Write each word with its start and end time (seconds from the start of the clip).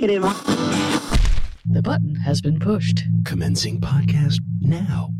Negative. 0.00 0.22
The 1.66 1.82
button 1.82 2.14
has 2.14 2.40
been 2.40 2.58
pushed. 2.58 3.02
Commencing 3.26 3.82
podcast 3.82 4.38
now. 4.62 5.10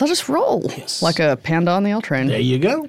Let 0.00 0.10
us 0.10 0.28
roll 0.28 0.64
Yes. 0.76 1.00
like 1.00 1.20
a 1.20 1.36
panda 1.36 1.70
on 1.70 1.84
the 1.84 1.90
L 1.92 2.02
train. 2.02 2.26
There 2.26 2.40
you 2.40 2.58
go. 2.58 2.88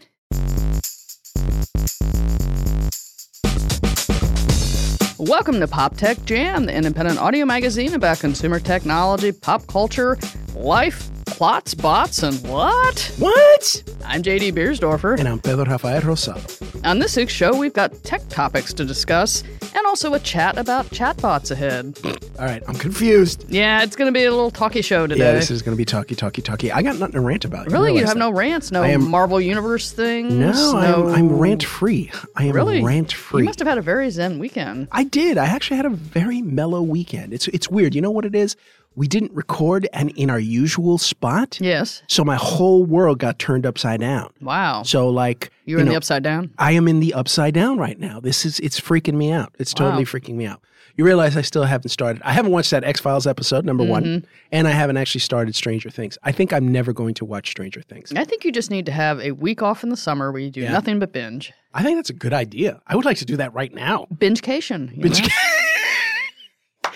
Welcome 5.19 5.59
to 5.59 5.67
Pop 5.67 5.95
Tech 5.95 6.23
Jam, 6.25 6.65
the 6.65 6.73
independent 6.73 7.19
audio 7.19 7.45
magazine 7.45 7.93
about 7.93 8.19
consumer 8.19 8.59
technology, 8.59 9.31
pop 9.31 9.65
culture, 9.67 10.17
life, 10.55 11.09
plots, 11.37 11.73
bots, 11.73 12.21
and 12.21 12.35
what? 12.47 13.11
What? 13.17 13.83
I'm 14.05 14.21
JD 14.21 14.53
Biersdorfer. 14.53 15.17
And 15.17 15.27
I'm 15.27 15.39
Pedro 15.39 15.65
Rafael 15.65 16.01
Rosado. 16.01 16.85
On 16.85 16.99
this 16.99 17.17
week's 17.17 17.33
show, 17.33 17.57
we've 17.57 17.73
got 17.73 17.91
tech 18.03 18.21
topics 18.29 18.71
to 18.73 18.85
discuss 18.85 19.43
and 19.75 19.85
also 19.87 20.13
a 20.13 20.19
chat 20.19 20.57
about 20.59 20.85
chatbots 20.87 21.49
ahead. 21.49 21.97
All 22.39 22.45
right, 22.45 22.61
I'm 22.67 22.75
confused. 22.75 23.45
Yeah, 23.49 23.81
it's 23.81 23.95
going 23.95 24.13
to 24.13 24.17
be 24.17 24.25
a 24.25 24.29
little 24.31 24.51
talky 24.51 24.83
show 24.83 25.07
today. 25.07 25.23
Yeah, 25.25 25.31
this 25.33 25.49
is 25.49 25.63
going 25.63 25.75
to 25.75 25.77
be 25.77 25.85
talky, 25.85 26.13
talky, 26.13 26.41
talky. 26.43 26.71
I 26.71 26.83
got 26.83 26.97
nothing 26.97 27.13
to 27.13 27.21
rant 27.21 27.45
about. 27.45 27.71
really? 27.71 27.93
You 27.93 27.99
have 28.05 28.09
that. 28.09 28.17
no 28.19 28.31
rants, 28.31 28.71
no 28.71 28.83
am- 28.83 29.09
Marvel 29.09 29.41
Universe 29.41 29.91
things? 29.91 30.33
No, 30.33 30.77
I'm, 30.77 31.07
I'm 31.15 31.29
rant 31.39 31.63
free. 31.63 32.11
I 32.35 32.45
am 32.45 32.51
Really? 32.55 32.83
rant 32.83 33.11
free. 33.11 33.41
You 33.41 33.45
must 33.45 33.59
have 33.59 33.67
had 33.67 33.77
a 33.79 33.81
very 33.81 34.09
zen 34.11 34.37
weekend. 34.37 34.87
I 34.91 35.03
did. 35.03 35.37
I 35.39 35.45
actually 35.47 35.77
had 35.77 35.85
a 35.87 35.89
very 35.89 36.41
mellow 36.43 36.81
weekend. 36.83 37.33
It's 37.33 37.47
it's 37.47 37.69
weird. 37.69 37.95
You 37.95 38.01
know 38.01 38.11
what 38.11 38.25
it 38.25 38.35
is? 38.35 38.55
We 38.95 39.07
didn't 39.07 39.31
record 39.33 39.87
and 39.93 40.11
in 40.11 40.29
our 40.29 40.39
usual 40.39 40.97
spot. 40.97 41.57
Yes. 41.59 42.03
So 42.07 42.23
my 42.23 42.35
whole 42.35 42.85
world 42.85 43.19
got 43.19 43.39
turned 43.39 43.65
upside 43.65 43.99
down. 44.01 44.31
Wow. 44.41 44.83
So 44.83 45.09
like 45.09 45.51
you 45.65 45.75
were 45.75 45.79
in 45.81 45.85
know, 45.87 45.91
the 45.93 45.97
upside 45.97 46.23
down? 46.23 46.51
I 46.59 46.73
am 46.73 46.87
in 46.87 46.99
the 46.99 47.13
upside 47.13 47.53
down 47.53 47.77
right 47.77 47.99
now. 47.99 48.19
This 48.19 48.45
is 48.45 48.59
it's 48.59 48.79
freaking 48.79 49.15
me 49.15 49.31
out. 49.31 49.53
It's 49.59 49.73
totally 49.73 50.05
freaking 50.05 50.35
me 50.35 50.45
out. 50.45 50.61
You 50.95 51.03
realize 51.05 51.35
I 51.35 51.41
still 51.41 51.63
haven't 51.63 51.89
started. 51.89 52.21
I 52.23 52.33
haven't 52.33 52.51
watched 52.51 52.69
that 52.69 52.83
X 52.83 52.99
Files 52.99 53.25
episode 53.25 53.65
number 53.65 53.83
Mm-hmm. 53.83 53.91
one, 53.91 54.27
and 54.51 54.67
I 54.67 54.71
haven't 54.71 54.97
actually 54.97 55.21
started 55.21 55.55
Stranger 55.55 55.89
Things. 55.89 56.19
I 56.21 56.31
think 56.31 56.53
I'm 56.53 56.71
never 56.71 56.93
going 56.93 57.15
to 57.15 57.25
watch 57.25 57.49
Stranger 57.49 57.81
Things. 57.81 58.13
I 58.15 58.23
think 58.25 58.45
you 58.45 58.51
just 58.51 58.69
need 58.69 58.85
to 58.85 58.91
have 58.91 59.19
a 59.19 59.31
week 59.31 59.63
off 59.63 59.83
in 59.83 59.89
the 59.89 59.97
summer 59.97 60.31
where 60.31 60.39
you 60.39 60.51
do 60.51 60.61
Yeah. 60.61 60.71
nothing 60.71 60.99
but 60.99 61.11
binge. 61.11 61.51
I 61.73 61.81
think 61.81 61.97
that's 61.97 62.11
a 62.11 62.13
good 62.13 62.33
idea. 62.33 62.79
I 62.85 62.95
would 62.95 63.05
like 63.05 63.17
to 63.17 63.25
do 63.25 63.37
that 63.37 63.55
right 63.55 63.73
now. 63.73 64.05
Bingecation. 64.13 64.95
you 64.95 65.01
Binge- 65.01 65.21
know? 65.21 65.27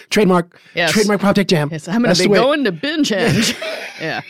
Trademark. 0.09 0.59
Yes. 0.75 0.91
Trademark 0.91 1.21
Pop 1.21 1.35
Tech 1.35 1.47
Jam. 1.47 1.69
Yes, 1.71 1.87
I'm 1.87 2.01
going 2.03 2.15
to 2.15 2.21
be 2.23 2.29
going 2.29 2.63
to 2.63 2.71
binge 2.71 3.11
yeah. 4.01 4.21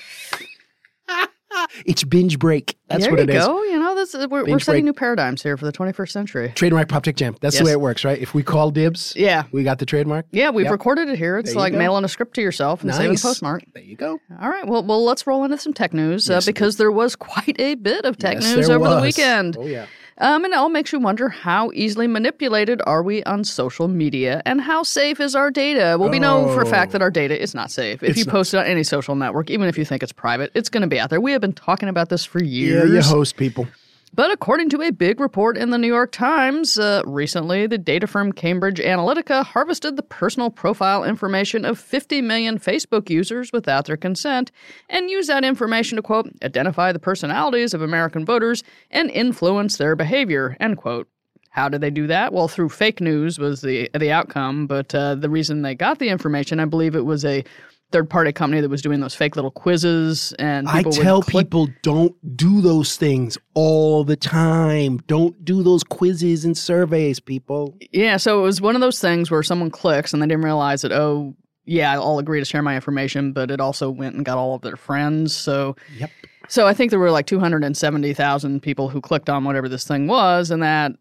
It's 1.86 2.04
binge 2.04 2.38
break. 2.38 2.78
That's 2.88 3.04
there 3.04 3.12
what 3.12 3.20
it 3.20 3.30
is. 3.32 3.44
go. 3.44 3.64
You 3.64 3.80
know, 3.80 3.96
this 3.96 4.14
is, 4.14 4.28
we're, 4.28 4.46
we're 4.46 4.60
setting 4.60 4.84
break. 4.84 4.86
new 4.86 4.94
paradigms 4.94 5.42
here 5.42 5.58
for 5.58 5.66
the 5.66 5.72
21st 5.72 6.10
century. 6.12 6.52
Trademark 6.56 6.88
Pop 6.88 7.04
Tech 7.04 7.16
Jam. 7.16 7.36
That's 7.42 7.56
Yes. 7.56 7.60
the 7.62 7.66
way 7.66 7.72
it 7.72 7.82
works, 7.82 8.06
right? 8.06 8.20
If 8.20 8.34
we 8.36 8.44
call 8.44 8.70
dibs, 8.70 9.14
Yeah. 9.16 9.44
we 9.52 9.64
got 9.64 9.80
the 9.80 9.86
trademark. 9.86 10.28
Yeah, 10.32 10.52
we've 10.52 10.66
Yep. 10.66 10.72
recorded 10.72 11.10
it 11.10 11.18
here. 11.18 11.38
It's 11.40 11.56
like 11.56 11.74
go. 11.74 11.80
mailing 11.80 12.04
a 12.04 12.08
script 12.10 12.36
to 12.36 12.42
yourself 12.42 12.84
and 12.84 12.94
saving 12.94 13.16
a 13.16 13.20
postmark. 13.20 13.64
There 13.74 13.82
you 13.82 13.96
go. 13.96 14.20
All 14.40 14.50
right. 14.50 14.68
Well, 14.68 14.84
well, 14.84 15.04
let's 15.04 15.26
roll 15.26 15.44
into 15.46 15.58
some 15.58 15.74
tech 15.74 15.94
news 15.94 16.30
uh, 16.30 16.42
because 16.46 16.78
there 16.78 16.92
was 16.92 17.16
quite 17.16 17.60
a 17.60 17.74
bit 17.76 18.06
of 18.06 18.18
tech 18.18 18.36
Yes, 18.36 18.56
news 18.56 18.70
over 18.70 18.88
the 18.90 19.02
weekend. 19.02 19.58
Oh 19.58 19.66
yeah. 19.66 19.88
Um, 20.20 20.46
and 20.46 20.54
it 20.54 20.58
all 20.58 20.70
makes 20.70 20.92
you 20.92 21.00
wonder 21.00 21.30
how 21.30 21.70
easily 21.76 22.08
manipulated 22.08 22.82
are 22.88 23.04
we 23.04 23.24
on 23.26 23.44
social 23.44 23.88
media 23.88 24.42
and 24.46 24.60
how 24.60 24.82
safe 24.82 25.20
is 25.20 25.36
our 25.36 25.52
data? 25.52 25.96
Well, 26.00 26.10
we 26.10 26.18
know 26.20 26.48
for 26.56 26.62
a 26.62 26.66
fact 26.66 26.92
that 26.94 27.04
our 27.04 27.12
data 27.12 27.40
is 27.40 27.54
not 27.54 27.70
safe. 27.70 28.02
If 28.02 28.10
It's 28.12 28.20
you 28.20 28.26
not. 28.26 28.32
post 28.32 28.54
it 28.54 28.58
on 28.58 28.66
any 28.66 28.84
social 28.84 29.16
network, 29.16 29.52
even 29.52 29.68
if 29.68 29.78
you 29.78 29.86
think 29.86 30.02
it's 30.02 30.12
private, 30.12 30.52
it's 30.56 30.70
going 30.70 30.82
to 30.82 30.88
be 30.88 31.00
out 31.00 31.12
there. 31.12 31.22
We 31.22 31.34
have 31.34 31.42
been 31.42 31.54
talking 31.54 31.88
about 31.88 32.10
this 32.10 32.26
for 32.26 32.44
Yeah, 32.44 32.84
years. 32.84 32.92
you 32.92 33.02
host 33.02 33.38
people. 33.38 33.68
But 34.14 34.32
according 34.32 34.70
to 34.70 34.82
a 34.82 34.92
big 34.92 35.20
report 35.20 35.58
in 35.58 35.70
the 35.70 35.78
New 35.78 35.88
York 35.88 36.12
Times, 36.12 36.80
uh, 36.80 37.02
recently 37.06 37.68
the 37.68 37.78
data 37.78 38.08
firm 38.08 38.32
Cambridge 38.32 38.80
Analytica 38.80 39.46
harvested 39.46 39.96
the 39.96 40.04
personal 40.04 40.50
profile 40.50 41.04
information 41.04 41.66
of 41.66 41.78
50 41.78 42.22
million 42.22 42.58
Facebook 42.58 43.10
users 43.10 43.52
without 43.52 43.86
their 43.86 43.98
consent 43.98 44.52
and 44.90 45.10
used 45.10 45.30
that 45.30 45.46
information 45.46 45.98
to, 45.98 46.02
quote, 46.02 46.32
identify 46.44 46.92
the 46.92 47.00
personalities 47.00 47.74
of 47.74 47.82
American 47.82 48.26
voters 48.26 48.64
and 48.90 49.12
influence 49.12 49.78
their 49.78 49.96
behavior, 49.96 50.56
end 50.60 50.78
quote. 50.78 51.08
How 51.50 51.70
did 51.70 51.82
they 51.82 51.90
do 51.90 52.08
that? 52.08 52.34
Well, 52.34 52.48
through 52.48 52.70
fake 52.70 53.02
news 53.02 53.40
was 53.40 53.62
the 53.62 53.90
the 53.98 54.12
outcome, 54.12 54.68
but 54.68 54.94
uh, 54.94 55.16
the 55.16 55.30
reason 55.30 55.64
they 55.64 55.74
got 55.74 55.98
the 55.98 56.10
information, 56.10 56.60
I 56.60 56.66
believe 56.66 56.96
it 56.96 57.06
was 57.06 57.26
a 57.26 57.44
third 57.92 58.10
party 58.10 58.32
company 58.34 58.60
that 58.62 58.70
was 58.70 58.82
doing 58.82 59.00
those 59.00 59.16
fake 59.16 59.36
little 59.38 59.52
quizzes 59.52 60.34
and 60.40 60.68
I 60.68 60.84
tell 60.84 61.22
people 61.22 61.70
don't 61.84 62.14
do 62.36 62.60
those 62.60 62.98
things 62.98 63.38
all 63.54 64.04
the 64.04 64.18
time. 64.18 64.98
Don't 65.08 65.46
do 65.46 65.64
those 65.64 65.84
quizzes 65.86 66.44
and 66.44 66.58
surveys, 66.58 67.20
people. 67.22 67.78
Yeah, 67.92 68.18
so 68.18 68.40
it 68.40 68.44
was 68.44 68.60
one 68.60 68.76
of 68.76 68.82
those 68.82 69.00
things 69.00 69.32
where 69.32 69.42
someone 69.42 69.72
clicks 69.72 70.12
and 70.12 70.22
they 70.22 70.28
didn't 70.28 70.44
realize 70.44 70.82
that, 70.82 70.92
oh, 70.92 71.34
yeah, 71.66 71.94
I'll 71.94 72.20
agree 72.20 72.40
to 72.40 72.46
share 72.46 72.62
my 72.62 72.76
information, 72.76 73.32
but 73.34 73.52
it 73.52 73.62
also 73.62 73.90
went 73.90 74.16
and 74.16 74.26
got 74.26 74.38
all 74.38 74.56
of 74.56 74.62
their 74.62 74.76
friends. 74.78 75.36
So, 75.36 75.76
Yep. 75.98 76.12
so 76.50 76.68
I 76.68 76.74
think 76.74 76.92
there 76.92 77.00
were 77.00 77.12
like 77.12 77.26
270,000 77.26 78.62
people 78.62 78.90
who 78.90 79.02
clicked 79.02 79.30
on 79.30 79.44
whatever 79.44 79.70
this 79.70 79.86
thing 79.88 80.08
was, 80.08 80.52
and 80.52 80.62
that, 80.64 80.92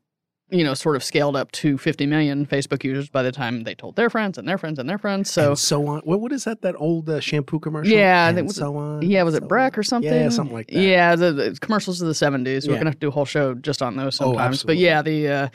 you 0.51 0.63
know, 0.63 0.75
sort 0.75 0.95
of 0.95 1.03
scaled 1.03 1.35
up 1.35 1.51
to 1.53 1.77
50 1.77 2.07
million 2.07 2.47
Facebook 2.47 2.85
users 2.85 3.09
by 3.09 3.23
the 3.23 3.33
time 3.33 3.65
they 3.65 3.75
told 3.75 3.97
their 3.97 4.09
friends 4.09 4.39
and 4.39 4.47
their 4.49 4.59
friends 4.59 4.79
and 4.79 4.89
their 4.89 4.99
friends. 4.99 5.31
So, 5.31 5.49
and 5.51 5.59
so 5.59 5.87
on. 5.89 6.01
What, 6.01 6.21
what 6.21 6.33
is 6.33 6.45
that? 6.45 6.63
That 6.63 6.77
old 6.79 7.09
uh, 7.11 7.19
shampoo 7.21 7.59
commercial? 7.59 7.93
Yeah, 7.93 8.29
and 8.29 8.47
was 8.47 8.57
so 8.57 8.77
on. 8.77 9.03
yeah, 9.03 9.23
was 9.25 9.35
so 9.35 9.39
it 9.39 9.49
Breck 9.49 9.77
or 9.77 9.83
something? 9.83 10.13
Yeah, 10.13 10.29
something 10.29 10.55
like 10.55 10.69
that. 10.69 10.81
Yeah, 10.81 11.17
the, 11.17 11.33
the 11.33 11.59
commercials 11.61 12.01
of 12.01 12.07
the 12.07 12.15
70s. 12.15 12.69
We're 12.69 12.75
going 12.75 12.85
to 12.85 12.91
have 12.91 12.95
to 12.95 13.01
do 13.01 13.09
a 13.09 13.13
whole 13.13 13.25
show 13.25 13.55
just 13.55 13.83
on 13.83 13.97
those 13.97 14.21
Oh, 14.21 14.33
sometimes. 14.33 14.63
but 14.63 14.77
yeah, 14.77 15.03
the. 15.03 15.29
Uh, 15.29 15.49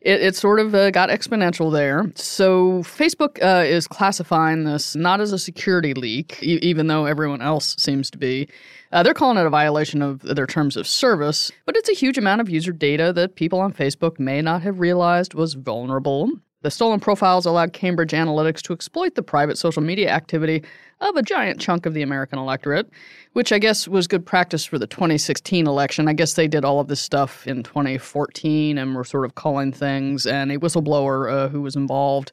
it, 0.00 0.22
it 0.22 0.36
sort 0.36 0.60
of 0.60 0.74
uh, 0.74 0.90
got 0.90 1.08
exponential 1.08 1.72
there. 1.72 2.10
So 2.14 2.82
Facebook 2.82 3.42
uh, 3.42 3.64
is 3.64 3.86
classifying 3.86 4.64
this 4.64 4.94
not 4.94 5.20
as 5.20 5.32
a 5.32 5.38
security 5.38 5.94
leak, 5.94 6.38
e- 6.42 6.58
even 6.62 6.86
though 6.86 7.06
everyone 7.06 7.42
else 7.42 7.74
seems 7.78 8.10
to 8.10 8.18
be. 8.18 8.48
Uh, 8.92 9.02
they're 9.02 9.14
calling 9.14 9.36
it 9.36 9.46
a 9.46 9.50
violation 9.50 10.00
of 10.00 10.20
their 10.22 10.46
terms 10.46 10.76
of 10.76 10.86
service, 10.86 11.50
but 11.64 11.76
it's 11.76 11.88
a 11.88 11.94
huge 11.94 12.18
amount 12.18 12.40
of 12.40 12.48
user 12.48 12.72
data 12.72 13.12
that 13.12 13.34
people 13.34 13.58
on 13.58 13.72
Facebook 13.72 14.18
may 14.18 14.40
not 14.40 14.62
have 14.62 14.78
realized 14.78 15.34
was 15.34 15.54
vulnerable. 15.54 16.30
The 16.66 16.70
stolen 16.72 16.98
profiles 16.98 17.46
allowed 17.46 17.72
Cambridge 17.72 18.10
Analytica 18.10 18.60
to 18.62 18.72
exploit 18.72 19.14
the 19.14 19.22
private 19.22 19.56
social 19.56 19.82
media 19.82 20.10
activity 20.10 20.64
of 21.00 21.14
a 21.14 21.22
giant 21.22 21.60
chunk 21.60 21.86
of 21.86 21.94
the 21.94 22.02
American 22.02 22.40
electorate, 22.40 22.90
which 23.34 23.52
I 23.52 23.60
guess 23.60 23.86
was 23.86 24.08
good 24.08 24.26
practice 24.26 24.64
for 24.64 24.76
the 24.76 24.88
2016 24.88 25.68
election. 25.68 26.08
I 26.08 26.12
guess 26.12 26.34
they 26.34 26.48
did 26.48 26.64
all 26.64 26.80
of 26.80 26.88
this 26.88 27.00
stuff 27.00 27.46
in 27.46 27.62
2014 27.62 28.78
and 28.78 28.96
were 28.96 29.04
sort 29.04 29.24
of 29.24 29.36
calling 29.36 29.70
things, 29.70 30.26
and 30.26 30.50
a 30.50 30.58
whistleblower 30.58 31.32
uh, 31.32 31.48
who 31.50 31.62
was 31.62 31.76
involved 31.76 32.32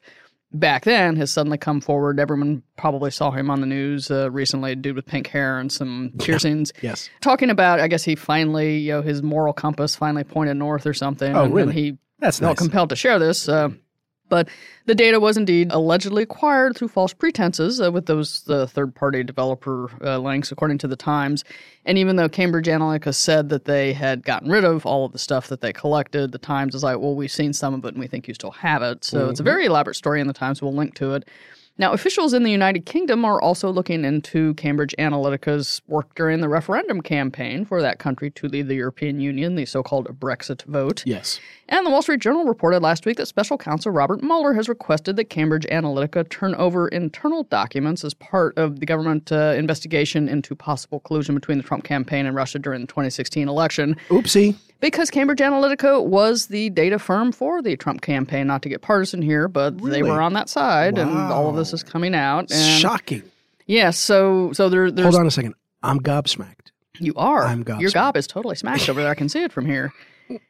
back 0.52 0.82
then 0.82 1.14
has 1.14 1.30
suddenly 1.30 1.56
come 1.56 1.80
forward. 1.80 2.18
Everyone 2.18 2.60
probably 2.76 3.12
saw 3.12 3.30
him 3.30 3.50
on 3.50 3.60
the 3.60 3.68
news 3.68 4.10
uh, 4.10 4.32
recently, 4.32 4.72
a 4.72 4.74
dude 4.74 4.96
with 4.96 5.06
pink 5.06 5.28
hair 5.28 5.60
and 5.60 5.70
some 5.70 6.10
piercings. 6.18 6.72
Yes. 6.82 7.08
Talking 7.20 7.50
about, 7.50 7.78
I 7.78 7.86
guess 7.86 8.02
he 8.02 8.16
finally, 8.16 8.78
you 8.78 8.94
know, 8.94 9.02
his 9.02 9.22
moral 9.22 9.52
compass 9.52 9.94
finally 9.94 10.24
pointed 10.24 10.56
north 10.56 10.88
or 10.88 10.94
something. 10.94 11.36
Oh, 11.36 11.44
and, 11.44 11.54
really? 11.54 11.68
And 11.68 11.78
he 11.78 11.98
That's 12.18 12.40
felt 12.40 12.58
nice. 12.58 12.58
compelled 12.58 12.88
to 12.88 12.96
share 12.96 13.20
this. 13.20 13.48
Uh, 13.48 13.68
but 14.28 14.48
the 14.86 14.94
data 14.94 15.20
was 15.20 15.36
indeed 15.36 15.70
allegedly 15.70 16.22
acquired 16.22 16.76
through 16.76 16.88
false 16.88 17.12
pretenses 17.12 17.80
uh, 17.80 17.90
with 17.92 18.06
those 18.06 18.48
uh, 18.48 18.66
third 18.66 18.94
party 18.94 19.22
developer 19.22 19.90
uh, 20.02 20.18
links, 20.18 20.50
according 20.50 20.78
to 20.78 20.88
the 20.88 20.96
Times. 20.96 21.44
And 21.84 21.98
even 21.98 22.16
though 22.16 22.28
Cambridge 22.28 22.66
Analytica 22.66 23.14
said 23.14 23.48
that 23.50 23.64
they 23.64 23.92
had 23.92 24.24
gotten 24.24 24.50
rid 24.50 24.64
of 24.64 24.86
all 24.86 25.04
of 25.04 25.12
the 25.12 25.18
stuff 25.18 25.48
that 25.48 25.60
they 25.60 25.72
collected, 25.72 26.32
the 26.32 26.38
Times 26.38 26.74
is 26.74 26.82
like, 26.82 26.98
well, 26.98 27.14
we've 27.14 27.30
seen 27.30 27.52
some 27.52 27.74
of 27.74 27.84
it 27.84 27.88
and 27.88 27.98
we 27.98 28.06
think 28.06 28.26
you 28.26 28.34
still 28.34 28.52
have 28.52 28.82
it. 28.82 29.04
So 29.04 29.28
it's 29.28 29.40
a 29.40 29.44
very 29.44 29.66
elaborate 29.66 29.96
story 29.96 30.20
in 30.20 30.26
the 30.26 30.32
Times. 30.32 30.62
We'll 30.62 30.74
link 30.74 30.94
to 30.96 31.14
it. 31.14 31.28
Now, 31.76 31.92
officials 31.92 32.32
in 32.32 32.44
the 32.44 32.52
United 32.52 32.86
Kingdom 32.86 33.24
are 33.24 33.42
also 33.42 33.68
looking 33.68 34.04
into 34.04 34.54
Cambridge 34.54 34.94
Analytica's 34.96 35.82
work 35.88 36.14
during 36.14 36.40
the 36.40 36.48
referendum 36.48 37.00
campaign 37.00 37.64
for 37.64 37.82
that 37.82 37.98
country 37.98 38.30
to 38.30 38.46
leave 38.46 38.68
the 38.68 38.76
European 38.76 39.18
Union, 39.18 39.56
the 39.56 39.66
so 39.66 39.82
called 39.82 40.06
Brexit 40.20 40.62
vote. 40.66 41.02
Yes. 41.04 41.40
And 41.68 41.84
the 41.84 41.90
Wall 41.90 42.00
Street 42.00 42.20
Journal 42.20 42.44
reported 42.44 42.80
last 42.80 43.06
week 43.06 43.16
that 43.16 43.26
special 43.26 43.58
counsel 43.58 43.90
Robert 43.90 44.22
Mueller 44.22 44.54
has 44.54 44.68
requested 44.68 45.16
that 45.16 45.30
Cambridge 45.30 45.66
Analytica 45.66 46.28
turn 46.28 46.54
over 46.54 46.86
internal 46.86 47.42
documents 47.42 48.04
as 48.04 48.14
part 48.14 48.56
of 48.56 48.78
the 48.78 48.86
government 48.86 49.32
uh, 49.32 49.54
investigation 49.56 50.28
into 50.28 50.54
possible 50.54 51.00
collusion 51.00 51.34
between 51.34 51.58
the 51.58 51.64
Trump 51.64 51.82
campaign 51.82 52.24
and 52.24 52.36
Russia 52.36 52.60
during 52.60 52.82
the 52.82 52.86
2016 52.86 53.48
election. 53.48 53.96
Oopsie. 54.10 54.54
Because 54.80 55.10
Cambridge 55.10 55.38
Analytica 55.38 56.04
was 56.04 56.48
the 56.48 56.68
data 56.70 56.98
firm 56.98 57.32
for 57.32 57.62
the 57.62 57.76
Trump 57.76 58.02
campaign, 58.02 58.46
not 58.46 58.62
to 58.62 58.68
get 58.68 58.82
partisan 58.82 59.22
here, 59.22 59.48
but 59.48 59.78
they 59.82 60.02
were 60.02 60.20
on 60.20 60.34
that 60.34 60.48
side, 60.48 60.98
and 60.98 61.10
all 61.10 61.48
of 61.48 61.56
this 61.56 61.72
is 61.72 61.82
coming 61.82 62.14
out. 62.14 62.50
And 62.50 62.80
Shocking. 62.80 63.22
yeah, 63.66 63.90
so 63.90 64.52
so 64.52 64.68
there, 64.68 64.90
there's 64.90 65.06
Hold 65.06 65.20
on 65.20 65.26
a 65.26 65.30
second. 65.30 65.54
I'm 65.82 66.00
gobsmacked. 66.00 66.70
you 66.98 67.14
are 67.16 67.44
I'm 67.44 67.64
your 67.78 67.90
gob 67.90 68.16
is 68.16 68.26
totally 68.26 68.56
smashed 68.56 68.88
over 68.88 69.00
there. 69.02 69.10
I 69.10 69.14
can 69.14 69.28
see 69.28 69.42
it 69.42 69.52
from 69.52 69.66
here. 69.66 69.92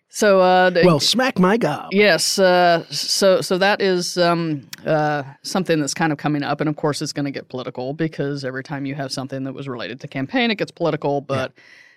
So 0.08 0.40
uh, 0.40 0.70
the- 0.70 0.82
Well, 0.84 1.00
smack 1.00 1.40
my 1.40 1.56
gob. 1.56 1.88
Yes, 1.92 2.38
uh, 2.38 2.84
so 2.88 3.40
so 3.40 3.58
that 3.58 3.82
is 3.82 4.16
um, 4.16 4.68
uh, 4.86 5.24
something 5.42 5.80
that's 5.80 5.92
kind 5.92 6.12
of 6.12 6.18
coming 6.18 6.44
up, 6.44 6.60
and 6.60 6.68
of 6.68 6.76
course, 6.76 7.02
it's 7.02 7.12
going 7.12 7.24
to 7.24 7.32
get 7.32 7.48
political 7.48 7.94
because 7.94 8.44
every 8.44 8.62
time 8.62 8.86
you 8.86 8.94
have 8.94 9.10
something 9.10 9.42
that 9.42 9.54
was 9.54 9.68
related 9.68 10.00
to 10.02 10.06
campaign, 10.06 10.52
it 10.52 10.54
gets 10.54 10.70
political. 10.70 11.20
But 11.20 11.52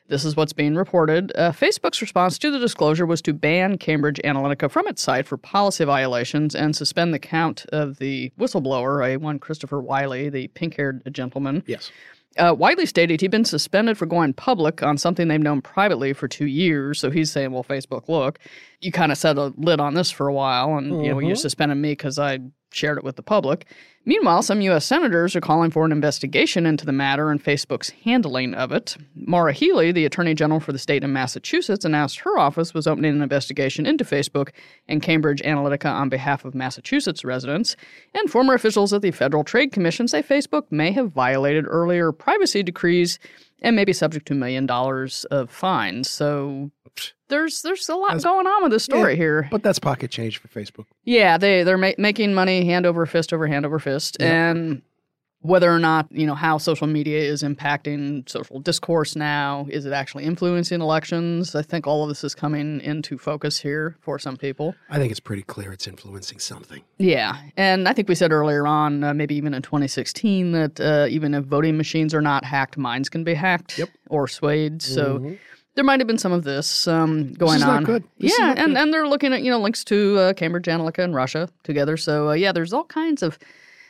This 0.07 0.23
is 0.23 0.35
what's 0.35 0.53
being 0.53 0.75
reported. 0.75 1.31
Uh, 1.35 1.51
Facebook's 1.51 2.01
response 2.01 2.37
to 2.39 2.49
the 2.51 2.59
disclosure 2.59 3.05
was 3.05 3.21
to 3.23 3.33
ban 3.33 3.77
Cambridge 3.77 4.21
Analytica 4.23 4.71
from 4.71 4.87
its 4.87 5.01
site 5.01 5.27
for 5.27 5.37
policy 5.37 5.83
violations 5.83 6.55
and 6.55 6.75
suspend 6.75 7.13
the 7.13 7.19
count 7.19 7.65
of 7.73 7.97
the 7.99 8.31
whistleblower, 8.39 9.05
a 9.05 9.17
one 9.17 9.37
Christopher 9.39 9.81
Wylie, 9.81 10.29
the 10.29 10.47
pink 10.49 10.75
haired 10.77 11.01
gentleman. 11.11 11.63
Yes. 11.67 11.91
Uh, 12.37 12.53
Wylie 12.57 12.85
stated 12.85 13.19
he'd 13.19 13.31
been 13.31 13.43
suspended 13.45 13.97
for 13.97 14.05
going 14.05 14.31
public 14.33 14.83
on 14.83 14.97
something 14.97 15.27
they've 15.27 15.39
known 15.41 15.61
privately 15.61 16.13
for 16.13 16.27
two 16.27 16.45
years. 16.45 16.99
So 16.99 17.09
he's 17.09 17.31
saying, 17.31 17.51
well, 17.51 17.63
Facebook, 17.63 18.07
look, 18.07 18.37
you 18.79 18.91
kind 18.91 19.11
of 19.11 19.17
set 19.17 19.37
a 19.37 19.51
lid 19.57 19.79
on 19.79 19.95
this 19.95 20.11
for 20.11 20.27
a 20.27 20.33
while, 20.33 20.77
and 20.77 21.03
you 21.03 21.11
know 21.11 21.19
you 21.19 21.33
Mhm. 21.33 21.37
suspended 21.37 21.79
me 21.79 21.93
because 21.93 22.19
I 22.19 22.39
shared 22.77 22.97
it 22.97 23.03
with 23.03 23.15
the 23.15 23.23
public. 23.23 23.65
Meanwhile, 24.05 24.43
some 24.43 24.61
U.S. 24.61 24.85
senators 24.85 25.35
are 25.35 25.41
calling 25.41 25.69
for 25.69 25.83
an 25.83 25.91
investigation 25.91 26.65
into 26.65 26.85
the 26.85 26.93
matter 26.93 27.29
and 27.29 27.43
Facebook's 27.43 27.89
handling 28.05 28.53
of 28.53 28.71
it. 28.71 28.95
Maura 29.15 29.51
Healey, 29.51 29.91
the 29.91 30.05
Attorney 30.05 30.33
General 30.33 30.61
for 30.61 30.71
the 30.71 30.79
state 30.79 31.03
of 31.03 31.09
Massachusetts, 31.09 31.83
announced 31.83 32.19
her 32.19 32.37
office 32.37 32.73
was 32.73 32.87
opening 32.87 33.15
an 33.15 33.21
investigation 33.21 33.85
into 33.85 34.05
Facebook 34.05 34.51
and 34.87 35.01
Cambridge 35.01 35.41
Analytica 35.41 35.91
on 35.91 36.07
behalf 36.07 36.45
of 36.45 36.55
Massachusetts 36.55 37.25
residents. 37.25 37.75
And 38.13 38.31
former 38.31 38.53
officials 38.53 38.93
at 38.93 39.01
the 39.01 39.11
Federal 39.11 39.43
Trade 39.43 39.73
Commission 39.73 40.07
say 40.07 40.23
Facebook 40.23 40.71
may 40.71 40.93
have 40.93 41.11
violated 41.11 41.65
earlier 41.67 42.13
privacy 42.13 42.63
decrees 42.63 43.19
and 43.61 43.75
may 43.75 43.83
be 43.83 43.93
subject 43.93 44.27
to 44.27 44.33
a 44.33 44.37
million 44.37 44.65
dollars 44.65 45.25
of 45.25 45.49
fines. 45.49 46.09
So 46.09 46.71
there's 47.29 47.61
there's 47.61 47.87
a 47.89 47.95
lot 47.95 48.07
That's- 48.09 48.23
going 48.23 48.47
on 48.47 48.63
with 48.63 48.71
this 48.71 48.83
story 48.83 49.13
Yeah. 49.13 49.17
here. 49.17 49.47
But 49.51 49.63
that's 49.63 49.79
pocket 49.79 50.11
change 50.11 50.37
for 50.37 50.47
Facebook. 50.47 50.85
Yeah, 51.03 51.37
they 51.37 51.63
they're 51.63 51.77
ma- 51.77 51.91
making 51.97 52.33
money 52.33 52.65
hand 52.65 52.85
over 52.85 53.05
fist 53.05 53.33
over 53.33 53.47
hand 53.47 53.65
over 53.65 53.79
fist, 53.79 54.17
and 54.21 54.81
whether 55.41 55.71
or 55.71 55.77
not 55.79 56.07
you 56.11 56.25
know 56.25 56.33
how 56.35 56.57
social 56.57 56.87
media 56.87 57.19
is 57.19 57.43
impacting 57.43 58.27
social 58.27 58.59
discourse 58.59 59.15
now, 59.15 59.67
is 59.69 59.85
it 59.85 59.93
actually 59.93 60.23
influencing 60.25 60.81
elections? 60.81 61.53
I 61.55 61.61
think 61.61 61.85
all 61.85 62.01
of 62.03 62.09
this 62.09 62.23
is 62.23 62.33
coming 62.33 62.81
into 62.81 63.17
focus 63.17 63.59
here 63.59 63.95
for 64.01 64.17
some 64.17 64.35
people. 64.35 64.73
I 64.89 64.97
think 64.97 65.11
it's 65.11 65.19
pretty 65.19 65.43
clear 65.43 65.71
it's 65.71 65.87
influencing 65.87 66.39
something. 66.39 66.81
Yeah, 66.97 67.37
and 67.55 67.87
I 67.87 67.93
think 67.93 68.09
we 68.09 68.15
said 68.15 68.31
earlier 68.31 68.65
on, 68.65 69.03
uh, 69.03 69.13
maybe 69.13 69.35
even 69.35 69.53
in 69.53 69.61
2016, 69.61 70.51
that 70.53 70.79
uh, 70.81 71.07
even 71.09 71.33
if 71.35 71.45
voting 71.45 71.77
machines 71.77 72.13
are 72.15 72.21
not 72.21 72.43
hacked, 72.43 72.75
minds 72.77 73.07
can 73.07 73.23
be 73.23 73.35
hacked 73.35 73.77
Yep. 73.77 73.89
or 74.09 74.27
swayed. 74.27 74.81
So 74.81 75.19
Mhm. 75.19 75.37
There 75.77 75.83
might 75.83 75.99
have 75.99 76.07
been 76.07 76.17
some 76.17 76.31
of 76.31 76.43
this 76.43 76.87
um, 76.87 77.33
going 77.33 77.57
is 77.57 77.61
not 77.61 77.77
on. 77.77 77.83
good. 77.83 78.03
This 78.17 78.33
is 78.33 78.39
yeah, 78.39 78.55
and, 78.57 78.73
good. 78.73 78.77
and 78.77 78.91
they're 78.91 79.07
looking 79.07 79.31
at 79.31 79.43
you 79.43 79.51
know 79.51 79.59
links 79.59 79.83
to 79.85 80.17
uh, 80.17 80.33
Cambridge 80.33 80.65
Analytica 80.65 81.03
and 81.03 81.13
Russia 81.13 81.49
together. 81.63 81.97
So 81.97 82.29
uh, 82.29 82.33
yeah, 82.33 82.51
there's 82.51 82.73
all 82.73 82.85
kinds 82.85 83.21
of. 83.21 83.37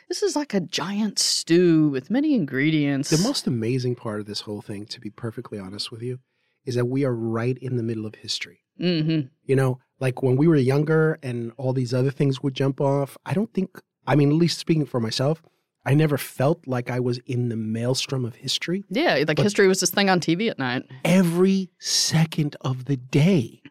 This 0.08 0.22
is 0.22 0.36
like 0.36 0.54
a 0.54 0.60
giant 0.60 1.18
stew 1.18 1.88
with 1.88 2.10
many 2.10 2.34
ingredients. 2.34 3.10
The 3.10 3.26
most 3.26 3.46
amazing 3.46 3.94
part 3.94 4.20
of 4.20 4.26
this 4.26 4.42
whole 4.42 4.62
thing, 4.62 4.86
to 4.86 5.00
be 5.00 5.10
perfectly 5.10 5.58
honest 5.58 5.90
with 5.90 6.02
you, 6.02 6.18
is 6.64 6.74
that 6.76 6.86
we 6.86 7.04
are 7.04 7.14
right 7.14 7.58
in 7.58 7.76
the 7.76 7.82
middle 7.82 8.06
of 8.06 8.14
history. 8.16 8.60
hmm 8.78 9.20
You 9.44 9.56
know, 9.56 9.80
like 9.98 10.22
when 10.22 10.36
we 10.36 10.46
were 10.46 10.56
younger 10.56 11.18
and 11.22 11.52
all 11.56 11.72
these 11.72 11.92
other 11.92 12.10
things 12.10 12.42
would 12.42 12.54
jump 12.54 12.80
off, 12.80 13.16
I 13.26 13.32
don't 13.34 13.52
think, 13.52 13.80
I 14.06 14.14
mean, 14.14 14.30
at 14.30 14.36
least 14.36 14.58
speaking 14.58 14.86
for 14.86 15.00
myself, 15.00 15.42
I 15.88 15.94
never 15.94 16.18
felt 16.18 16.66
like 16.66 16.90
I 16.90 17.00
was 17.00 17.18
in 17.24 17.48
the 17.48 17.56
maelstrom 17.56 18.26
of 18.26 18.36
history. 18.36 18.84
Yeah, 18.90 19.24
like 19.26 19.38
history 19.38 19.66
was 19.68 19.80
this 19.80 19.88
thing 19.90 20.10
on 20.10 20.20
TV 20.20 20.50
at 20.50 20.58
night. 20.58 20.84
Every 21.02 21.70
second 21.78 22.56
of 22.60 22.84
the 22.84 22.96
day, 22.98 23.62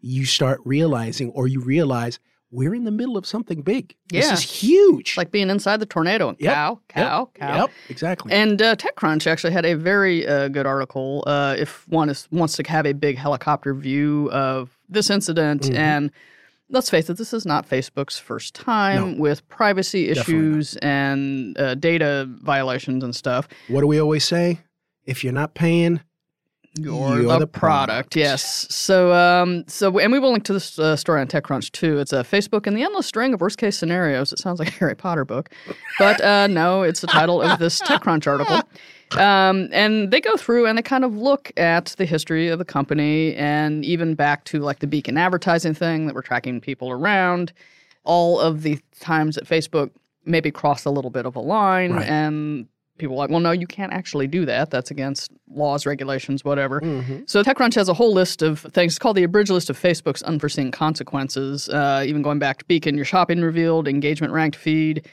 you 0.00 0.24
start 0.24 0.60
realizing, 0.64 1.28
or 1.32 1.46
you 1.46 1.60
realize, 1.60 2.18
we're 2.50 2.74
in 2.74 2.84
the 2.84 2.90
middle 2.90 3.18
of 3.18 3.26
something 3.26 3.60
big. 3.60 3.94
Yeah. 4.10 4.20
This 4.22 4.32
is 4.32 4.42
huge. 4.62 5.10
It's 5.10 5.16
like 5.18 5.30
being 5.32 5.50
inside 5.50 5.80
the 5.80 5.86
tornado. 5.86 6.28
And 6.30 6.40
Yep, 6.40 6.54
Cow, 6.54 6.80
cow, 6.88 7.30
cow. 7.34 7.56
Yep, 7.62 7.70
exactly. 7.90 8.32
And 8.32 8.62
uh, 8.62 8.76
TechCrunch 8.76 9.26
actually 9.26 9.52
had 9.52 9.66
a 9.66 9.74
very 9.74 10.26
uh, 10.26 10.48
good 10.48 10.64
article. 10.64 11.24
Uh, 11.26 11.56
if 11.58 11.86
one 11.88 12.08
is, 12.08 12.26
wants 12.30 12.56
to 12.56 12.62
have 12.70 12.86
a 12.86 12.92
big 12.94 13.18
helicopter 13.18 13.74
view 13.74 14.30
of 14.32 14.70
this 14.88 15.10
incident, 15.10 15.62
Mhm. 15.64 15.74
and 15.76 16.10
let's 16.74 16.90
face 16.90 17.08
it, 17.08 17.16
this 17.16 17.32
is 17.32 17.46
not 17.46 17.68
Facebook's 17.68 18.18
first 18.18 18.54
time 18.54 19.16
with 19.18 19.48
privacy 19.48 20.08
issues 20.10 20.76
and 20.78 21.56
uh, 21.58 21.74
data 21.76 22.28
violations 22.42 23.02
and 23.04 23.14
stuff. 23.14 23.48
what 23.68 23.80
do 23.80 23.86
we 23.86 24.00
always 24.00 24.24
say? 24.24 24.58
If 25.06 25.22
you're 25.22 25.32
not 25.32 25.54
paying, 25.54 26.00
You're, 26.78 27.20
You're 27.20 27.22
the, 27.34 27.38
the 27.40 27.46
product. 27.46 27.50
product. 27.50 28.16
Yes. 28.16 28.66
So, 28.68 29.12
um, 29.12 29.64
so, 29.68 29.96
and 29.98 30.10
we 30.12 30.18
will 30.18 30.32
link 30.32 30.44
to 30.44 30.52
this 30.52 30.76
uh, 30.78 30.96
story 30.96 31.20
on 31.20 31.28
TechCrunch 31.28 31.70
too. 31.72 31.98
It's 32.00 32.12
a 32.12 32.24
Facebook 32.24 32.66
and 32.66 32.76
the 32.76 32.82
endless 32.82 33.06
string 33.06 33.32
of 33.32 33.40
worst 33.40 33.58
case 33.58 33.78
scenarios. 33.78 34.32
It 34.32 34.40
sounds 34.40 34.58
like 34.58 34.68
a 34.68 34.70
Harry 34.78 34.96
Potter 34.96 35.24
book, 35.24 35.50
but 35.98 36.20
uh, 36.20 36.48
no, 36.48 36.82
it's 36.82 37.00
the 37.00 37.06
title 37.06 37.40
of 37.42 37.58
this 37.60 37.80
TechCrunch 37.80 38.26
article. 38.26 38.60
Um, 39.16 39.68
and 39.70 40.10
they 40.10 40.20
go 40.20 40.36
through 40.36 40.66
and 40.66 40.76
they 40.76 40.82
kind 40.82 41.04
of 41.04 41.16
look 41.16 41.52
at 41.56 41.94
the 41.98 42.04
history 42.04 42.48
of 42.48 42.58
the 42.58 42.64
company 42.64 43.36
and 43.36 43.84
even 43.84 44.16
back 44.16 44.44
to 44.46 44.58
like 44.58 44.80
the 44.80 44.88
beacon 44.88 45.16
advertising 45.16 45.74
thing 45.74 46.06
that 46.06 46.14
we're 46.16 46.22
tracking 46.22 46.60
people 46.60 46.90
around. 46.90 47.52
All 48.02 48.40
of 48.40 48.62
the 48.62 48.80
times 49.00 49.36
that 49.36 49.44
Facebook 49.44 49.90
maybe 50.24 50.50
crossed 50.50 50.86
a 50.86 50.90
little 50.90 51.10
bit 51.10 51.26
of 51.26 51.36
a 51.36 51.40
line 51.40 51.92
Right. 51.92 52.08
and 52.08 52.66
people 52.98 53.16
are 53.16 53.18
like, 53.18 53.30
well, 53.30 53.40
no, 53.40 53.50
you 53.50 53.66
can't 53.66 53.92
actually 53.92 54.26
do 54.26 54.44
that. 54.46 54.70
That's 54.70 54.90
against 54.90 55.30
laws, 55.50 55.84
regulations, 55.86 56.44
whatever. 56.44 56.80
Mhm. 56.80 57.28
So 57.28 57.42
TechCrunch 57.42 57.74
has 57.74 57.88
a 57.88 57.94
whole 57.94 58.12
list 58.12 58.40
of 58.42 58.60
things. 58.60 58.92
It's 58.92 58.98
called 58.98 59.16
the 59.16 59.24
abridged 59.24 59.50
list 59.50 59.68
of 59.70 59.78
Facebook's 59.80 60.22
unforeseen 60.22 60.70
consequences. 60.70 61.68
Uh, 61.68 62.04
even 62.06 62.22
going 62.22 62.38
back 62.38 62.58
to 62.58 62.64
Beacon, 62.66 62.94
your 62.96 63.04
shopping 63.04 63.40
revealed, 63.42 63.88
engagement 63.88 64.32
ranked 64.32 64.56
feed, 64.56 65.06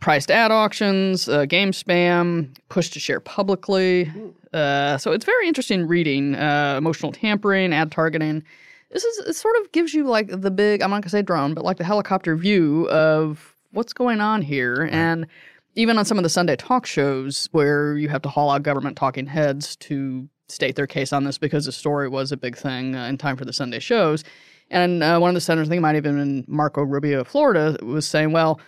priced 0.00 0.30
ad 0.32 0.50
auctions, 0.50 1.28
uh, 1.28 1.44
game 1.46 1.70
spam, 1.70 2.48
push 2.68 2.90
to 2.90 2.98
share 2.98 3.20
publicly. 3.20 4.10
Uh, 4.52 4.98
so 4.98 5.12
it's 5.12 5.24
very 5.24 5.46
interesting 5.46 5.86
reading. 5.86 6.34
Uh, 6.34 6.74
emotional 6.76 7.12
tampering, 7.12 7.72
ad 7.72 7.92
targeting. 7.92 8.42
This 8.90 9.04
is 9.04 9.26
it. 9.28 9.34
Sort 9.36 9.54
of 9.62 9.70
gives 9.72 9.94
you 9.94 10.04
like 10.04 10.28
the 10.28 10.50
big. 10.50 10.82
I'm 10.82 10.90
not 10.90 11.02
gonna 11.02 11.10
say 11.10 11.22
drone, 11.22 11.54
but 11.54 11.64
like 11.64 11.76
the 11.78 11.84
helicopter 11.84 12.36
view 12.36 12.88
of 12.90 13.54
what's 13.70 13.92
going 13.92 14.20
on 14.20 14.42
here 14.42 14.88
and. 14.90 15.26
Even 15.74 15.96
on 15.98 16.04
some 16.04 16.18
of 16.18 16.22
the 16.22 16.28
Sunday 16.28 16.56
talk 16.56 16.84
shows 16.84 17.48
where 17.52 17.96
you 17.96 18.08
have 18.08 18.22
to 18.22 18.28
haul 18.28 18.50
out 18.50 18.62
government 18.62 18.96
talking 18.96 19.26
heads 19.26 19.76
to 19.76 20.28
state 20.48 20.76
their 20.76 20.86
case 20.86 21.12
on 21.12 21.24
this 21.24 21.38
because 21.38 21.64
the 21.64 21.72
story 21.72 22.08
was 22.08 22.30
a 22.30 22.36
big 22.36 22.56
thing 22.56 22.94
uh, 22.94 23.06
in 23.06 23.16
time 23.16 23.36
for 23.36 23.44
the 23.44 23.52
Sunday 23.52 23.78
shows. 23.78 24.22
And 24.70 25.02
uh, 25.02 25.18
one 25.18 25.30
of 25.30 25.34
the 25.34 25.40
senators, 25.40 25.68
I 25.68 25.70
think 25.70 25.78
it 25.78 25.82
might 25.82 25.94
have 25.94 26.04
been 26.04 26.44
Marco 26.46 26.82
Rubio 26.82 27.20
of 27.20 27.28
Florida, 27.28 27.76
was 27.82 28.06
saying, 28.06 28.32
well, 28.32 28.60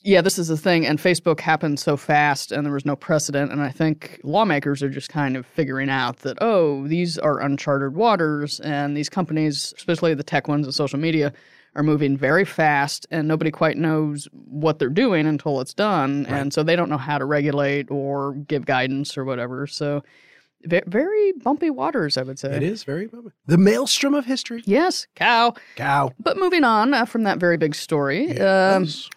yeah, 0.00 0.20
this 0.20 0.38
is 0.38 0.48
the 0.48 0.56
thing. 0.56 0.86
And 0.86 0.98
Facebook 0.98 1.40
happened 1.40 1.80
so 1.80 1.96
fast 1.96 2.52
and 2.52 2.64
there 2.64 2.72
was 2.72 2.84
no 2.84 2.94
precedent. 2.94 3.50
And 3.50 3.62
I 3.62 3.70
think 3.70 4.20
lawmakers 4.22 4.82
are 4.82 4.90
just 4.90 5.08
kind 5.08 5.34
of 5.36 5.46
figuring 5.46 5.88
out 5.88 6.18
that, 6.18 6.36
oh, 6.42 6.86
these 6.86 7.18
are 7.18 7.40
uncharted 7.40 7.94
waters. 7.94 8.60
And 8.60 8.94
these 8.94 9.08
companies, 9.08 9.72
especially 9.78 10.12
the 10.12 10.22
tech 10.22 10.46
ones 10.46 10.66
and 10.66 10.74
social 10.74 10.98
media, 10.98 11.32
are 11.76 11.82
moving 11.82 12.16
very 12.16 12.44
fast 12.44 13.06
and 13.10 13.26
nobody 13.26 13.50
quite 13.50 13.76
knows 13.76 14.28
what 14.32 14.78
they're 14.78 14.88
doing 14.88 15.26
until 15.26 15.60
it's 15.60 15.74
done. 15.74 16.24
And 16.26 16.52
so 16.52 16.62
they 16.62 16.76
don't 16.76 16.88
know 16.88 16.98
how 16.98 17.18
to 17.18 17.24
regulate 17.24 17.90
or 17.90 18.34
give 18.34 18.64
guidance 18.64 19.18
or 19.18 19.24
whatever. 19.24 19.66
So 19.66 20.02
very 20.66 21.32
bumpy 21.42 21.70
waters, 21.70 22.16
I 22.16 22.22
would 22.22 22.38
say. 22.38 22.54
It 22.56 22.62
is 22.62 22.84
very 22.84 23.06
bumpy. 23.06 23.30
the 23.46 23.58
maelstrom 23.58 24.14
of 24.14 24.24
history. 24.24 24.62
Yes, 24.64 25.06
cow. 25.14 25.54
Cow. 25.76 26.10
But 26.18 26.36
moving 26.38 26.64
on 26.64 26.94
uh, 26.94 27.04
from 27.04 27.24
that 27.24 27.38
very 27.38 27.56
big 27.56 27.74
story, 27.74 28.30
um, 28.40 28.84
Yes. 28.84 29.08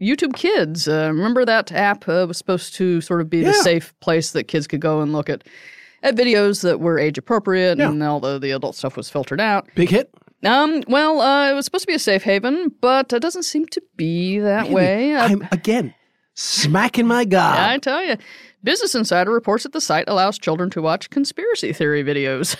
YouTube 0.00 0.34
Kids. 0.34 0.88
Uh, 0.88 1.10
remember 1.12 1.44
that 1.44 1.70
app 1.72 2.08
uh, 2.08 2.24
was 2.28 2.36
supposed 2.38 2.74
to 2.76 3.00
sort 3.00 3.20
of 3.20 3.28
be 3.30 3.42
the 3.42 3.52
safe 3.54 3.92
place 4.00 4.32
that 4.32 4.44
kids 4.44 4.66
could 4.66 4.80
go 4.80 5.00
and 5.00 5.12
look 5.12 5.28
at 5.30 5.44
at 6.02 6.16
videos 6.16 6.62
that 6.62 6.80
were 6.80 6.98
age 6.98 7.16
appropriate, 7.16 7.78
Yeah. 7.78 7.88
and 7.88 8.02
all 8.02 8.20
the, 8.20 8.38
the 8.38 8.50
adult 8.50 8.74
stuff 8.76 8.94
was 8.96 9.08
filtered 9.08 9.40
out. 9.40 9.66
Big 9.74 9.88
hit. 9.88 10.10
Um, 10.42 10.82
well, 10.88 11.20
uh, 11.20 11.50
it 11.50 11.54
was 11.54 11.64
supposed 11.64 11.82
to 11.84 11.86
be 11.86 11.94
a 11.94 11.98
safe 11.98 12.22
haven, 12.22 12.70
but 12.80 13.12
it 13.12 13.20
doesn't 13.20 13.44
seem 13.44 13.66
to 13.68 13.82
be 13.96 14.38
that 14.40 14.68
way. 14.70 15.14
Uh, 15.14 15.24
I'm 15.26 15.48
again 15.52 15.94
smacking 16.34 17.06
my 17.06 17.24
gob. 17.24 17.56
I 17.58 17.78
tell 17.78 18.02
you, 18.04 18.16
Business 18.62 18.94
Insider 18.94 19.30
reports 19.30 19.62
that 19.62 19.72
the 19.72 19.80
site 19.80 20.04
allows 20.08 20.38
children 20.38 20.68
to 20.70 20.82
watch 20.82 21.08
conspiracy 21.10 21.72
theory 21.72 22.04
videos. 22.04 22.56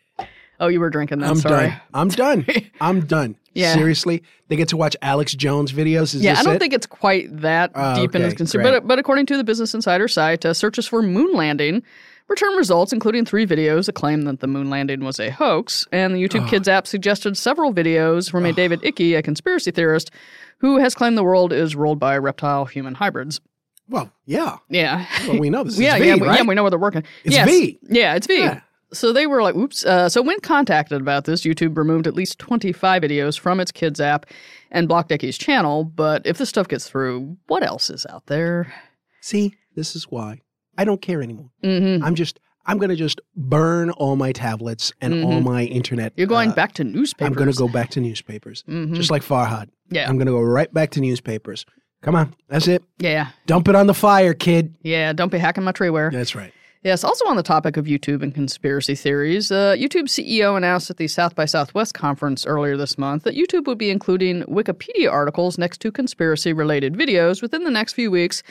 oh, 0.60 0.68
you 0.68 0.80
were 0.80 0.88
drinking 0.90 1.18
that. 1.18 1.28
I'm 1.30 1.36
sorry. 1.36 1.68
done. 1.68 1.80
I'm 1.92 2.08
done. 2.08 2.46
I'm 2.80 3.00
done. 3.06 3.36
Yeah. 3.52 3.74
Seriously, 3.74 4.22
they 4.48 4.56
get 4.56 4.68
to 4.68 4.76
watch 4.76 4.96
Alex 5.02 5.34
Jones 5.34 5.72
videos. 5.72 6.14
Is 6.14 6.22
Yeah, 6.22 6.38
I 6.38 6.42
don't 6.44 6.54
it? 6.54 6.58
think 6.60 6.72
it's 6.72 6.86
quite 6.86 7.36
that 7.40 7.72
Oh, 7.74 7.96
deep 7.96 8.14
in 8.14 8.22
okay, 8.22 8.28
its 8.30 8.36
concern. 8.36 8.62
But, 8.62 8.86
but 8.86 8.98
according 9.00 9.26
to 9.26 9.36
the 9.36 9.42
Business 9.44 9.74
Insider 9.74 10.06
site, 10.08 10.46
uh, 10.46 10.54
searches 10.54 10.86
for 10.86 11.02
moon 11.02 11.34
landing 11.34 11.82
return 12.30 12.54
results, 12.54 12.92
including 12.92 13.24
three 13.26 13.46
videos 13.46 13.86
that 13.86 13.94
claim 13.94 14.22
that 14.22 14.40
the 14.40 14.46
moon 14.46 14.70
landing 14.70 15.04
was 15.04 15.18
a 15.20 15.30
hoax. 15.30 15.86
And 15.92 16.14
the 16.14 16.22
YouTube 16.26 16.48
Kids 16.48 16.68
app 16.68 16.86
suggested 16.86 17.36
several 17.36 17.74
videos 17.74 18.30
from 18.30 18.46
a 18.46 18.52
David 18.52 18.80
Icke, 18.82 19.18
a 19.18 19.22
conspiracy 19.22 19.70
theorist, 19.70 20.10
who 20.58 20.78
has 20.78 20.94
claimed 20.94 21.18
the 21.18 21.24
world 21.24 21.52
is 21.52 21.74
ruled 21.76 21.98
by 21.98 22.16
reptile 22.16 22.64
human 22.64 22.94
hybrids. 22.94 23.40
Well, 23.88 24.12
yeah. 24.24 24.58
Yeah. 24.68 25.04
Well, 25.26 25.40
we 25.40 25.50
know 25.50 25.64
this 25.64 25.74
is 25.74 25.80
yeah, 25.80 25.98
V, 25.98 26.06
yeah, 26.06 26.14
we, 26.14 26.26
right? 26.26 26.38
yeah, 26.38 26.46
we 26.46 26.54
know 26.54 26.62
where 26.62 26.70
they're 26.70 26.78
working. 26.78 27.02
It's 27.24 27.34
Yes. 27.34 27.48
V. 27.48 27.78
Yeah, 27.88 28.14
it's 28.14 28.26
V. 28.26 28.38
Yeah. 28.38 28.60
So 28.92 29.12
they 29.12 29.26
were 29.26 29.42
like, 29.42 29.54
oops. 29.56 29.84
Uh, 29.84 30.08
so 30.08 30.22
when 30.22 30.38
contacted 30.40 31.00
about 31.00 31.24
this, 31.24 31.42
YouTube 31.42 31.76
removed 31.76 32.06
at 32.06 32.14
least 32.14 32.38
25 32.38 33.02
videos 33.02 33.38
from 33.38 33.60
its 33.60 33.70
kids 33.72 34.00
app 34.00 34.26
and 34.70 34.88
blocked 34.88 35.10
Icke's 35.10 35.38
channel. 35.38 35.84
But 35.84 36.26
if 36.26 36.38
this 36.38 36.48
stuff 36.48 36.68
gets 36.68 36.88
through, 36.88 37.36
what 37.46 37.64
else 37.64 37.90
is 37.90 38.06
out 38.06 38.26
there? 38.26 38.72
See, 39.20 39.54
this 39.74 39.94
is 39.94 40.04
why 40.04 40.40
I 40.78 40.84
don't 40.84 41.00
care 41.02 41.22
anymore. 41.22 41.50
Mm-hmm. 41.62 42.04
I'm 42.04 42.14
just 42.14 42.40
I'm 42.66 42.78
going 42.78 42.90
to 42.90 42.96
just 42.96 43.20
burn 43.36 43.90
all 43.90 44.16
my 44.16 44.32
tablets 44.32 44.92
and 45.00 45.24
all 45.24 45.40
my 45.40 45.64
internet. 45.64 46.12
You're 46.16 46.26
going 46.26 46.50
uh, 46.50 46.54
back 46.54 46.72
to 46.74 46.84
newspapers. 46.84 47.26
I'm 47.26 47.32
going 47.32 47.50
to 47.50 47.56
go 47.56 47.68
back 47.68 47.90
to 47.90 48.00
newspapers, 48.00 48.62
Mhm. 48.68 48.94
just 48.94 49.10
like 49.10 49.22
Farhad. 49.22 49.68
Yeah. 49.90 50.08
I'm 50.08 50.16
going 50.16 50.26
to 50.26 50.32
go 50.32 50.40
right 50.42 50.72
back 50.72 50.90
to 50.90 51.00
newspapers. 51.00 51.64
Come 52.02 52.14
on, 52.14 52.34
that's 52.48 52.68
it. 52.68 52.82
yeah. 52.98 53.28
Dump 53.46 53.68
it 53.68 53.74
on 53.74 53.86
the 53.86 53.94
fire, 53.94 54.34
kid. 54.34 54.74
Yeah. 54.82 55.12
Don't 55.12 55.32
be 55.32 55.38
hacking 55.38 55.64
my 55.64 55.72
treeware. 55.72 56.12
That's 56.12 56.34
right. 56.34 56.52
Yes, 56.82 57.04
also 57.04 57.26
on 57.26 57.36
the 57.36 57.42
topic 57.42 57.76
of 57.76 57.84
YouTube 57.84 58.22
and 58.22 58.32
conspiracy 58.34 58.94
theories, 58.94 59.52
uh, 59.52 59.74
YouTube 59.78 60.04
CEO 60.08 60.56
announced 60.56 60.88
at 60.88 60.96
the 60.96 61.08
South 61.08 61.34
by 61.34 61.44
Southwest 61.44 61.92
conference 61.92 62.46
earlier 62.46 62.74
this 62.78 62.96
month 62.96 63.24
that 63.24 63.34
YouTube 63.36 63.66
would 63.66 63.76
be 63.76 63.90
including 63.90 64.44
Wikipedia 64.44 65.10
articles 65.12 65.58
next 65.58 65.82
to 65.82 65.92
conspiracy 65.92 66.54
related 66.54 66.94
videos 66.94 67.42
within 67.42 67.64
the 67.64 67.70
next 67.70 67.92
few 67.92 68.10
weeks 68.10 68.42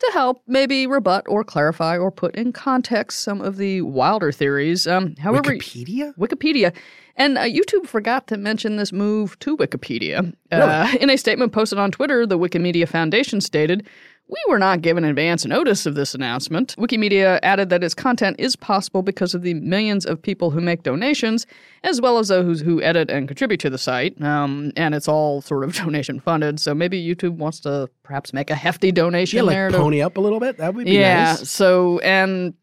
to 0.00 0.10
help 0.12 0.42
maybe 0.46 0.86
rebut 0.86 1.24
or 1.28 1.44
clarify 1.44 1.96
or 1.96 2.10
put 2.10 2.34
in 2.34 2.52
context 2.52 3.20
some 3.20 3.40
of 3.40 3.56
the 3.56 3.82
wilder 3.82 4.32
theories. 4.32 4.86
Um, 4.86 5.14
however, 5.16 5.52
Wikipedia. 5.52 6.14
Wikipedia. 6.16 6.74
And 7.16 7.36
uh, 7.36 7.42
YouTube 7.42 7.86
forgot 7.86 8.26
to 8.28 8.38
mention 8.38 8.76
this 8.76 8.92
move 8.92 9.38
to 9.40 9.56
Wikipedia. 9.56 10.34
Uh, 10.50 10.90
in 11.00 11.10
a 11.10 11.16
statement 11.16 11.52
posted 11.52 11.78
on 11.78 11.90
Twitter, 11.90 12.26
the 12.26 12.38
Wikimedia 12.38 12.88
Foundation 12.88 13.40
stated, 13.40 13.86
We 14.30 14.38
were 14.48 14.60
not 14.60 14.80
given 14.80 15.02
advance 15.02 15.44
notice 15.44 15.86
of 15.86 15.96
this 15.96 16.14
announcement. 16.14 16.76
Wikimedia 16.76 17.40
added 17.42 17.68
that 17.70 17.82
its 17.82 17.94
content 17.94 18.36
is 18.38 18.54
possible 18.54 19.02
because 19.02 19.34
of 19.34 19.42
the 19.42 19.54
millions 19.54 20.06
of 20.06 20.22
people 20.22 20.50
who 20.50 20.60
make 20.60 20.84
donations, 20.84 21.48
as 21.82 22.00
well 22.00 22.16
as 22.18 22.28
those 22.28 22.60
who 22.60 22.80
edit 22.80 23.10
and 23.10 23.26
contribute 23.26 23.58
to 23.60 23.70
the 23.70 23.78
site. 23.78 24.20
Um, 24.22 24.70
and 24.76 24.94
it's 24.94 25.08
all 25.08 25.40
sort 25.40 25.64
of 25.64 25.74
donation 25.84 26.20
funded. 26.20 26.60
So 26.60 26.74
maybe 26.74 27.02
YouTube 27.02 27.38
wants 27.38 27.58
to 27.60 27.90
perhaps 28.04 28.32
make 28.32 28.50
a 28.50 28.54
hefty 28.54 28.92
donation 28.92 29.38
Yeah, 29.44 29.50
there 29.50 29.70
like 29.70 29.78
to 29.78 29.82
pony 29.82 30.00
up 30.00 30.16
a 30.16 30.20
little 30.20 30.40
bit. 30.40 30.58
That 30.58 30.74
would 30.74 30.86
be 30.86 30.92
yeah. 30.92 31.24
nice. 31.32 31.50
So, 31.50 31.98
and 31.98 32.54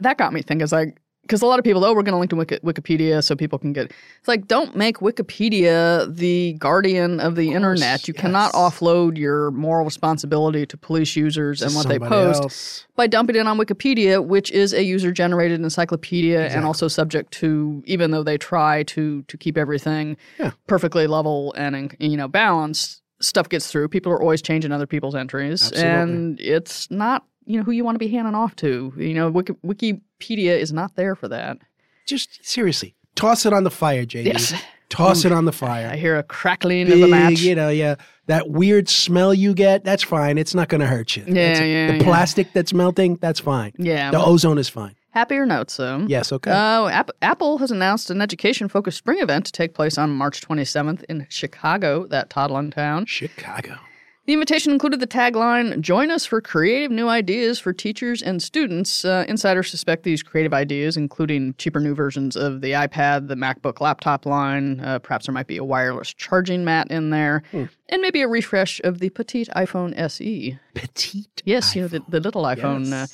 that 0.00 0.18
got 0.18 0.34
me 0.34 0.42
thinking. 0.42 0.62
It's 0.62 0.72
like, 0.72 0.98
because 1.24 1.42
a 1.42 1.46
lot 1.46 1.58
of 1.58 1.64
people, 1.64 1.84
oh, 1.84 1.94
we're 1.94 2.02
going 2.02 2.12
to 2.12 2.18
link 2.18 2.30
to 2.30 2.36
Wiki- 2.36 2.58
Wikipedia 2.58 3.24
so 3.24 3.34
people 3.34 3.58
can 3.58 3.72
get. 3.72 3.86
It's 4.18 4.28
like, 4.28 4.46
don't 4.46 4.76
make 4.76 4.98
Wikipedia 4.98 6.14
the 6.14 6.54
guardian 6.58 7.20
of 7.20 7.34
the 7.36 7.52
internet. 7.52 8.06
You 8.06 8.14
cannot 8.14 8.52
offload 8.52 9.16
your 9.18 9.50
moral 9.50 9.84
responsibility 9.84 10.66
to 10.66 10.76
police 10.76 11.16
users 11.16 11.62
and 11.62 11.74
what 11.74 11.88
they 11.88 11.98
post 11.98 12.42
else. 12.42 12.86
by 12.96 13.06
dumping 13.06 13.36
it 13.36 13.46
on 13.46 13.58
Wikipedia, 13.58 14.24
which 14.24 14.50
is 14.50 14.72
a 14.72 14.82
user-generated 14.84 15.60
encyclopedia 15.60 16.48
and 16.48 16.64
also 16.64 16.88
subject 16.88 17.32
to, 17.34 17.82
even 17.86 18.10
though 18.10 18.22
they 18.22 18.38
try 18.38 18.82
to 18.84 19.22
to 19.22 19.36
keep 19.38 19.56
everything 19.56 20.16
Yeah. 20.38 20.52
perfectly 20.66 21.06
level 21.06 21.52
and 21.56 21.94
you 21.98 22.16
know 22.16 22.28
balanced, 22.28 23.02
stuff 23.20 23.48
gets 23.48 23.70
through. 23.70 23.88
People 23.88 24.12
are 24.12 24.20
always 24.20 24.42
changing 24.42 24.72
other 24.72 24.86
people's 24.86 25.14
entries, 25.14 25.62
Absolutely. 25.72 25.90
and 25.90 26.40
it's 26.40 26.90
not 26.90 27.24
you 27.46 27.58
know 27.58 27.64
who 27.64 27.72
you 27.72 27.84
want 27.84 27.94
to 27.96 27.98
be 27.98 28.08
handing 28.08 28.34
off 28.34 28.56
to. 28.56 28.92
You 28.96 29.14
know, 29.14 29.30
Wiki- 29.30 29.54
Wikipedia 29.64 30.58
is 30.58 30.72
not 30.72 30.96
there 30.96 31.14
for 31.14 31.28
that. 31.28 31.58
Just 32.06 32.44
seriously, 32.44 32.94
toss 33.14 33.46
it 33.46 33.52
on 33.52 33.64
the 33.64 33.70
fire, 33.70 34.04
JD. 34.04 34.24
Yes. 34.26 34.54
Toss 34.90 35.24
it 35.24 35.32
on 35.32 35.44
the 35.44 35.52
fire. 35.52 35.88
I 35.88 35.96
hear 35.96 36.16
a 36.18 36.22
crackling 36.22 36.86
Big, 36.86 37.02
of 37.02 37.08
a 37.08 37.08
match. 37.08 37.40
you 37.40 37.54
know, 37.54 37.68
yeah. 37.68 37.96
That 38.26 38.50
weird 38.50 38.88
smell 38.88 39.34
you 39.34 39.52
get, 39.52 39.82
that's 39.82 40.02
fine. 40.04 40.38
It's 40.38 40.54
not 40.54 40.68
going 40.68 40.82
to 40.82 40.86
hurt 40.86 41.16
you. 41.16 41.24
Yeah, 41.26 41.32
That's- 41.34 41.60
yeah, 41.60 41.86
The 41.88 41.96
yeah. 41.96 42.02
plastic 42.04 42.52
that's 42.52 42.72
melting, 42.72 43.16
that's 43.16 43.40
fine. 43.40 43.72
Yeah, 43.76 44.10
The 44.12 44.22
ozone 44.22 44.56
is 44.58 44.68
fine. 44.68 44.94
happier 45.10 45.46
notes 45.46 45.76
though. 45.78 46.04
Yes, 46.06 46.30
okay. 46.32 46.52
Oh, 46.54 46.86
App- 46.88 47.10
Apple 47.22 47.58
has 47.58 47.70
announced 47.72 48.10
an 48.10 48.20
education-focused 48.20 48.96
spring 48.98 49.18
event 49.20 49.46
to 49.46 49.52
take 49.52 49.74
place 49.74 49.98
on 49.98 50.10
March 50.10 50.40
27th 50.42 51.02
in 51.08 51.26
Chicago, 51.28 52.06
that 52.08 52.30
toddling 52.30 52.70
town. 52.70 53.06
Chicago. 53.06 53.76
The 54.26 54.32
invitation 54.32 54.72
included 54.72 55.00
the 55.00 55.06
tagline 55.06 55.80
Join 55.80 56.10
us 56.10 56.24
for 56.24 56.40
creative 56.40 56.90
new 56.90 57.08
ideas 57.08 57.58
for 57.58 57.74
teachers 57.74 58.22
and 58.22 58.42
students. 58.42 59.04
Uh, 59.04 59.26
insiders 59.28 59.70
suspect 59.70 60.02
these 60.02 60.22
creative 60.22 60.54
ideas, 60.54 60.96
including 60.96 61.54
cheaper 61.58 61.78
new 61.78 61.94
versions 61.94 62.34
of 62.34 62.62
the 62.62 62.72
iPad, 62.72 63.28
the 63.28 63.34
MacBook 63.34 63.80
laptop 63.82 64.24
line, 64.24 64.80
uh, 64.80 64.98
perhaps 64.98 65.26
there 65.26 65.34
might 65.34 65.46
be 65.46 65.58
a 65.58 65.64
wireless 65.64 66.14
charging 66.14 66.64
mat 66.64 66.90
in 66.90 67.10
there, 67.10 67.42
Hmm. 67.50 67.64
and 67.90 68.00
maybe 68.00 68.22
a 68.22 68.28
refresh 68.28 68.80
of 68.82 68.98
the 68.98 69.10
petite 69.10 69.48
iPhone 69.54 69.92
SE. 69.98 70.58
Petite. 70.72 71.42
Yes, 71.44 71.76
you 71.76 71.82
know, 71.82 71.88
the, 71.88 72.02
the 72.08 72.20
little 72.20 72.44
iPhone. 72.44 72.92
Uh, 72.92 73.06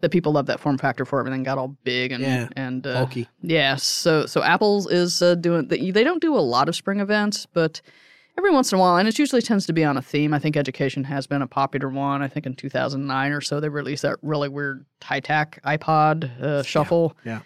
that 0.00 0.10
people 0.12 0.30
love 0.30 0.46
that 0.46 0.60
form 0.60 0.78
factor 0.78 1.04
for 1.04 1.18
everything 1.18 1.42
got 1.42 1.58
all 1.58 1.76
big 1.82 2.12
and 2.12 2.22
Yeah, 2.22 2.48
and 2.54 2.86
uh, 2.86 2.92
bulky. 3.04 3.26
Yeah, 3.42 3.74
so 3.74 4.26
so 4.26 4.44
Apple's 4.44 4.88
is 4.88 5.20
uh, 5.22 5.34
doing 5.34 5.66
they, 5.66 5.90
they 5.90 6.04
don't 6.04 6.20
do 6.22 6.36
a 6.36 6.38
lot 6.38 6.68
of 6.68 6.76
spring 6.76 7.00
events, 7.00 7.46
but 7.52 7.80
every 8.38 8.50
once 8.50 8.72
in 8.72 8.78
a 8.78 8.80
while, 8.80 8.96
and 8.96 9.06
it 9.08 9.18
usually 9.18 9.42
tends 9.42 9.66
to 9.66 9.72
be 9.74 9.84
on 9.84 9.96
a 9.98 10.02
theme. 10.02 10.32
I 10.32 10.38
think 10.38 10.56
education 10.56 11.04
has 11.04 11.26
been 11.26 11.42
a 11.42 11.46
popular 11.46 11.88
one. 11.90 12.22
I 12.22 12.28
think 12.28 12.46
in 12.46 12.54
2009 12.54 13.32
or 13.32 13.40
so 13.42 13.60
they 13.60 13.68
released 13.68 14.02
that 14.02 14.16
really 14.22 14.48
weird 14.48 14.86
Titac 15.00 15.60
iPod 15.62 16.40
uh, 16.40 16.62
shuffle. 16.62 17.14
yeah. 17.24 17.40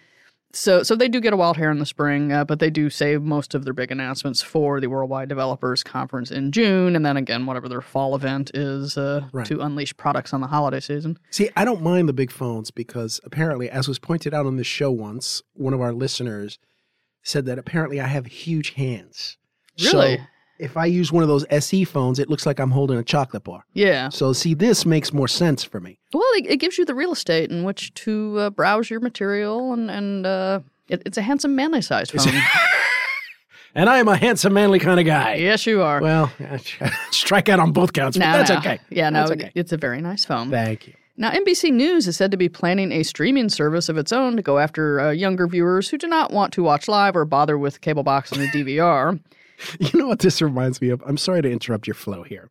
So 0.55 0.83
so 0.83 0.95
they 0.95 1.09
do 1.09 1.19
get 1.19 1.33
a 1.33 1.35
wild 1.35 1.57
hair 1.57 1.71
in 1.71 1.79
the 1.79 1.85
spring, 1.85 2.31
uh, 2.31 2.45
but 2.45 2.59
they 2.59 2.69
do 2.69 2.91
save 2.91 3.23
most 3.23 3.55
of 3.55 3.63
their 3.63 3.73
big 3.73 3.89
announcements 3.91 4.43
for 4.43 4.79
the 4.79 4.85
Worldwide 4.85 5.27
Developers 5.27 5.81
Conference 5.83 6.29
in 6.29 6.51
June, 6.51 6.95
and 6.95 7.03
then 7.03 7.17
again 7.17 7.47
whatever 7.47 7.67
their 7.67 7.81
fall 7.81 8.13
event 8.15 8.51
is 8.53 8.95
uh, 8.95 9.25
Right. 9.31 9.47
to 9.47 9.61
unleash 9.61 9.97
products 9.97 10.31
on 10.31 10.41
the 10.41 10.47
holiday 10.47 10.79
season. 10.79 11.17
See, 11.31 11.49
I 11.55 11.65
don't 11.65 11.81
mind 11.81 12.07
the 12.07 12.13
big 12.13 12.29
phones 12.29 12.69
because 12.69 13.19
apparently, 13.23 13.67
as 13.67 13.87
was 13.87 13.97
pointed 13.97 14.31
out 14.35 14.45
on 14.45 14.57
the 14.57 14.63
show 14.63 14.91
once, 14.91 15.41
one 15.53 15.73
of 15.73 15.81
our 15.81 15.91
listeners 15.91 16.59
said 17.23 17.47
that 17.47 17.57
apparently 17.57 17.99
I 17.99 18.05
have 18.05 18.27
huge 18.27 18.73
hands. 18.75 19.37
Really? 19.81 20.17
So 20.17 20.23
if 20.59 20.77
I 20.77 20.85
use 20.85 21.11
one 21.11 21.23
of 21.23 21.29
those 21.29 21.45
SE 21.49 21.83
phones, 21.83 22.19
it 22.19 22.29
looks 22.29 22.45
like 22.45 22.59
I'm 22.59 22.71
holding 22.71 22.97
a 22.97 23.03
chocolate 23.03 23.43
bar. 23.43 23.65
Yeah. 23.73 24.09
So, 24.09 24.33
see, 24.33 24.53
this 24.53 24.85
makes 24.85 25.11
more 25.13 25.27
sense 25.27 25.63
for 25.63 25.79
me. 25.79 25.99
Well, 26.13 26.23
it, 26.35 26.45
it 26.47 26.57
gives 26.57 26.77
you 26.77 26.85
the 26.85 26.95
real 26.95 27.11
estate 27.11 27.51
in 27.51 27.63
which 27.63 27.93
to 27.95 28.37
uh, 28.39 28.49
browse 28.49 28.89
your 28.89 28.99
material, 28.99 29.73
and 29.73 29.89
and 29.89 30.25
uh, 30.25 30.59
it, 30.87 31.01
it's 31.05 31.17
a 31.17 31.21
handsome, 31.21 31.55
manly 31.55 31.81
sized 31.81 32.11
phone. 32.11 32.33
And 33.75 33.89
I 33.89 33.97
am 33.97 34.07
a 34.07 34.15
handsome, 34.15 34.53
manly 34.53 34.77
kind 34.77 34.99
of 34.99 35.05
guy. 35.07 35.35
yes, 35.35 35.65
you 35.65 35.81
are. 35.81 35.99
Well, 35.99 36.31
strike 37.11 37.49
out 37.49 37.59
on 37.59 37.71
both 37.71 37.93
counts, 37.93 38.17
but 38.17 38.23
that's 38.23 38.49
no. 38.51 38.57
okay. 38.57 38.79
Yeah, 38.91 39.09
no, 39.09 39.25
okay. 39.25 39.51
it's 39.55 39.71
a 39.71 39.77
very 39.77 39.99
nice 39.99 40.25
phone. 40.25 40.51
Thank 40.51 40.87
you. 40.87 40.93
Now, 41.17 41.31
NBC 41.31 41.71
News 41.71 42.07
is 42.07 42.17
said 42.17 42.31
to 42.31 42.37
be 42.37 42.49
planning 42.49 42.91
a 42.91 43.03
streaming 43.03 43.49
service 43.49 43.89
of 43.89 43.97
its 43.97 44.11
own 44.11 44.35
to 44.35 44.41
go 44.41 44.59
after 44.59 44.99
uh, 44.99 45.11
younger 45.11 45.47
viewers 45.47 45.89
who 45.89 45.97
do 45.97 46.07
not 46.07 46.31
want 46.31 46.53
to 46.53 46.63
watch 46.63 46.87
live 46.87 47.15
or 47.15 47.25
bother 47.25 47.57
with 47.57 47.81
cable 47.81 48.03
box 48.03 48.31
and 48.31 48.41
the 48.41 48.47
DVR. 48.47 49.19
You 49.79 49.99
know 49.99 50.07
what 50.07 50.19
this 50.19 50.41
reminds 50.41 50.81
me 50.81 50.89
of? 50.89 51.01
I'm 51.05 51.17
sorry 51.17 51.41
to 51.41 51.51
interrupt 51.51 51.87
your 51.87 51.93
flow 51.93 52.23
here, 52.23 52.49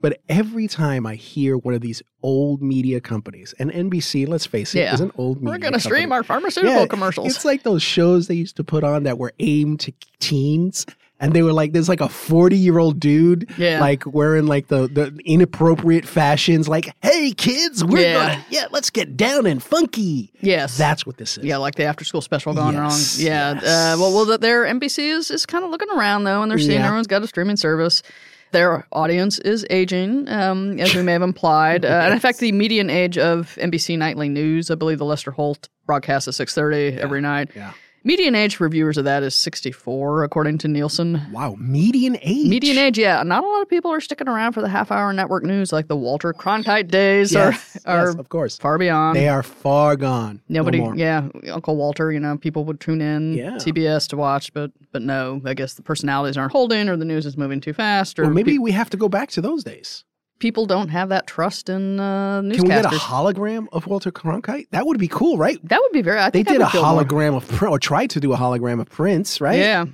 but 0.00 0.20
every 0.28 0.68
time 0.68 1.06
I 1.06 1.14
hear 1.14 1.56
one 1.56 1.74
of 1.74 1.80
these 1.80 2.02
old 2.22 2.62
media 2.62 3.00
companies, 3.00 3.54
and 3.58 3.70
NBC, 3.70 4.28
let's 4.28 4.46
face 4.46 4.74
it, 4.74 4.80
Yeah. 4.80 4.94
is 4.94 5.00
an 5.00 5.12
old 5.16 5.38
media 5.38 5.52
We're 5.52 5.58
going 5.58 5.72
to 5.72 5.80
stream 5.80 6.12
our 6.12 6.22
pharmaceutical 6.22 6.80
Yeah, 6.80 6.86
commercials. 6.86 7.34
It's 7.34 7.44
like 7.44 7.62
those 7.62 7.82
shows 7.82 8.28
they 8.28 8.34
used 8.34 8.56
to 8.56 8.64
put 8.64 8.84
on 8.84 9.02
that 9.04 9.18
were 9.18 9.32
aimed 9.40 9.80
to 9.80 9.92
teens. 10.20 10.86
And 11.22 11.32
they 11.32 11.42
were 11.42 11.52
like, 11.52 11.72
there's 11.72 11.88
like 11.88 12.00
a 12.00 12.08
40 12.08 12.56
year 12.58 12.78
old 12.78 12.98
dude, 13.00 13.48
Yeah. 13.56 13.80
like 13.80 14.04
wearing 14.04 14.46
like 14.46 14.66
the, 14.66 14.88
the 14.88 15.16
inappropriate 15.24 16.04
fashions, 16.04 16.68
like, 16.68 16.92
hey 17.00 17.30
kids, 17.30 17.84
we're 17.84 18.02
Yeah. 18.02 18.14
gonna, 18.14 18.44
yeah, 18.50 18.66
let's 18.72 18.90
get 18.90 19.16
down 19.16 19.46
and 19.46 19.62
funky. 19.62 20.32
yes. 20.40 20.76
That's 20.76 21.06
what 21.06 21.16
this 21.18 21.38
is. 21.38 21.44
Yeah, 21.44 21.58
like 21.58 21.76
the 21.76 21.84
after 21.84 22.04
school 22.04 22.20
special 22.22 22.52
gone 22.54 22.74
Yes, 22.74 23.16
wrong. 23.18 23.26
Yeah. 23.26 23.54
yes. 23.54 23.62
Uh, 23.64 23.96
well, 24.00 24.12
well, 24.26 24.36
their 24.38 24.64
NBC 24.66 24.98
is, 25.16 25.30
is 25.30 25.46
kind 25.46 25.64
of 25.64 25.70
looking 25.70 25.88
around 25.90 26.24
though, 26.24 26.42
and 26.42 26.50
they're 26.50 26.58
seeing 26.58 26.80
Yeah. 26.80 26.86
everyone's 26.86 27.06
got 27.06 27.22
a 27.22 27.26
streaming 27.28 27.56
service. 27.56 28.02
Their 28.50 28.86
audience 28.92 29.38
is 29.38 29.64
aging, 29.70 30.28
um, 30.28 30.78
as 30.78 30.94
we 30.94 31.02
may 31.02 31.12
have 31.12 31.22
implied. 31.22 31.84
Uh, 31.92 32.02
And 32.04 32.12
in 32.12 32.20
fact, 32.20 32.38
the 32.40 32.52
median 32.52 32.90
age 32.90 33.16
of 33.16 33.56
NBC 33.60 33.96
nightly 33.96 34.28
news, 34.28 34.70
I 34.70 34.74
believe 34.74 34.98
the 34.98 35.04
Lester 35.06 35.30
Holt 35.30 35.68
broadcast 35.86 36.26
at 36.28 36.34
six 36.34 36.52
thirty 36.54 36.98
every 36.98 37.20
night. 37.20 37.50
Yeah. 37.56 37.72
Median 38.04 38.34
age 38.34 38.56
for 38.56 38.68
viewers 38.68 38.98
of 38.98 39.04
that 39.04 39.22
is 39.22 39.34
sixty 39.34 39.70
four, 39.70 40.24
according 40.24 40.58
to 40.58 40.68
Nielsen. 40.68 41.20
Wow. 41.32 41.54
Median 41.58 42.16
age. 42.20 42.48
Median 42.48 42.76
age, 42.78 42.98
yeah. 42.98 43.22
Not 43.22 43.44
a 43.44 43.46
lot 43.46 43.62
of 43.62 43.68
people 43.68 43.92
are 43.92 44.00
sticking 44.00 44.28
around 44.28 44.52
for 44.54 44.60
the 44.60 44.68
half 44.68 44.90
hour 44.90 45.12
network 45.12 45.44
news 45.44 45.72
like 45.72 45.86
the 45.86 45.94
Walter 45.96 46.32
Cronkite 46.32 46.88
days 46.88 47.32
Yes, 47.32 47.78
are, 47.86 47.98
are 48.00 48.06
yes, 48.06 48.14
of 48.16 48.28
course. 48.28 48.56
far 48.58 48.76
beyond. 48.76 49.16
They 49.16 49.28
are 49.28 49.42
far 49.44 49.94
gone. 49.96 50.40
Nobody, 50.48 50.80
more. 50.80 50.96
yeah, 50.96 51.28
Uncle 51.52 51.76
Walter. 51.76 52.10
You 52.10 52.18
know, 52.20 52.36
people 52.36 52.64
would 52.64 52.80
tune 52.80 53.00
in 53.00 53.34
Yeah. 53.34 53.52
CBS 53.58 54.08
to 54.08 54.16
watch, 54.16 54.52
but 54.52 54.72
but 54.90 55.02
no, 55.02 55.40
I 55.44 55.54
guess 55.54 55.74
the 55.74 55.82
personalities 55.82 56.36
aren't 56.36 56.52
holding, 56.52 56.88
or 56.88 56.96
the 56.96 57.04
news 57.04 57.24
is 57.24 57.36
moving 57.36 57.60
too 57.60 57.72
fast, 57.72 58.18
or 58.18 58.24
Or 58.24 58.30
maybe 58.30 58.52
pe- 58.52 58.58
we 58.58 58.72
have 58.72 58.90
to 58.90 58.96
go 58.96 59.08
back 59.08 59.30
to 59.30 59.40
those 59.40 59.62
days. 59.64 60.04
People 60.42 60.66
don't 60.66 60.88
have 60.88 61.08
that 61.10 61.26
trust 61.28 61.68
in 61.68 62.00
uh, 62.00 62.40
Can 62.40 62.50
we 62.50 62.68
get 62.68 62.84
a 62.84 62.88
hologram 62.88 63.68
of 63.72 63.86
Walter 63.86 64.10
Cronkite? 64.10 64.66
That 64.72 64.84
would 64.86 64.98
be 64.98 65.06
cool, 65.08 65.38
right? 65.38 65.56
that 65.68 65.80
would 65.80 65.92
be 65.92 66.02
very. 66.02 66.18
I 66.18 66.30
They 66.30 66.42
did 66.42 66.60
a 66.60 66.68
feel 66.68 66.82
more- 66.82 67.04
hologram 67.04 67.36
of 67.36 67.62
or 67.62 67.78
tried 67.78 68.10
to 68.10 68.20
do 68.20 68.32
a 68.32 68.36
hologram 68.36 68.80
of 68.80 68.90
Prince, 68.90 69.40
right? 69.40 69.58
Yeah, 69.60 69.84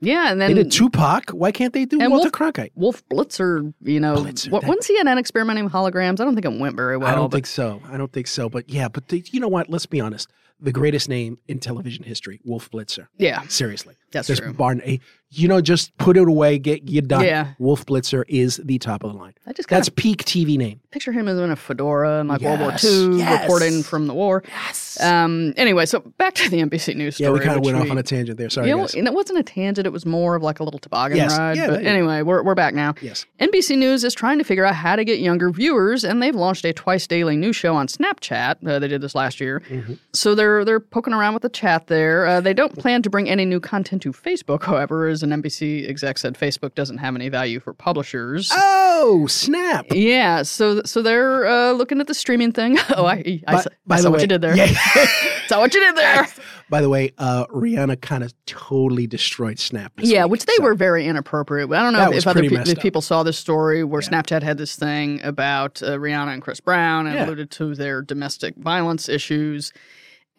yeah, 0.00 0.32
and 0.32 0.40
They 0.40 0.46
then 0.48 0.56
did 0.56 0.72
Tupac. 0.72 1.30
Why 1.30 1.52
can't 1.52 1.74
they 1.74 1.84
do 1.84 1.98
Walter 1.98 2.10
Wolf- 2.14 2.32
Cronkite? 2.32 2.70
Wolf 2.74 3.06
Blitzer. 3.10 3.74
You 3.82 4.00
know, 4.00 4.16
Blitzer, 4.16 4.50
what, 4.50 4.62
that- 4.62 5.18
experimenting 5.18 5.64
with 5.64 5.72
holograms, 5.74 6.20
I 6.20 6.24
don't 6.24 6.34
think 6.34 6.46
it 6.46 6.58
went 6.58 6.74
very 6.74 6.96
well. 6.96 7.10
I 7.10 7.14
don't 7.14 7.30
but 7.30 7.36
think 7.36 7.46
so. 7.46 7.82
I 7.92 7.98
don't 7.98 8.12
think 8.12 8.28
so. 8.28 8.48
But 8.48 8.70
yeah, 8.70 8.88
but 8.88 9.08
they, 9.08 9.22
you 9.30 9.40
know 9.40 9.48
what? 9.48 9.68
Let's 9.68 9.86
be 9.86 10.00
honest. 10.00 10.30
The 10.60 10.72
greatest 10.72 11.08
name 11.08 11.38
in 11.48 11.58
television 11.60 12.04
history, 12.04 12.40
Wolf 12.44 12.70
Blitzer. 12.70 13.08
Yeah, 13.16 13.42
Seriously. 13.48 13.94
that's 14.12 14.26
Just 14.28 14.42
true. 14.42 14.52
barn 14.52 14.82
you 15.30 15.46
know, 15.46 15.60
just 15.60 15.94
put 15.98 16.16
it 16.16 16.26
away, 16.26 16.58
get 16.58 16.88
you 16.88 17.02
done. 17.02 17.22
Yeah. 17.22 17.48
Wolf 17.58 17.84
Blitzer 17.84 18.24
is 18.28 18.56
the 18.64 18.78
top 18.78 19.04
of 19.04 19.12
the 19.12 19.18
line. 19.18 19.34
I 19.46 19.52
just 19.52 19.68
That's 19.68 19.90
peak 19.90 20.24
TV 20.24 20.56
name. 20.56 20.80
picture 20.90 21.12
him 21.12 21.28
as 21.28 21.38
in 21.38 21.50
a 21.50 21.56
fedora 21.56 22.20
in 22.20 22.28
like 22.28 22.40
World 22.40 22.60
War 22.60 22.70
II, 22.82 23.18
yes. 23.18 23.42
reporting 23.42 23.82
from 23.82 24.06
the 24.06 24.14
war. 24.14 24.42
Yes. 24.48 24.98
Um. 25.02 25.52
Anyway, 25.58 25.84
so 25.84 26.00
back 26.16 26.34
to 26.36 26.48
the 26.48 26.62
NBC 26.62 26.96
News 26.96 27.20
yeah, 27.20 27.26
story. 27.26 27.40
we 27.40 27.44
kind 27.44 27.58
of 27.58 27.64
went 27.66 27.76
off 27.76 27.90
on 27.90 27.98
a 27.98 28.02
tangent 28.02 28.38
there. 28.38 28.48
Sorry, 28.48 28.68
Yeah, 28.68 28.76
well, 28.76 28.84
guys. 28.84 28.94
and 28.94 29.06
it 29.06 29.12
wasn't 29.12 29.38
a 29.38 29.42
tangent. 29.42 29.86
It 29.86 29.92
was 29.92 30.06
more 30.06 30.34
of 30.34 30.42
like 30.42 30.60
a 30.60 30.64
little 30.64 30.80
toboggan 30.80 31.18
Yes. 31.18 31.36
ride. 31.36 31.58
Yeah, 31.58 31.66
but 31.68 31.84
anyway, 31.84 32.22
we're, 32.22 32.42
we're 32.42 32.54
back 32.54 32.72
now. 32.72 32.94
Yes. 33.02 33.26
NBC 33.38 33.76
News 33.76 34.04
is 34.04 34.14
trying 34.14 34.38
to 34.38 34.44
figure 34.44 34.64
out 34.64 34.76
how 34.76 34.96
to 34.96 35.04
get 35.04 35.18
younger 35.18 35.50
viewers, 35.50 36.04
and 36.04 36.22
they've 36.22 36.34
launched 36.34 36.64
a 36.64 36.72
twice 36.72 37.06
daily 37.06 37.36
news 37.36 37.54
show 37.54 37.74
on 37.76 37.86
Snapchat. 37.86 38.66
Uh, 38.66 38.78
they 38.78 38.88
did 38.88 39.02
this 39.02 39.14
last 39.14 39.40
year, 39.42 39.60
Mm-hmm. 39.68 39.94
so 40.14 40.34
they're 40.34 40.47
they're 40.64 40.80
poking 40.80 41.12
around 41.14 41.34
with 41.34 41.42
the 41.42 41.48
chat 41.48 41.86
there. 41.86 42.26
Uh, 42.26 42.40
they 42.40 42.52
don't 42.54 42.76
plan 42.78 43.02
to 43.02 43.10
bring 43.10 43.28
any 43.28 43.44
new 43.44 43.60
content 43.60 44.02
to 44.02 44.12
Facebook, 44.12 44.64
however, 44.64 45.06
as 45.06 45.22
an 45.22 45.30
NBC 45.30 45.88
exec 45.88 46.18
said, 46.18 46.34
Facebook 46.34 46.74
doesn't 46.74 46.98
have 46.98 47.14
any 47.14 47.28
value 47.28 47.60
for 47.60 47.72
publishers. 47.72 48.50
Oh, 48.54 49.26
snap. 49.28 49.86
yeah, 49.90 50.42
so 50.42 50.82
so 50.84 51.02
they're 51.02 51.46
uh, 51.46 51.72
looking 51.72 52.00
at 52.00 52.06
the 52.06 52.14
streaming 52.14 52.52
thing. 52.52 52.78
oh, 52.96 53.06
I 53.06 53.40
I, 53.46 53.52
By- 53.54 53.60
saw, 53.60 53.70
by 53.86 53.94
I 53.94 53.98
the 53.98 54.02
saw 54.02 54.10
what 54.10 54.16
way- 54.18 54.22
you 54.22 54.28
did 54.28 54.40
there. 54.40 54.56
Yeah. 54.56 54.66
saw 55.46 55.60
what 55.60 55.72
you 55.74 55.80
did 55.80 55.96
there. 55.96 56.26
By 56.70 56.82
the 56.82 56.90
way, 56.90 57.12
uh, 57.16 57.46
Rihanna 57.46 58.02
kind 58.02 58.22
of 58.22 58.34
totally 58.44 59.06
destroyed 59.06 59.58
Snap. 59.58 59.90
Yeah, 59.96 60.24
week, 60.26 60.32
which 60.32 60.44
they 60.44 60.56
so- 60.56 60.64
were 60.64 60.74
very 60.74 61.06
inappropriate. 61.06 61.72
I 61.72 61.82
don't 61.82 61.94
know 61.94 62.00
That 62.00 62.12
if, 62.12 62.18
if 62.18 62.26
other 62.26 62.42
pe- 62.42 62.56
if 62.72 62.78
people 62.80 63.00
saw 63.00 63.22
this 63.22 63.38
story 63.38 63.84
where 63.84 64.02
Snapchat 64.02 64.42
had 64.42 64.58
this 64.58 64.76
thing 64.76 65.22
about 65.24 65.82
uh, 65.82 65.92
Rihanna 65.96 66.34
and 66.34 66.42
Chris 66.42 66.60
Brown 66.60 67.06
and 67.06 67.14
Yeah. 67.16 67.24
alluded 67.24 67.50
to 67.52 67.74
their 67.74 68.02
domestic 68.02 68.54
violence 68.56 69.08
issues. 69.08 69.72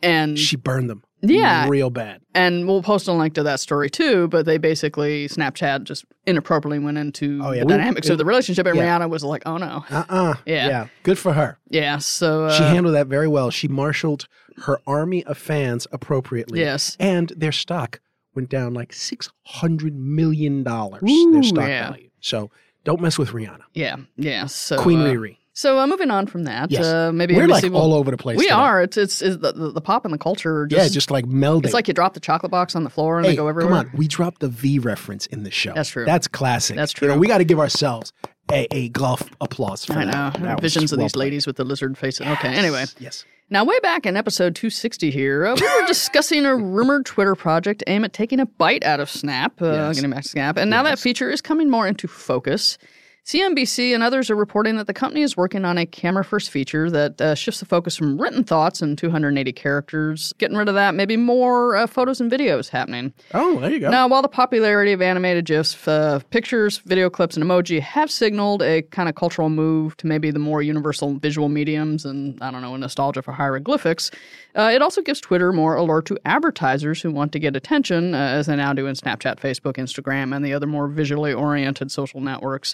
And 0.01 0.37
She 0.39 0.55
burned 0.55 0.89
them. 0.89 1.03
Yeah. 1.21 1.67
Real 1.67 1.89
bad. 1.89 2.21
and 2.33 2.65
we'll 2.65 2.81
post 2.81 3.07
a 3.09 3.11
link 3.11 3.33
to 3.33 3.43
that 3.43 3.59
story 3.59 3.89
too. 3.89 4.29
But 4.29 4.45
they 4.45 4.57
basically 4.57 5.27
Snapchat 5.27 5.83
just 5.83 6.05
inappropriately 6.25 6.79
went 6.79 6.97
into 6.97 7.41
Oh, 7.43 7.51
yeah, 7.51 7.59
the 7.61 7.65
we- 7.65 7.73
dynamics 7.73 8.07
of 8.09 8.17
the 8.17 8.23
relationship, 8.23 8.65
and 8.65 8.77
yeah. 8.77 8.97
Rihanna 8.99 9.09
was 9.09 9.23
like, 9.25 9.43
"Oh 9.45 9.57
no, 9.57 9.83
Uh 9.89 10.05
uh 10.07 10.33
Yeah. 10.45 10.67
yeah, 10.69 10.87
Good 11.03 11.19
for 11.19 11.33
her. 11.33 11.59
yeah." 11.69 11.97
So 11.97 12.45
uh, 12.45 12.53
She 12.53 12.63
handled 12.63 12.95
that 12.95 13.07
very 13.07 13.27
well. 13.27 13.51
She 13.51 13.67
marshaled 13.67 14.27
her 14.65 14.79
army 14.87 15.25
of 15.25 15.37
fans 15.37 15.87
appropriately. 15.91 16.59
yes, 16.61 16.95
And 17.01 17.33
their 17.35 17.51
stock 17.51 17.99
went 18.33 18.47
down 18.49 18.73
like 18.73 18.91
$600 18.93 19.93
million, 19.93 20.59
Ooh, 20.67 21.31
their 21.33 21.43
stock 21.43 21.67
yeah. 21.67 21.89
value. 21.91 22.09
So 22.21 22.49
don't 22.85 23.01
mess 23.01 23.17
with 23.17 23.29
Rihanna. 23.31 23.63
yeah, 23.73 23.97
yeah. 24.15 24.45
So 24.45 24.77
Queen 24.81 25.01
uh, 25.01 25.05
Riri. 25.05 25.37
So 25.59 25.77
uh, 25.77 25.85
moving 25.87 26.09
on 26.09 26.25
from 26.25 26.45
that, 26.45 26.71
Yes. 26.71 26.85
uh, 26.85 27.11
maybe 27.11 27.35
We're 27.35 27.45
like 27.47 27.69
all 27.73 27.93
over 27.93 28.11
the 28.11 28.17
place. 28.17 28.37
We 28.37 28.45
today. 28.45 28.53
are. 28.55 28.81
It's 28.81 28.95
it's, 28.95 29.21
it's 29.21 29.35
the, 29.41 29.51
the, 29.51 29.71
the 29.73 29.81
pop 29.81 30.05
and 30.05 30.13
the 30.13 30.17
culture. 30.17 30.65
Just, 30.67 30.81
yeah, 30.81 30.87
just 30.93 31.11
like 31.11 31.25
melding. 31.25 31.65
It's 31.65 31.73
like 31.73 31.89
you 31.89 31.93
drop 31.93 32.13
the 32.13 32.21
chocolate 32.21 32.49
box 32.49 32.77
on 32.77 32.85
the 32.85 32.89
floor 32.89 33.17
and 33.17 33.25
hey, 33.25 33.33
they 33.33 33.35
go 33.35 33.49
everywhere. 33.49 33.69
come 33.83 33.87
on. 33.87 33.91
We 33.93 34.07
dropped 34.07 34.39
the 34.39 34.47
V 34.47 34.79
reference 34.79 35.25
in 35.25 35.43
the 35.43 35.51
show. 35.51 35.73
That's 35.73 35.89
true. 35.89 36.05
That's 36.05 36.29
classic. 36.29 36.77
That's 36.77 36.93
You 37.01 37.09
know, 37.09 37.13
true. 37.15 37.19
we 37.19 37.27
got 37.27 37.39
to 37.39 37.43
give 37.43 37.59
ourselves 37.59 38.13
a, 38.49 38.73
a 38.73 38.87
golf 38.89 39.29
applause 39.41 39.83
for 39.83 39.93
I 39.93 40.05
know. 40.05 40.11
that. 40.11 40.39
That 40.41 40.61
Visions 40.61 40.93
of 40.93 40.97
well 40.97 41.05
these 41.07 41.11
played. 41.11 41.25
ladies 41.25 41.45
with 41.45 41.57
the 41.57 41.65
lizard 41.65 41.97
faces. 41.97 42.25
Okay, 42.25 42.47
anyway. 42.55 42.85
Yes. 42.97 43.25
Now, 43.49 43.65
way 43.65 43.79
back 43.81 44.05
in 44.05 44.15
episode 44.15 44.55
260 44.55 45.11
here, 45.11 45.45
uh, 45.45 45.55
we 45.59 45.81
were 45.81 45.87
discussing 45.87 46.45
a 46.45 46.55
rumored 46.55 47.05
Twitter 47.05 47.35
project 47.35 47.83
aimed 47.87 48.05
at 48.05 48.13
taking 48.13 48.39
a 48.39 48.45
bite 48.45 48.85
out 48.85 49.01
of 49.01 49.09
Snap, 49.09 49.61
uh, 49.61 49.65
Yes. 49.65 49.95
getting 49.95 50.11
back 50.11 50.23
to 50.23 50.29
Snap, 50.29 50.55
and 50.55 50.69
now 50.69 50.83
that 50.83 50.99
feature 50.99 51.29
is 51.29 51.41
coming 51.41 51.69
more 51.69 51.85
into 51.85 52.07
focus. 52.07 52.77
CNBC 53.25 53.93
and 53.93 54.01
others 54.01 54.29
are 54.29 54.35
reporting 54.35 54.77
that 54.77 54.87
the 54.87 54.93
company 54.93 55.21
is 55.21 55.37
working 55.37 55.63
on 55.65 55.77
a 55.77 55.85
camera 55.85 56.23
first 56.23 56.49
feature 56.49 56.89
that 56.89 57.21
uh, 57.21 57.35
shifts 57.35 57.59
the 57.59 57.65
focus 57.65 57.95
from 57.95 58.19
written 58.19 58.43
thoughts 58.43 58.81
and 58.81 58.97
280 58.97 59.51
characters, 59.53 60.33
getting 60.39 60.57
rid 60.57 60.67
of 60.67 60.75
that, 60.75 60.95
maybe 60.95 61.15
more 61.15 61.75
uh, 61.75 61.85
photos 61.85 62.19
and 62.19 62.31
videos 62.31 62.69
happening. 62.69 63.13
Oh, 63.33 63.59
there 63.59 63.71
you 63.71 63.79
go. 63.79 63.89
Now, 63.91 64.07
while 64.07 64.21
the 64.21 64.29
popularity 64.29 64.93
of 64.93 65.01
animated 65.01 65.45
GIFs, 65.45 65.87
uh, 65.87 66.19
pictures, 66.31 66.79
video 66.79 67.09
clips, 67.09 67.37
and 67.37 67.45
emoji 67.45 67.79
have 67.79 68.09
signaled 68.09 68.63
a 68.63 68.81
kind 68.83 69.07
of 69.07 69.15
cultural 69.15 69.49
move 69.49 69.95
to 69.97 70.07
maybe 70.07 70.31
the 70.31 70.39
more 70.39 70.61
universal 70.61 71.13
visual 71.15 71.49
mediums 71.49 72.05
and, 72.05 72.41
I 72.41 72.49
don't 72.49 72.61
know, 72.61 72.73
a 72.73 72.77
nostalgia 72.77 73.21
for 73.21 73.31
hieroglyphics, 73.31 74.09
uh, 74.55 74.71
it 74.73 74.81
also 74.81 75.01
gives 75.01 75.21
Twitter 75.21 75.53
more 75.53 75.75
alert 75.75 76.05
to 76.07 76.17
advertisers 76.25 77.01
who 77.01 77.11
want 77.11 77.31
to 77.33 77.39
get 77.39 77.55
attention, 77.55 78.15
uh, 78.15 78.17
as 78.17 78.47
they 78.47 78.55
now 78.55 78.73
do 78.73 78.87
in 78.87 78.95
Snapchat, 78.95 79.39
Facebook, 79.39 79.73
Instagram, 79.73 80.35
and 80.35 80.43
the 80.43 80.53
other 80.53 80.65
more 80.65 80.87
visually 80.87 81.33
oriented 81.33 81.91
social 81.91 82.21
networks. 82.21 82.73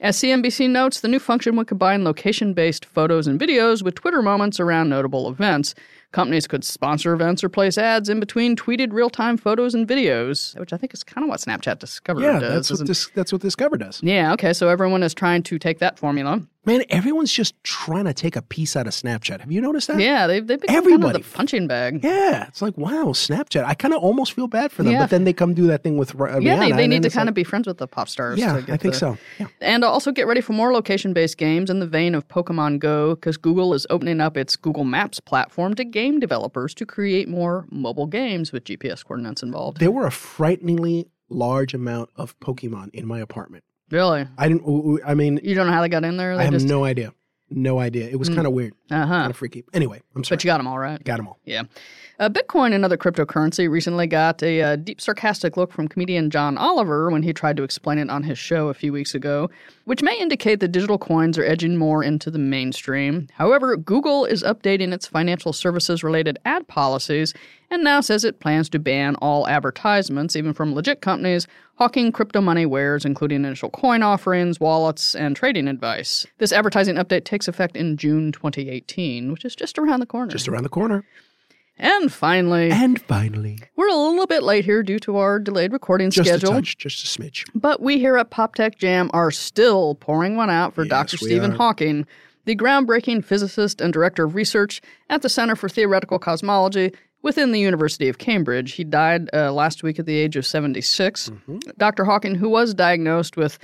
As 0.00 0.18
CNBC 0.18 0.68
notes, 0.68 1.00
the 1.00 1.08
new 1.08 1.20
function 1.20 1.54
would 1.56 1.68
combine 1.68 2.02
location 2.04 2.52
based 2.52 2.84
photos 2.84 3.26
and 3.28 3.38
videos 3.40 3.82
with 3.82 3.94
Twitter 3.94 4.22
moments 4.22 4.58
around 4.58 4.88
notable 4.88 5.28
events. 5.30 5.74
Companies 6.10 6.46
could 6.48 6.64
sponsor 6.64 7.12
events 7.14 7.42
or 7.44 7.48
place 7.48 7.78
ads 7.78 8.08
in 8.08 8.18
between 8.20 8.56
tweeted 8.56 8.92
real 8.92 9.08
time 9.08 9.36
photos 9.36 9.72
and 9.74 9.86
videos, 9.86 10.58
which 10.58 10.72
I 10.72 10.76
think 10.76 10.92
is 10.94 11.04
kind 11.04 11.24
of 11.24 11.28
what 11.30 11.40
Snapchat 11.40 11.78
discovered 11.78 12.22
yeah, 12.22 12.40
does. 12.40 12.52
that's 12.54 12.70
what, 12.70 12.74
isn't- 12.76 12.86
this, 12.88 13.06
that's 13.14 13.32
what 13.32 13.40
Discover 13.40 13.76
does. 13.78 14.00
yeah, 14.02 14.32
okay, 14.32 14.52
so 14.52 14.68
everyone 14.68 15.02
is 15.04 15.14
trying 15.14 15.42
to 15.44 15.58
take 15.60 15.78
that 15.78 15.98
formula. 15.98 16.42
Man, 16.66 16.82
everyone's 16.88 17.32
just 17.32 17.62
trying 17.62 18.06
to 18.06 18.14
take 18.14 18.36
a 18.36 18.42
piece 18.42 18.74
out 18.74 18.86
of 18.86 18.94
Snapchat. 18.94 19.40
Have 19.40 19.52
you 19.52 19.60
noticed 19.60 19.88
that? 19.88 19.98
Yeah, 20.00 20.26
they've, 20.26 20.46
they've 20.46 20.60
become 20.60 20.76
Everybody. 20.76 21.02
kind 21.12 21.16
of 21.16 21.30
the 21.30 21.36
punching 21.36 21.66
bag. 21.66 22.02
Yeah, 22.02 22.46
it's 22.48 22.62
like 22.62 22.76
wow, 22.78 23.06
Snapchat. 23.08 23.64
I 23.64 23.74
kind 23.74 23.92
of 23.92 24.02
almost 24.02 24.32
feel 24.32 24.46
bad 24.46 24.72
for 24.72 24.82
them, 24.82 24.92
Yeah. 24.94 25.00
but 25.02 25.10
then 25.10 25.24
they 25.24 25.32
come 25.34 25.52
do 25.52 25.66
that 25.66 25.82
thing 25.82 25.96
with 25.98 26.18
uh, 26.18 26.38
Yeah, 26.40 26.58
they, 26.58 26.72
they 26.72 26.86
need 26.86 27.02
to 27.02 27.10
kind 27.10 27.26
like- 27.26 27.30
of 27.30 27.34
be 27.34 27.44
friends 27.44 27.66
with 27.66 27.78
the 27.78 27.86
pop 27.86 28.08
stars. 28.08 28.38
Yeah, 28.38 28.54
to 28.56 28.62
get 28.62 28.72
I 28.72 28.76
think 28.78 28.94
the- 28.94 28.98
so. 29.00 29.18
Yeah. 29.38 29.46
And 29.60 29.84
also 29.84 30.10
get 30.10 30.26
ready 30.26 30.40
for 30.40 30.54
more 30.54 30.72
location 30.72 31.12
based 31.12 31.36
games 31.36 31.68
in 31.68 31.80
the 31.80 31.86
vein 31.86 32.14
of 32.14 32.26
Pokemon 32.28 32.78
Go 32.78 33.14
because 33.14 33.36
Google 33.36 33.74
is 33.74 33.86
opening 33.90 34.20
up 34.20 34.36
its 34.36 34.56
Google 34.56 34.84
Maps 34.84 35.20
platform 35.20 35.74
to 35.74 35.84
game 35.84 36.18
developers 36.18 36.72
to 36.74 36.86
create 36.86 37.28
more 37.28 37.66
mobile 37.70 38.06
games 38.06 38.52
with 38.52 38.64
GPS 38.64 39.04
coordinates 39.04 39.42
involved. 39.42 39.80
There 39.80 39.90
were 39.90 40.06
a 40.06 40.10
frighteningly 40.10 41.08
large 41.28 41.74
amount 41.74 42.10
of 42.16 42.38
Pokemon 42.40 42.90
in 42.94 43.06
my 43.06 43.18
apartment. 43.20 43.64
Really? 43.90 44.26
I 44.38 44.48
didn't. 44.48 45.00
I 45.06 45.14
mean, 45.14 45.40
You 45.42 45.54
don't 45.54 45.66
know 45.66 45.72
how 45.72 45.82
they 45.82 45.88
got 45.88 46.04
in 46.04 46.16
there? 46.16 46.36
They 46.36 46.42
I 46.42 46.44
have 46.44 46.52
just, 46.54 46.66
no 46.66 46.84
idea. 46.84 47.12
No 47.50 47.78
idea. 47.78 48.08
It 48.08 48.16
was 48.18 48.30
kind 48.30 48.46
of 48.46 48.52
weird, 48.54 48.72
Uh 48.90 49.06
huh. 49.06 49.14
kind 49.14 49.30
of 49.30 49.36
freaky. 49.36 49.64
Anyway, 49.74 50.00
I'm 50.16 50.24
sorry. 50.24 50.36
But 50.38 50.44
you 50.44 50.48
got 50.48 50.56
them 50.56 50.66
all 50.66 50.78
right. 50.78 51.02
Got 51.04 51.18
them 51.18 51.28
all. 51.28 51.38
Yeah. 51.44 51.64
Uh, 52.18 52.28
Bitcoin, 52.28 52.72
another 52.74 52.96
cryptocurrency, 52.96 53.68
recently 53.68 54.06
got 54.06 54.42
a 54.42 54.62
uh, 54.62 54.76
deep 54.76 55.00
sarcastic 55.00 55.56
look 55.56 55.72
from 55.72 55.86
comedian 55.86 56.30
John 56.30 56.56
Oliver 56.56 57.10
when 57.10 57.22
he 57.22 57.32
tried 57.32 57.56
to 57.58 57.62
explain 57.62 57.98
it 57.98 58.08
on 58.08 58.22
his 58.22 58.38
show 58.38 58.68
a 58.68 58.74
few 58.74 58.92
weeks 58.92 59.14
ago, 59.14 59.50
which 59.84 60.02
may 60.02 60.18
indicate 60.18 60.60
that 60.60 60.68
digital 60.68 60.96
coins 60.98 61.36
are 61.38 61.44
edging 61.44 61.76
more 61.76 62.02
into 62.02 62.30
the 62.30 62.38
mainstream. 62.38 63.28
However, 63.34 63.76
Google 63.76 64.24
is 64.24 64.42
updating 64.42 64.92
its 64.92 65.06
financial 65.06 65.52
services 65.52 66.02
related 66.02 66.38
ad 66.44 66.66
policies 66.66 67.34
and 67.70 67.82
now 67.82 68.00
says 68.00 68.24
it 68.24 68.40
plans 68.40 68.68
to 68.70 68.78
ban 68.78 69.14
all 69.16 69.46
advertisements, 69.48 70.36
even 70.36 70.52
from 70.52 70.74
legit 70.74 71.00
companies, 71.00 71.46
hawking 71.76 72.12
crypto 72.12 72.40
money 72.40 72.66
wares, 72.66 73.04
including 73.04 73.44
initial 73.44 73.70
coin 73.70 74.02
offerings, 74.02 74.60
wallets, 74.60 75.14
and 75.14 75.36
trading 75.36 75.68
advice. 75.68 76.26
This 76.38 76.52
advertising 76.52 76.96
update 76.96 77.24
takes 77.24 77.48
effect 77.48 77.76
in 77.76 77.96
June 77.96 78.32
2018, 78.32 79.32
which 79.32 79.44
is 79.44 79.56
just 79.56 79.78
around 79.78 80.00
the 80.00 80.06
corner. 80.06 80.30
Just 80.30 80.48
around 80.48 80.62
the 80.62 80.68
corner. 80.68 81.04
And 81.76 82.12
finally, 82.12 82.70
And 82.70 83.00
finally, 83.02 83.58
we're 83.74 83.88
a 83.88 83.96
little 83.96 84.28
bit 84.28 84.44
late 84.44 84.64
here 84.64 84.84
due 84.84 85.00
to 85.00 85.16
our 85.16 85.40
delayed 85.40 85.72
recording 85.72 86.10
just 86.10 86.28
schedule. 86.28 86.52
a 86.52 86.54
touch, 86.54 86.78
just 86.78 87.02
a 87.02 87.20
smidge. 87.20 87.44
But 87.52 87.80
we 87.80 87.98
here 87.98 88.16
at 88.16 88.30
Pop 88.30 88.54
Tech 88.54 88.78
Jam 88.78 89.10
are 89.12 89.32
still 89.32 89.96
pouring 89.96 90.36
one 90.36 90.50
out 90.50 90.72
for 90.72 90.84
Yes, 90.84 90.90
Dr. 90.90 91.16
Stephen 91.16 91.52
are. 91.52 91.56
Hawking, 91.56 92.06
the 92.44 92.54
groundbreaking 92.54 93.24
physicist 93.24 93.80
and 93.80 93.92
director 93.92 94.24
of 94.24 94.36
research 94.36 94.80
at 95.10 95.22
the 95.22 95.28
Center 95.28 95.56
for 95.56 95.68
Theoretical 95.68 96.20
Cosmology 96.20 96.92
within 97.24 97.52
the 97.52 97.58
University 97.58 98.08
of 98.08 98.18
Cambridge. 98.18 98.72
He 98.72 98.84
died 98.84 99.30
uh, 99.32 99.50
last 99.50 99.82
week 99.82 99.98
at 99.98 100.06
the 100.06 100.16
age 100.16 100.36
of 100.36 100.46
76. 100.46 101.30
Mm-hmm. 101.30 101.58
Dr. 101.78 102.04
Hawking, 102.04 102.34
who 102.34 102.50
was 102.50 102.74
diagnosed 102.74 103.36
with 103.38 103.58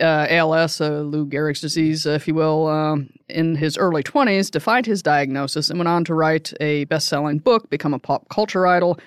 uh, 0.00 0.26
ALS, 0.30 0.80
uh, 0.80 1.02
Lou 1.02 1.26
Gehrig's 1.26 1.60
disease, 1.60 2.06
if 2.06 2.26
you 2.26 2.34
will, 2.34 2.66
um, 2.66 3.10
in 3.28 3.54
his 3.54 3.76
early 3.76 4.02
20s, 4.02 4.50
defied 4.50 4.86
his 4.86 5.02
diagnosis 5.02 5.68
and 5.68 5.78
went 5.78 5.88
on 5.88 6.04
to 6.04 6.14
write 6.14 6.54
a 6.58 6.84
best 6.84 7.06
selling 7.06 7.38
book, 7.38 7.68
become 7.68 7.92
a 7.92 7.98
pop 7.98 8.28
culture 8.30 8.66
idol, 8.66 8.98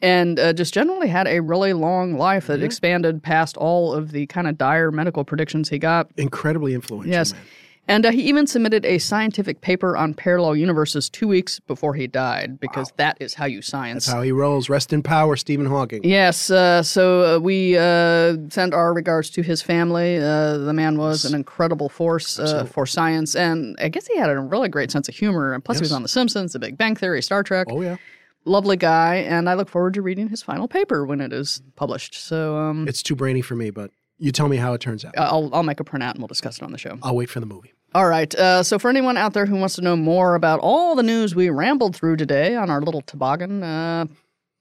and 0.00 0.40
uh, 0.40 0.54
just 0.54 0.72
generally 0.72 1.08
had 1.08 1.28
a 1.28 1.40
really 1.40 1.74
long 1.74 2.16
life 2.16 2.46
that 2.46 2.62
expanded 2.62 3.22
past 3.22 3.58
all 3.58 3.92
of 3.92 4.12
the 4.12 4.26
kind 4.28 4.48
of 4.48 4.56
dire 4.56 4.90
medical 4.90 5.22
predictions 5.22 5.68
he 5.68 5.78
got. 5.78 6.10
Incredibly 6.16 6.72
influential. 6.72 7.12
Yes. 7.12 7.34
man. 7.34 7.42
And 7.90 8.06
uh, 8.06 8.12
he 8.12 8.22
even 8.22 8.46
submitted 8.46 8.86
a 8.86 8.98
scientific 8.98 9.62
paper 9.62 9.96
on 9.96 10.14
parallel 10.14 10.54
universes 10.54 11.10
two 11.10 11.26
weeks 11.26 11.58
before 11.58 11.94
he 11.94 12.06
died, 12.06 12.60
because 12.60 12.92
that 12.98 13.16
is 13.20 13.34
how 13.34 13.46
you 13.46 13.62
science. 13.62 14.06
That's 14.06 14.14
how 14.14 14.22
he 14.22 14.30
rolls. 14.30 14.68
Rest 14.68 14.92
in 14.92 15.02
power, 15.02 15.34
Stephen 15.34 15.66
Hawking. 15.66 16.04
Yes, 16.04 16.50
uh, 16.50 16.84
so 16.84 17.36
uh, 17.36 17.40
we 17.40 17.76
uh, 17.76 18.36
send 18.48 18.74
our 18.74 18.94
regards 18.94 19.28
to 19.30 19.42
his 19.42 19.60
family. 19.60 20.18
Uh, 20.18 20.58
the 20.58 20.72
man 20.72 20.98
was 20.98 21.24
an 21.24 21.34
incredible 21.34 21.88
force 21.88 22.38
uh, 22.38 22.64
for 22.64 22.86
science, 22.86 23.34
and 23.34 23.76
I 23.80 23.88
guess 23.88 24.06
he 24.06 24.16
had 24.16 24.30
a 24.30 24.38
really 24.38 24.68
great 24.68 24.92
sense 24.92 25.08
of 25.08 25.16
humor. 25.16 25.52
And 25.52 25.64
plus, 25.64 25.78
he 25.78 25.82
was 25.82 25.90
on 25.92 26.02
The 26.02 26.08
Simpsons, 26.08 26.52
The 26.52 26.60
Big 26.60 26.78
Bang 26.78 26.94
Theory, 26.94 27.20
Star 27.22 27.42
Trek. 27.42 27.66
Oh 27.70 27.80
yeah. 27.80 27.96
Lovely 28.44 28.76
guy, 28.76 29.16
and 29.16 29.50
I 29.50 29.54
look 29.54 29.68
forward 29.68 29.94
to 29.94 30.02
reading 30.02 30.28
his 30.28 30.42
final 30.44 30.68
paper 30.68 31.04
when 31.04 31.20
it 31.20 31.32
is 31.32 31.60
published. 31.74 32.14
So 32.14 32.56
um, 32.56 32.86
It's 32.86 33.02
too 33.02 33.16
brainy 33.16 33.42
for 33.42 33.56
me, 33.56 33.70
but 33.70 33.90
you 34.18 34.30
tell 34.30 34.48
me 34.48 34.58
how 34.58 34.74
it 34.74 34.80
turns 34.80 35.04
out. 35.04 35.12
I'll, 35.18 35.50
I'll 35.52 35.62
make 35.62 35.80
a 35.80 35.84
printout 35.84 36.12
and 36.12 36.18
we'll 36.18 36.28
discuss 36.28 36.58
it 36.58 36.62
on 36.62 36.70
the 36.72 36.78
show. 36.78 36.98
I'll 37.02 37.16
wait 37.16 37.28
for 37.28 37.40
the 37.40 37.46
movie. 37.46 37.72
All 37.94 38.08
right. 38.08 38.32
Uh, 38.34 38.62
so, 38.62 38.78
for 38.78 38.88
anyone 38.88 39.16
out 39.16 39.32
there 39.32 39.46
who 39.46 39.56
wants 39.56 39.74
to 39.76 39.82
know 39.82 39.96
more 39.96 40.34
about 40.34 40.60
all 40.60 40.94
the 40.94 41.02
news 41.02 41.34
we 41.34 41.50
rambled 41.50 41.96
through 41.96 42.16
today 42.16 42.54
on 42.54 42.70
our 42.70 42.80
little 42.80 43.02
toboggan, 43.02 43.62
uh, 43.62 44.06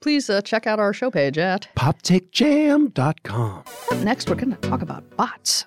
please 0.01 0.29
uh, 0.29 0.41
check 0.41 0.65
out 0.65 0.79
our 0.79 0.93
show 0.93 1.11
page 1.11 1.37
at 1.37 1.67
poptechjam.com. 1.75 3.63
Up 3.91 3.97
next, 3.99 4.29
we're 4.29 4.35
going 4.35 4.55
to 4.55 4.69
talk 4.69 4.81
about 4.81 5.03
bots. 5.15 5.65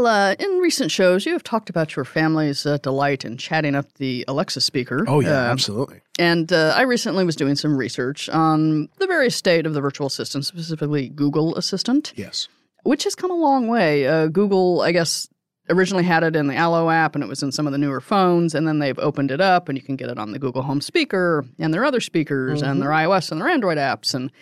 Well, 0.00 0.30
uh, 0.30 0.34
in 0.38 0.48
recent 0.60 0.90
shows, 0.90 1.26
you 1.26 1.32
have 1.34 1.42
talked 1.44 1.68
about 1.68 1.94
your 1.94 2.06
family's 2.06 2.64
uh, 2.64 2.78
delight 2.78 3.22
in 3.26 3.36
chatting 3.36 3.74
up 3.74 3.92
the 3.98 4.24
Alexa 4.28 4.62
speaker. 4.62 5.04
Oh, 5.06 5.20
yeah, 5.20 5.28
Uh, 5.48 5.52
absolutely. 5.52 6.00
and 6.18 6.50
uh, 6.50 6.72
I 6.74 6.82
recently 6.82 7.22
was 7.22 7.36
doing 7.36 7.54
some 7.54 7.76
research 7.76 8.26
on 8.30 8.88
the 8.96 9.06
various 9.06 9.36
state 9.36 9.66
of 9.66 9.74
the 9.74 9.80
virtual 9.82 10.06
assistant, 10.06 10.46
specifically 10.46 11.10
Google 11.10 11.54
Assistant, 11.56 12.14
Yes. 12.16 12.48
which 12.84 13.04
has 13.04 13.14
come 13.14 13.30
a 13.30 13.34
long 13.34 13.68
way. 13.68 14.06
Uh, 14.06 14.28
Google, 14.28 14.80
I 14.80 14.92
guess, 14.92 15.28
originally 15.68 16.04
had 16.04 16.22
it 16.22 16.34
in 16.34 16.46
the 16.46 16.56
Allo 16.56 16.88
app 16.88 17.14
and 17.14 17.22
it 17.22 17.26
was 17.28 17.42
in 17.42 17.52
some 17.52 17.66
of 17.66 17.72
the 17.72 17.78
newer 17.78 18.00
phones, 18.00 18.54
and 18.54 18.66
then 18.66 18.78
they've 18.78 18.98
opened 19.00 19.30
it 19.30 19.42
up 19.42 19.68
and 19.68 19.76
you 19.76 19.84
can 19.84 19.96
get 19.96 20.08
it 20.08 20.18
on 20.18 20.32
the 20.32 20.38
Google 20.38 20.62
Home 20.62 20.80
speaker 20.80 21.44
and 21.58 21.74
their 21.74 21.84
other 21.84 22.00
speakers 22.00 22.62
and 22.62 22.80
their 22.80 22.88
iOS 22.90 23.30
and 23.30 23.38
their 23.38 23.48
Android 23.50 23.76
apps. 23.76 24.14
And 24.14 24.32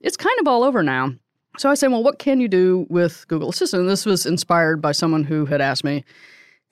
it's 0.00 0.16
kind 0.16 0.40
of 0.40 0.48
all 0.48 0.64
over 0.64 0.82
now. 0.82 1.12
So 1.58 1.70
I 1.70 1.74
say, 1.74 1.88
well, 1.88 2.02
what 2.02 2.18
can 2.18 2.40
you 2.40 2.48
do 2.48 2.86
with 2.88 3.26
Google 3.28 3.50
Assistant? 3.50 3.82
And 3.82 3.90
this 3.90 4.06
was 4.06 4.24
inspired 4.24 4.80
by 4.80 4.92
someone 4.92 5.24
who 5.24 5.44
had 5.46 5.60
asked 5.60 5.84
me, 5.84 6.04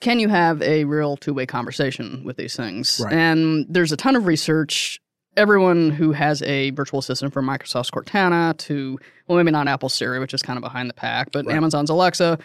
can 0.00 0.18
you 0.18 0.28
have 0.28 0.62
a 0.62 0.84
real 0.84 1.16
two 1.16 1.34
way 1.34 1.44
conversation 1.44 2.24
with 2.24 2.36
these 2.36 2.56
things? 2.56 3.00
Right. 3.04 3.12
And 3.12 3.66
there's 3.68 3.92
a 3.92 3.96
ton 3.96 4.16
of 4.16 4.26
research. 4.26 5.00
Everyone 5.36 5.90
who 5.90 6.12
has 6.12 6.42
a 6.42 6.70
virtual 6.70 6.98
assistant 6.98 7.32
from 7.32 7.46
Microsoft's 7.46 7.90
Cortana 7.90 8.56
to, 8.58 8.98
well, 9.28 9.36
maybe 9.36 9.50
not 9.50 9.68
Apple 9.68 9.88
Siri, 9.88 10.18
which 10.18 10.34
is 10.34 10.42
kind 10.42 10.56
of 10.56 10.62
behind 10.62 10.88
the 10.88 10.94
pack, 10.94 11.30
but 11.32 11.46
Right. 11.46 11.56
Amazon's 11.56 11.90
Alexa, 11.90 12.38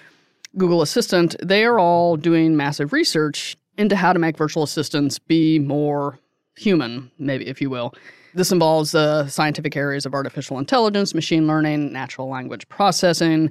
Google 0.57 0.81
Assistant, 0.81 1.35
they 1.41 1.65
are 1.65 1.79
all 1.79 2.15
doing 2.17 2.55
massive 2.55 2.93
research 2.93 3.57
into 3.77 3.95
how 3.95 4.13
to 4.13 4.19
make 4.19 4.37
virtual 4.37 4.63
assistants 4.63 5.17
be 5.19 5.57
more 5.59 6.19
human, 6.57 7.09
maybe, 7.17 7.47
if 7.47 7.59
you 7.61 7.69
will. 7.69 7.93
This 8.35 8.51
involves 8.51 8.93
uh, 8.93 9.27
scientific 9.27 9.75
areas 9.77 10.05
of 10.05 10.13
artificial 10.13 10.59
intelligence, 10.59 11.13
machine 11.13 11.47
learning, 11.47 11.93
natural 11.93 12.27
language 12.29 12.67
processing. 12.67 13.49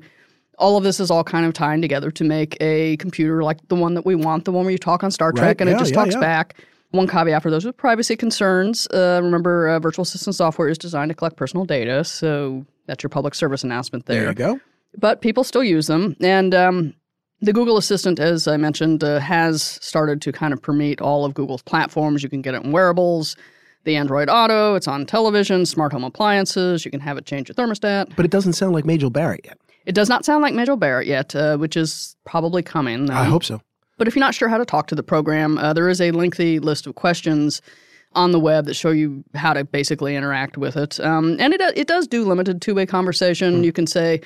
All 0.58 0.76
of 0.76 0.84
this 0.84 1.00
is 1.00 1.10
all 1.10 1.24
kind 1.24 1.46
of 1.46 1.54
tying 1.54 1.80
together 1.80 2.10
to 2.12 2.22
make 2.22 2.56
a 2.60 2.96
computer 2.98 3.42
like 3.42 3.66
the 3.68 3.74
one 3.74 3.94
that 3.94 4.04
we 4.06 4.14
want, 4.14 4.44
the 4.44 4.52
one 4.52 4.64
where 4.64 4.72
you 4.72 4.78
talk 4.78 5.02
on 5.02 5.10
Star 5.10 5.32
Trek 5.32 5.46
Right, 5.46 5.60
and 5.62 5.70
yeah, 5.70 5.76
it 5.76 5.78
just 5.78 5.92
yeah, 5.92 5.96
talks 6.04 6.14
yeah. 6.14 6.20
back. 6.20 6.60
One 6.90 7.08
caveat 7.08 7.42
for 7.42 7.50
those 7.50 7.64
with 7.64 7.76
privacy 7.76 8.14
concerns 8.14 8.86
uh, 8.88 9.20
remember, 9.22 9.68
uh, 9.68 9.80
virtual 9.80 10.04
assistant 10.04 10.36
software 10.36 10.68
is 10.68 10.78
designed 10.78 11.08
to 11.08 11.14
collect 11.14 11.36
personal 11.36 11.64
data, 11.64 12.04
so 12.04 12.64
that's 12.86 13.02
your 13.02 13.10
public 13.10 13.34
service 13.34 13.64
announcement 13.64 14.06
There, 14.06 14.20
there 14.20 14.28
you 14.28 14.34
go. 14.34 14.60
but 14.98 15.20
people 15.20 15.42
still 15.42 15.64
use 15.64 15.88
them. 15.88 16.14
And 16.20 16.54
um, 16.54 16.94
the 17.40 17.52
Google 17.52 17.78
Assistant, 17.78 18.20
as 18.20 18.46
I 18.46 18.58
mentioned, 18.58 19.02
uh, 19.02 19.18
has 19.18 19.62
started 19.82 20.22
to 20.22 20.30
kind 20.30 20.52
of 20.52 20.62
permeate 20.62 21.00
all 21.00 21.24
of 21.24 21.34
Google's 21.34 21.62
platforms. 21.62 22.22
You 22.22 22.28
can 22.28 22.42
get 22.42 22.54
it 22.54 22.62
in 22.62 22.70
wearables, 22.70 23.36
the 23.84 23.96
Android 23.96 24.28
Auto, 24.28 24.74
it's 24.74 24.88
on 24.88 25.06
television, 25.06 25.66
smart 25.66 25.92
home 25.92 26.04
appliances. 26.04 26.84
You 26.84 26.90
can 26.90 27.00
have 27.00 27.16
it 27.18 27.26
change 27.26 27.48
your 27.48 27.54
thermostat. 27.54 28.14
But 28.16 28.24
it 28.24 28.30
doesn't 28.30 28.54
sound 28.54 28.72
like 28.72 28.84
Majel 28.84 29.10
Barrett 29.10 29.42
yet. 29.44 29.58
It 29.86 29.94
does 29.94 30.08
not 30.08 30.24
sound 30.24 30.42
like 30.42 30.54
Majel 30.54 30.76
Barrett 30.76 31.06
yet, 31.06 31.34
uh, 31.36 31.56
which 31.58 31.76
is 31.76 32.16
probably 32.24 32.62
coming. 32.62 33.10
I 33.10 33.24
Um, 33.26 33.30
hope 33.30 33.44
so. 33.44 33.60
but 33.98 34.08
if 34.08 34.14
you're 34.16 34.20
not 34.24 34.34
sure 34.34 34.48
how 34.48 34.58
to 34.58 34.64
talk 34.64 34.86
to 34.88 34.94
the 34.94 35.02
program, 35.02 35.58
uh, 35.58 35.72
there 35.72 35.88
is 35.88 36.00
a 36.00 36.10
lengthy 36.10 36.58
list 36.58 36.86
of 36.86 36.94
questions 36.94 37.60
on 38.14 38.30
the 38.32 38.40
web 38.40 38.64
that 38.66 38.74
show 38.74 38.90
you 38.90 39.24
how 39.34 39.52
to 39.52 39.64
basically 39.64 40.14
interact 40.16 40.56
with 40.56 40.76
it. 40.76 40.98
Um, 41.00 41.36
and 41.38 41.52
it, 41.52 41.60
it 41.76 41.86
does 41.88 42.06
do 42.06 42.24
limited 42.24 42.62
two 42.62 42.74
way 42.74 42.86
conversation. 42.86 43.62
You 43.64 43.72
can 43.72 43.86
say, 43.86 44.20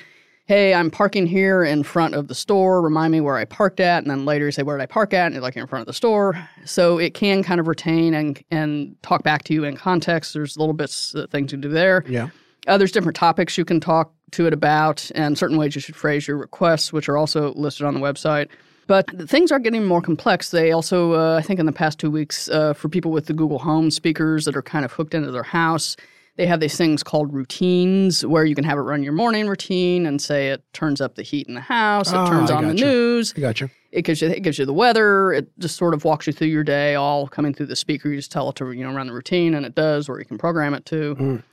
Hey, 0.49 0.73
I'm 0.73 0.89
parking 0.89 1.27
here 1.27 1.63
in 1.63 1.83
front 1.83 2.15
of 2.15 2.27
the 2.27 2.33
store. 2.33 2.81
Remind 2.81 3.11
me 3.11 3.21
where 3.21 3.37
I 3.37 3.45
parked 3.45 3.79
at. 3.79 4.01
And 4.01 4.09
then 4.09 4.25
later 4.25 4.45
you 4.45 4.51
say, 4.51 4.63
Where 4.63 4.75
did 4.75 4.81
I 4.81 4.87
park 4.87 5.13
at? 5.13 5.27
And 5.27 5.35
you're 5.35 5.43
like, 5.43 5.55
in 5.55 5.67
front 5.67 5.81
of 5.81 5.85
the 5.85 5.93
store. 5.93 6.43
So 6.65 6.97
it 6.97 7.13
can 7.13 7.43
kind 7.43 7.59
of 7.59 7.67
retain 7.67 8.15
and, 8.15 8.43
and 8.49 8.95
talk 9.03 9.21
back 9.21 9.43
to 9.43 9.53
you 9.53 9.63
in 9.63 9.77
context. 9.77 10.33
There's 10.33 10.57
little 10.57 10.73
bits, 10.73 11.13
uh, 11.13 11.27
things 11.29 11.51
you 11.51 11.59
do 11.59 11.69
there. 11.69 12.03
Yeah. 12.07 12.29
Uh, 12.65 12.79
there's 12.79 12.91
different 12.91 13.15
topics 13.15 13.59
you 13.59 13.63
can 13.63 13.79
talk 13.79 14.11
to 14.31 14.47
it 14.47 14.53
about, 14.53 15.11
and 15.13 15.37
certain 15.37 15.55
ways 15.55 15.75
you 15.75 15.81
should 15.81 15.95
phrase 15.95 16.27
your 16.27 16.37
requests, 16.37 16.91
which 16.91 17.07
are 17.09 17.15
also 17.15 17.53
listed 17.53 17.85
on 17.85 17.93
the 17.93 17.99
website. 17.99 18.47
But 18.87 19.07
things 19.29 19.51
are 19.51 19.59
getting 19.59 19.85
more 19.85 20.01
complex. 20.01 20.49
They 20.49 20.71
also, 20.71 21.13
uh, 21.13 21.37
I 21.37 21.43
think, 21.43 21.59
in 21.59 21.67
the 21.67 21.71
past 21.71 21.99
two 21.99 22.09
weeks, 22.09 22.49
uh, 22.49 22.73
for 22.73 22.89
people 22.89 23.11
with 23.11 23.27
the 23.27 23.33
Google 23.33 23.59
Home 23.59 23.91
speakers 23.91 24.45
that 24.45 24.57
are 24.57 24.63
kind 24.63 24.83
of 24.83 24.93
hooked 24.93 25.13
into 25.13 25.29
their 25.29 25.43
house, 25.43 25.95
they 26.39 26.45
have 26.45 26.61
these 26.61 26.77
things 26.77 27.03
called 27.03 27.33
routines 27.33 28.25
where 28.25 28.45
you 28.45 28.55
can 28.55 28.63
have 28.63 28.77
it 28.77 28.81
run 28.81 29.03
your 29.03 29.11
morning 29.11 29.45
routine 29.49 30.05
and 30.05 30.21
say 30.21 30.47
it 30.51 30.63
turns 30.71 31.01
up 31.01 31.15
the 31.15 31.21
heat 31.21 31.45
in 31.49 31.53
the 31.53 31.59
house, 31.59 32.11
it 32.11 32.15
Ah, 32.15 32.29
turns 32.29 32.49
I 32.49 32.55
on 32.55 32.67
the 32.69 32.73
gotcha. 32.75 32.85
news, 32.85 33.33
I 33.35 33.41
got 33.41 33.59
you. 33.59 33.69
it 33.91 34.03
gives 34.03 34.21
you 34.21 34.29
it 34.29 34.39
gives 34.41 34.57
you 34.57 34.65
the 34.65 34.71
weather. 34.73 35.33
It 35.33 35.49
just 35.59 35.75
sort 35.75 35.93
of 35.93 36.05
walks 36.05 36.27
you 36.27 36.31
through 36.33 36.47
your 36.47 36.63
day, 36.63 36.95
all 36.95 37.27
coming 37.27 37.53
through 37.53 37.65
the 37.65 37.75
speaker. 37.75 38.07
You 38.07 38.15
just 38.15 38.31
tell 38.31 38.47
it 38.49 38.55
to 38.55 38.71
you 38.71 38.85
know 38.85 38.93
run 38.93 39.07
the 39.07 39.13
routine, 39.13 39.53
and 39.53 39.65
it 39.65 39.75
does, 39.75 40.07
or 40.07 40.17
you 40.19 40.23
can 40.25 40.37
program 40.37 40.73
it 40.73 40.85
to. 40.85 41.15
Mm. 41.15 41.43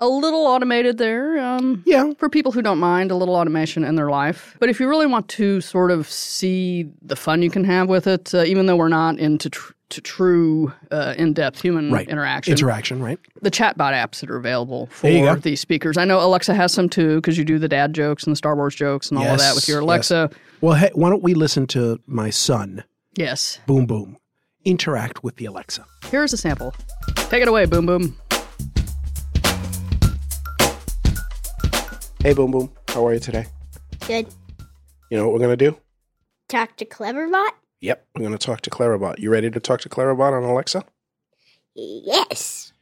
A 0.00 0.08
little 0.08 0.46
automated 0.46 0.98
there. 0.98 1.38
Um, 1.38 1.84
Yeah. 1.86 2.12
for 2.18 2.28
people 2.28 2.50
who 2.50 2.60
don't 2.62 2.78
mind 2.78 3.12
a 3.12 3.14
little 3.16 3.36
automation 3.36 3.84
in 3.84 3.94
their 3.94 4.10
life. 4.10 4.56
But 4.58 4.68
if 4.68 4.80
you 4.80 4.88
really 4.88 5.06
want 5.06 5.28
to 5.30 5.60
sort 5.60 5.92
of 5.92 6.08
see 6.10 6.90
the 7.02 7.14
fun 7.16 7.40
you 7.42 7.50
can 7.50 7.62
have 7.64 7.88
with 7.88 8.08
it, 8.08 8.34
uh, 8.34 8.42
even 8.44 8.66
though 8.66 8.76
we're 8.76 8.88
not 8.88 9.18
into 9.20 9.48
tr- 9.50 9.72
to 9.90 10.00
true 10.02 10.72
uh, 10.90 11.14
in-depth 11.16 11.60
human 11.62 11.90
Right. 11.90 12.08
interaction, 12.08 12.52
Interaction, 12.52 13.02
right? 13.02 13.18
the 13.40 13.50
chatbot 13.50 13.92
apps 13.94 14.20
that 14.20 14.30
are 14.30 14.36
available 14.36 14.86
for 14.86 15.36
these 15.36 15.60
speakers. 15.60 15.96
I 15.96 16.04
know 16.04 16.20
Alexa 16.24 16.52
has 16.54 16.72
some 16.72 16.88
too 16.90 17.16
because 17.16 17.38
you 17.38 17.44
do 17.44 17.58
the 17.58 17.68
dad 17.68 17.94
jokes 17.94 18.24
and 18.24 18.32
the 18.32 18.36
Star 18.36 18.54
Wars 18.54 18.74
jokes 18.74 19.08
and 19.10 19.18
all 19.18 19.24
of 19.26 19.38
that 19.38 19.54
with 19.54 19.62
Yes, 19.64 19.68
your 19.68 19.78
yes. 19.78 19.84
Alexa. 19.84 20.30
Well, 20.60 20.74
hey, 20.74 20.90
why 20.94 21.08
don't 21.08 21.22
we 21.22 21.32
listen 21.34 21.66
to 21.68 21.98
my 22.06 22.28
son, 22.30 22.84
Yes. 23.16 23.60
Boom 23.66 23.86
Boom, 23.86 24.18
interact 24.64 25.24
with 25.24 25.36
the 25.36 25.46
Alexa? 25.46 25.84
Here's 26.10 26.32
a 26.32 26.36
sample. 26.36 26.74
Take 27.16 27.42
it 27.42 27.48
away, 27.48 27.64
Boom 27.64 27.86
Boom. 27.86 28.16
Hey, 32.22 32.34
Boom 32.34 32.50
Boom, 32.50 32.70
how 32.88 33.06
are 33.06 33.14
you 33.14 33.20
today? 33.20 33.46
Good. 34.06 34.26
You 35.10 35.16
know 35.16 35.24
what 35.24 35.32
we're 35.34 35.38
going 35.46 35.56
to 35.56 35.70
do? 35.70 35.78
Talk 36.48 36.76
to 36.76 36.84
Cleverbot? 36.84 37.50
Yep, 37.80 38.06
we're 38.14 38.26
going 38.26 38.36
to 38.36 38.44
talk 38.44 38.60
to 38.62 38.70
Cleverbot. 38.70 39.18
You 39.18 39.30
ready 39.30 39.50
to 39.50 39.60
talk 39.60 39.80
to 39.82 39.88
Cleverbot 39.88 40.32
on 40.32 40.42
Alexa? 40.42 40.84
Yes. 41.74 42.72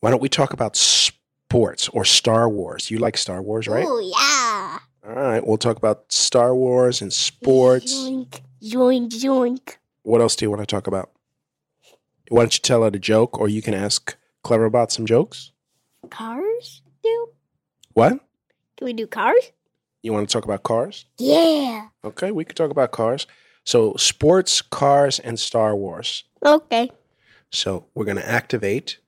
Why 0.00 0.10
don't 0.10 0.22
we 0.22 0.28
talk 0.28 0.52
about 0.52 0.76
sports 0.76 1.88
or 1.88 2.04
Star 2.04 2.48
Wars? 2.48 2.90
You 2.90 2.98
like 2.98 3.16
Star 3.16 3.42
Wars, 3.42 3.66
right? 3.66 3.84
Oh, 3.86 3.98
yeah. 3.98 4.78
All 5.08 5.22
right, 5.22 5.46
we'll 5.46 5.56
talk 5.58 5.76
about 5.76 6.12
Star 6.12 6.54
Wars 6.54 7.00
and 7.00 7.12
sports. 7.12 7.92
Zoink, 7.92 8.40
zoink, 8.62 9.10
zoink. 9.10 9.76
What 10.02 10.20
else 10.20 10.36
do 10.36 10.44
you 10.44 10.50
want 10.50 10.62
to 10.62 10.66
talk 10.66 10.86
about? 10.86 11.10
Why 12.28 12.42
don't 12.42 12.54
you 12.54 12.60
tell 12.60 12.84
it 12.84 12.94
a 12.94 12.98
joke, 12.98 13.38
or 13.38 13.48
you 13.48 13.62
can 13.62 13.74
ask 13.74 14.16
Cleverbot 14.44 14.90
some 14.90 15.06
jokes? 15.06 15.52
Cars? 16.10 16.82
Do? 17.02 17.28
What? 17.94 18.20
Can 18.76 18.84
we 18.84 18.92
do 18.92 19.06
cars? 19.06 19.52
You 20.02 20.12
want 20.12 20.28
to 20.28 20.32
talk 20.32 20.44
about 20.44 20.62
cars? 20.62 21.06
Yeah. 21.18 21.88
Okay, 22.04 22.30
we 22.30 22.44
could 22.44 22.56
talk 22.56 22.70
about 22.70 22.92
cars. 22.92 23.26
So, 23.66 23.94
sports, 23.96 24.62
cars, 24.62 25.18
and 25.18 25.38
Star 25.38 25.74
Wars. 25.74 26.24
Okay. 26.44 26.90
So, 27.50 27.86
we're 27.94 28.04
going 28.04 28.16
to 28.16 28.28
activate 28.28 28.98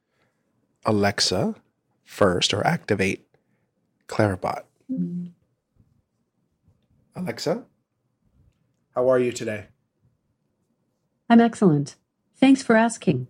Alexa 0.85 1.55
first, 2.05 2.53
or 2.53 2.67
activate 2.67 3.29
Cleverbot. 4.09 4.63
Alexa, 7.15 7.65
how 8.95 9.09
are 9.09 9.19
you 9.19 9.31
today? 9.31 9.67
I'm 11.29 11.41
excellent. 11.41 11.97
Thanks 12.37 12.63
for 12.63 12.75
asking. 12.75 13.29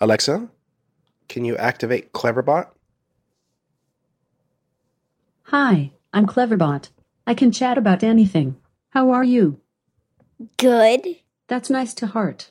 Alexa, 0.00 0.50
can 1.28 1.44
you 1.44 1.56
activate 1.56 2.12
Cleverbot? 2.12 2.68
Hi, 5.44 5.92
I'm 6.12 6.26
Cleverbot. 6.26 6.90
I 7.26 7.34
can 7.34 7.50
chat 7.50 7.78
about 7.78 8.02
anything. 8.02 8.56
How 8.90 9.10
are 9.10 9.24
you? 9.24 9.60
Good. 10.56 11.16
That's 11.48 11.70
nice 11.70 11.94
to 11.94 12.06
heart. 12.06 12.50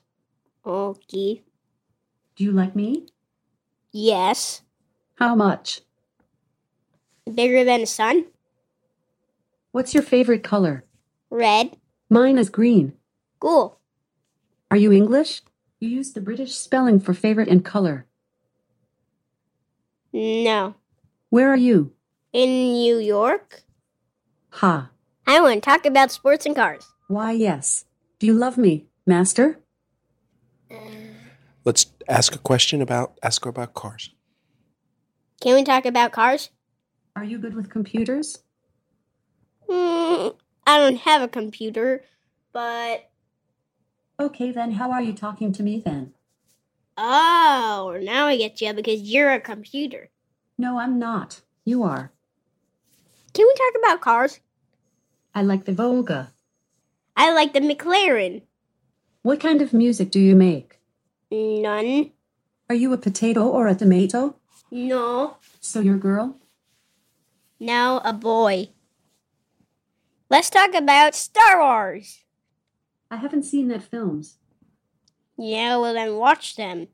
Okay. 0.66 1.42
Do 2.36 2.44
you 2.44 2.52
like 2.52 2.76
me? 2.76 3.06
Yes. 3.92 4.62
How 5.16 5.36
much? 5.36 5.82
Bigger 7.32 7.64
than 7.64 7.82
the 7.82 7.86
sun? 7.88 8.26
What's 9.72 9.94
your 9.94 10.04
favorite 10.04 10.44
color? 10.44 10.86
Red? 11.30 11.78
Mine 12.10 12.38
is 12.38 12.50
green. 12.50 12.94
Cool. 13.40 13.80
Are 14.72 14.78
you 14.78 14.92
English? 14.92 15.42
You 15.80 15.90
use 15.90 16.14
the 16.14 16.22
British 16.22 16.56
spelling 16.56 17.00
for 17.00 17.14
favorite 17.14 17.50
and 17.50 17.64
color. 17.64 18.08
No. 20.14 20.76
Where 21.30 21.52
are 21.52 21.58
you? 21.58 21.92
In 22.32 22.74
New 22.74 22.98
York? 22.98 23.64
Ha. 24.52 24.90
I 25.28 25.42
want 25.42 25.56
to 25.56 25.70
talk 25.70 25.86
about 25.86 26.12
sports 26.12 26.46
and 26.46 26.56
cars. 26.56 26.95
Why, 27.08 27.32
yes. 27.32 27.86
Do 28.20 28.28
you 28.28 28.34
love 28.34 28.58
me, 28.58 28.86
Master? 29.06 29.60
Let's 31.64 31.88
ask 32.08 32.36
a 32.36 32.40
question 32.40 32.82
about 32.82 33.18
ask 33.24 33.44
her 33.44 33.50
about 33.50 33.74
cars. 33.74 34.12
Can 35.42 35.56
we 35.56 35.64
talk 35.64 35.86
about 35.86 36.12
cars? 36.12 36.50
Are 37.16 37.24
you 37.24 37.38
good 37.40 37.56
with 37.56 37.70
computers? 37.70 38.40
Hmm, 39.70 40.30
I 40.68 40.78
don't 40.78 40.98
have 40.98 41.22
a 41.22 41.28
computer, 41.28 42.04
but 42.54 43.10
Okay, 44.20 44.52
then 44.52 44.74
how 44.74 44.92
are 44.92 45.02
you 45.02 45.14
talking 45.14 45.52
to 45.54 45.64
me 45.64 45.80
then? 45.84 46.14
oh, 46.98 48.00
now 48.02 48.28
I 48.28 48.38
get 48.38 48.62
you 48.62 48.74
because 48.74 49.02
you're 49.02 49.34
a 49.34 49.40
computer. 49.42 50.10
No, 50.58 50.78
I'm 50.80 50.98
not. 51.00 51.42
You 51.66 51.84
are. 51.84 52.12
Can 53.34 53.46
we 53.46 53.54
talk 53.56 53.74
about 53.84 54.02
cars? 54.02 54.40
I 55.34 55.42
like 55.42 55.66
the 55.66 55.74
Volga. 55.74 56.32
I 57.16 57.34
like 57.34 57.54
the 57.54 57.60
McLaren. 57.62 58.44
What 59.22 59.40
kind 59.40 59.62
of 59.62 59.74
music 59.74 60.12
do 60.12 60.20
you 60.20 60.36
make? 60.36 60.80
None. 61.32 62.12
Are 62.70 62.76
you 62.76 62.94
a 62.94 62.98
potato 62.98 63.48
or 63.48 63.68
a 63.68 63.76
tomato? 63.76 64.36
No. 64.72 65.38
So 65.60 65.80
you're 65.80 65.96
a 65.96 66.00
girl? 66.00 66.38
Now 67.60 68.00
a 68.04 68.14
boy. 68.14 68.70
Let's 70.30 70.50
talk 70.50 70.74
about 70.74 71.16
Star 71.16 71.60
Wars. 71.60 72.24
I 73.10 73.18
haven't 73.18 73.44
seen 73.44 73.68
that 73.70 73.84
films. 73.84 74.38
Yeah, 75.38 75.78
well 75.78 75.94
then 75.94 76.16
watch 76.18 76.56
them. 76.56 76.88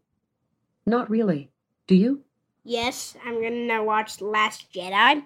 Not 0.86 1.10
really. 1.10 1.51
Do 1.88 1.95
you? 1.95 2.23
Yes, 2.63 3.15
I'm 3.25 3.41
gonna 3.41 3.84
watch 3.84 4.17
The 4.17 4.25
Last 4.25 4.71
Jedi. 4.71 5.25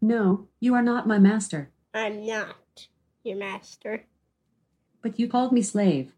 No, 0.00 0.48
you 0.60 0.74
are 0.74 0.82
not 0.82 1.06
my 1.06 1.18
master. 1.18 1.70
I'm 1.94 2.26
not 2.26 2.88
your 3.22 3.36
master. 3.36 4.04
But 5.06 5.20
you 5.20 5.28
called 5.28 5.52
me 5.52 5.62
slave. 5.62 6.10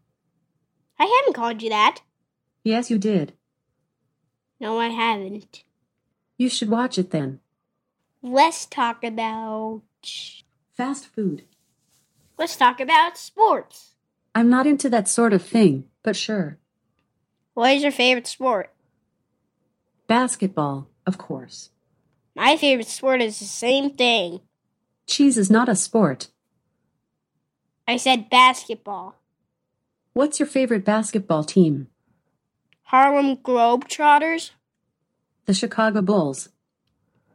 I 0.97 1.03
haven't 1.03 1.35
called 1.35 1.61
you 1.61 1.69
that. 1.69 2.01
Yes, 2.63 2.89
you 2.89 2.97
did. 2.97 3.33
No, 4.59 4.79
I 4.79 4.87
haven't. 4.87 5.63
You 6.39 6.49
should 6.49 6.71
watch 6.71 6.97
it 6.97 7.11
then. 7.11 7.39
Let's 8.23 8.65
talk 8.65 9.03
about. 9.03 9.83
Fast 10.71 11.05
food. 11.05 11.43
Let's 12.39 12.55
talk 12.55 12.79
about 12.79 13.15
sports. 13.15 13.93
I'm 14.33 14.49
not 14.49 14.65
into 14.65 14.89
that 14.89 15.07
sort 15.07 15.33
of 15.33 15.43
thing, 15.43 15.83
but 16.01 16.15
sure. 16.15 16.57
What 17.53 17.73
is 17.75 17.83
your 17.83 17.91
favorite 17.91 18.25
sport? 18.25 18.73
Basketball, 20.07 20.87
of 21.05 21.19
course. 21.19 21.69
My 22.35 22.57
favorite 22.57 22.87
sport 22.87 23.21
is 23.21 23.37
the 23.37 23.45
same 23.45 23.91
thing. 23.91 24.41
Cheese 25.05 25.37
is 25.37 25.51
not 25.51 25.69
a 25.69 25.75
sport. 25.75 26.29
I 27.89 27.97
said 27.97 28.29
basketball. 28.29 29.15
What's 30.13 30.39
your 30.39 30.45
favorite 30.45 30.85
basketball 30.85 31.43
team? 31.43 31.87
Harlem 32.83 33.37
Globetrotters? 33.37 34.51
The 35.45 35.55
Chicago 35.55 36.03
Bulls. 36.03 36.49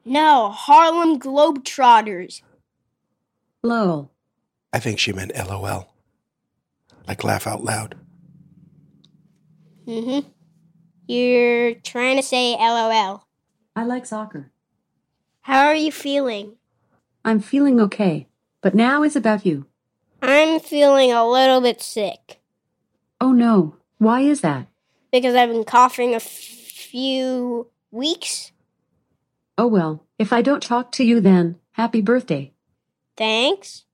No, 0.04 0.50
Harlem 0.50 1.18
Globetrotters. 1.18 2.42
Lowell. 3.64 4.12
I 4.72 4.78
think 4.78 5.00
she 5.00 5.12
meant 5.12 5.34
LOL. 5.34 5.92
Like 7.08 7.24
laugh 7.24 7.48
out 7.48 7.64
loud. 7.64 7.96
Mm-hmm. 9.88 10.28
You're 11.08 11.74
trying 11.74 12.16
to 12.16 12.22
say 12.22 12.54
LOL. 12.54 13.26
I 13.74 13.84
like 13.84 14.06
soccer. 14.06 14.52
How 15.40 15.66
are 15.66 15.74
you 15.74 15.90
feeling? 15.90 16.52
I'm 17.24 17.40
feeling 17.40 17.80
okay, 17.80 18.28
but 18.60 18.76
now 18.76 19.02
it's 19.02 19.16
about 19.16 19.44
you. 19.44 19.66
I'm 20.26 20.58
feeling 20.60 21.12
a 21.12 21.28
little 21.28 21.60
bit 21.60 21.80
sick 21.82 22.40
Oh 23.20 23.32
no, 23.32 23.76
why 23.98 24.20
is 24.20 24.40
that? 24.42 24.66
because 25.12 25.34
I've 25.37 25.48
been 25.50 25.64
coughing 25.64 26.12
a 26.12 26.16
f- 26.16 26.22
few 26.22 27.68
weeks. 27.92 28.50
Oh 29.56 29.68
well, 29.68 30.04
if 30.18 30.32
I 30.32 30.42
don't 30.42 30.62
talk 30.62 30.90
to 30.92 31.04
you 31.04 31.20
then, 31.20 31.56
happy 31.72 32.00
birthday. 32.00 32.52
Thanks. 33.16 33.84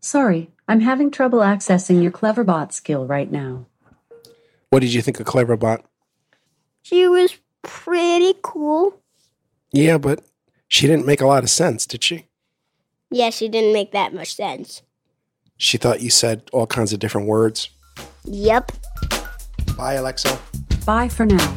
Sorry, 0.00 0.50
I'm 0.66 0.80
having 0.80 1.10
trouble 1.10 1.40
accessing 1.40 2.02
your 2.02 2.10
Cleverbot 2.10 2.72
skill 2.72 3.06
right 3.06 3.30
now. 3.30 3.66
What 4.70 4.80
did 4.80 4.94
you 4.94 5.02
think 5.02 5.20
of 5.20 5.26
Cleverbot? 5.26 5.82
She 6.82 7.06
was 7.06 7.36
pretty 7.62 8.34
cool. 8.42 8.98
Yeah, 9.72 9.98
but 9.98 10.24
she 10.68 10.86
didn't 10.86 11.06
make 11.06 11.20
a 11.20 11.26
lot 11.26 11.42
of 11.42 11.50
sense, 11.50 11.84
did 11.86 12.02
she? 12.02 12.28
Yeah, 13.10 13.28
she 13.30 13.48
didn't 13.48 13.74
make 13.74 13.92
that 13.92 14.14
much 14.14 14.34
sense. 14.34 14.82
She 15.56 15.78
thought 15.78 16.00
you 16.00 16.10
said 16.10 16.42
all 16.52 16.66
kinds 16.66 16.92
of 16.92 16.98
different 16.98 17.26
words. 17.26 17.70
Yep. 18.24 18.72
Bye, 19.76 19.94
Alexa. 19.94 20.38
Bye 20.84 21.08
for 21.08 21.26
now. 21.26 21.56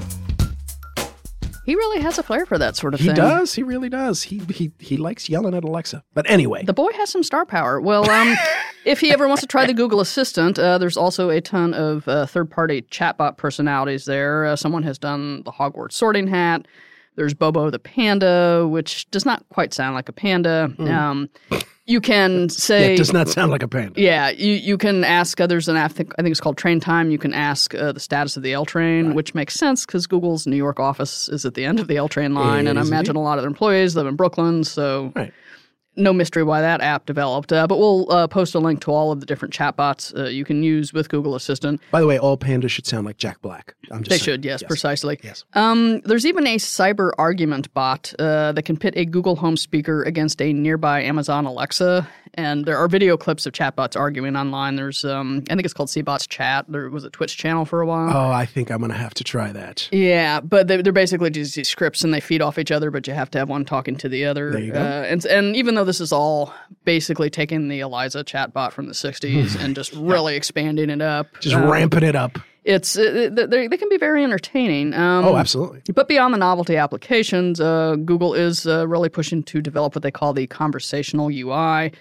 He 1.66 1.76
really 1.76 2.00
has 2.02 2.18
a 2.18 2.24
flair 2.24 2.46
for 2.46 2.58
that 2.58 2.78
sort 2.78 2.94
of 2.94 3.02
He 3.02 3.08
thing. 3.08 3.16
He 3.16 3.22
does. 3.22 3.54
He 3.54 3.62
really 3.62 3.90
does. 3.90 4.24
He 4.24 4.40
he 4.50 4.72
he 4.80 4.96
likes 4.96 5.28
yelling 5.28 5.54
at 5.54 5.66
Alexa. 5.66 6.02
But 6.14 6.30
anyway, 6.30 6.64
The 6.64 6.72
boy 6.74 6.92
has 6.94 7.10
some 7.10 7.24
star 7.24 7.46
power. 7.46 7.82
Well, 7.82 8.10
um, 8.10 8.36
if 8.86 9.02
he 9.02 9.12
ever 9.12 9.28
wants 9.28 9.42
to 9.42 9.48
try 9.48 9.66
the 9.66 9.74
Google 9.74 10.00
Assistant, 10.00 10.58
uh, 10.58 10.78
there's 10.78 10.96
also 10.96 11.30
a 11.30 11.42
ton 11.42 11.74
of 11.74 12.08
uh, 12.08 12.26
third-party 12.26 12.84
chatbot 12.84 13.36
personalities 13.36 14.06
there. 14.06 14.46
Uh, 14.46 14.56
someone 14.56 14.84
has 14.84 14.98
done 14.98 15.44
the 15.44 15.52
Hogwarts 15.52 15.92
Sorting 15.92 16.28
Hat. 16.28 16.66
There's 17.18 17.34
Bobo 17.34 17.70
the 17.70 17.80
Panda, 17.80 18.66
which 18.70 19.10
does 19.12 19.26
not 19.26 19.44
quite 19.50 19.74
sound 19.74 19.96
like 19.96 20.08
a 20.08 20.14
panda. 20.14 20.72
Um, 20.80 21.30
you 21.86 22.00
can 22.00 22.32
Hmm. 22.32 22.42
yeah, 22.44 22.48
say 22.50 22.94
it 22.94 22.98
does 22.98 23.12
not 23.12 23.28
sound 23.28 23.52
like 23.52 23.64
a 23.64 23.68
panda. 23.68 24.00
Yeah, 24.00 24.30
you, 24.30 24.54
you 24.54 24.78
can 24.78 25.04
ask 25.04 25.42
others, 25.42 25.68
and 25.68 25.78
I 25.78 25.88
think, 25.88 26.14
I 26.20 26.22
think 26.22 26.32
it's 26.32 26.40
called 26.42 26.58
Train 26.58 26.80
Time. 26.80 27.10
You 27.12 27.18
can 27.18 27.34
ask 27.34 27.74
uh, 27.74 27.92
the 27.92 28.00
status 28.00 28.38
of 28.38 28.44
the 28.44 28.54
L 28.54 28.66
train, 28.66 29.14
which 29.16 29.34
makes 29.34 29.56
sense 29.56 29.86
because 29.86 30.06
Google's 30.06 30.46
New 30.46 30.56
York 30.58 30.80
office 30.80 31.28
is 31.30 31.44
at 31.46 31.54
the 31.56 31.66
end 31.66 31.80
of 31.80 31.88
the 31.88 31.98
L 31.98 32.08
train 32.08 32.34
line, 32.34 32.68
and 32.68 32.78
I 32.78 32.82
imagine 32.84 33.16
a 33.16 33.22
lot 33.22 33.38
of 33.40 33.44
their 33.44 33.50
employees 33.50 33.96
live 33.96 34.06
in 34.08 34.16
Brooklyn, 34.16 34.64
so 34.64 35.12
Right. 35.16 35.34
No 35.98 36.14
mystery 36.14 36.44
why 36.44 36.62
that 36.62 36.82
app 36.82 37.06
developed. 37.06 37.52
Uh, 37.52 37.68
but 37.68 37.78
we'll 37.78 38.10
uh, 38.12 38.28
post 38.28 38.56
a 38.56 38.60
link 38.60 38.82
to 38.82 38.92
all 38.92 39.12
of 39.12 39.20
the 39.20 39.26
different 39.26 39.54
chatbots 39.54 40.18
uh, 40.18 40.26
you 40.30 40.46
can 40.46 40.64
use 40.64 40.94
with 40.94 41.10
Google 41.10 41.36
Assistant. 41.36 41.82
By 41.92 42.00
the 42.00 42.08
way, 42.08 42.18
all 42.18 42.38
pandas 42.38 42.70
should 42.70 42.86
sound 42.86 43.06
like 43.06 43.18
Jack 43.18 43.42
Black. 43.42 43.76
I'm 43.92 44.00
just 44.04 44.10
They 44.10 44.18
saying. 44.18 44.24
should, 44.26 44.46
yes, 44.46 44.64
precisely. 44.64 45.20
Yes. 45.24 45.44
Um, 45.54 46.00
there's 46.02 46.26
even 46.26 46.46
a 46.48 46.56
cyber 46.58 47.12
argument 47.18 47.74
bot 47.74 48.14
uh, 48.20 48.52
that 48.54 48.64
can 48.64 48.78
pit 48.78 48.94
a 48.96 49.06
Google 49.06 49.36
Home 49.38 49.58
speaker 49.58 50.04
against 50.04 50.42
a 50.42 50.54
nearby 50.54 51.02
Amazon 51.04 51.46
Alexa. 51.46 52.08
And 52.38 52.66
there 52.66 52.78
are 52.78 52.88
video 52.88 53.18
clips 53.18 53.48
of 53.48 53.54
chatbots 53.54 54.00
arguing 54.00 54.36
online. 54.36 54.76
There's, 54.76 55.04
um, 55.04 55.44
I 55.50 55.56
think 55.56 55.66
it's 55.66 55.74
called 55.74 55.90
Cbots 55.90 56.30
Chat. 56.30 56.66
There 56.70 56.88
was 56.92 57.04
a 57.04 57.10
Twitch 57.10 57.36
channel 57.36 57.66
for 57.66 57.82
a 57.82 57.88
while. 57.88 58.16
Oh, 58.16 58.32
I 58.32 58.46
think 58.46 58.70
I'm 58.70 58.78
going 58.78 58.92
to 58.92 58.98
have 58.98 59.16
to 59.16 59.24
try 59.24 59.52
that. 59.52 59.90
Yeah, 59.92 60.40
but 60.42 60.68
they, 60.68 60.80
they're 60.84 60.94
basically 60.94 61.32
just 61.32 61.56
these 61.56 61.68
scripts 61.68 62.04
and 62.04 62.14
they 62.14 62.20
feed 62.20 62.44
off 62.44 62.60
each 62.60 62.72
other, 62.72 62.92
but 62.92 63.08
you 63.08 63.14
have 63.16 63.32
to 63.32 63.40
have 63.40 63.50
one 63.50 63.66
talking 63.66 63.96
to 63.98 64.08
the 64.08 64.26
other. 64.26 64.52
There 64.52 64.62
you 64.62 64.72
go. 64.72 64.80
Uh, 64.80 65.06
and, 65.10 65.26
and 65.26 65.56
even 65.56 65.74
though 65.74 65.84
this 65.84 66.00
is 66.00 66.12
all 66.14 66.54
basically 66.86 67.32
taking 67.32 67.70
the 67.70 67.80
Eliza 67.80 68.24
chatbot 68.24 68.72
from 68.72 68.86
the 68.86 68.94
60s 68.94 69.60
and 69.60 69.76
just 69.76 69.92
really 69.96 70.36
expanding 70.36 70.92
it 70.92 71.02
up, 71.02 71.28
Just 71.40 71.56
um, 71.56 71.68
ramping 71.68 72.04
it 72.04 72.16
up. 72.16 72.38
it's 72.64 72.96
uh, 73.00 73.30
they, 73.34 73.68
they 73.68 73.78
can 73.78 73.90
be 73.90 73.98
very 73.98 74.24
entertaining. 74.24 74.94
Um, 74.94 75.26
Oh, 75.26 75.38
absolutely. 75.38 75.82
but 75.96 76.08
beyond 76.08 76.36
the 76.36 76.38
novelty 76.38 76.76
applications, 76.78 77.60
uh, 77.60 77.96
Google 77.96 78.36
is 78.36 78.68
uh, 78.68 78.88
really 78.88 79.10
pushing 79.10 79.42
to 79.42 79.60
develop 79.60 79.96
what 79.96 80.04
they 80.04 80.12
call 80.12 80.34
the 80.34 80.46
conversational 80.46 81.32
UI. 81.32 81.94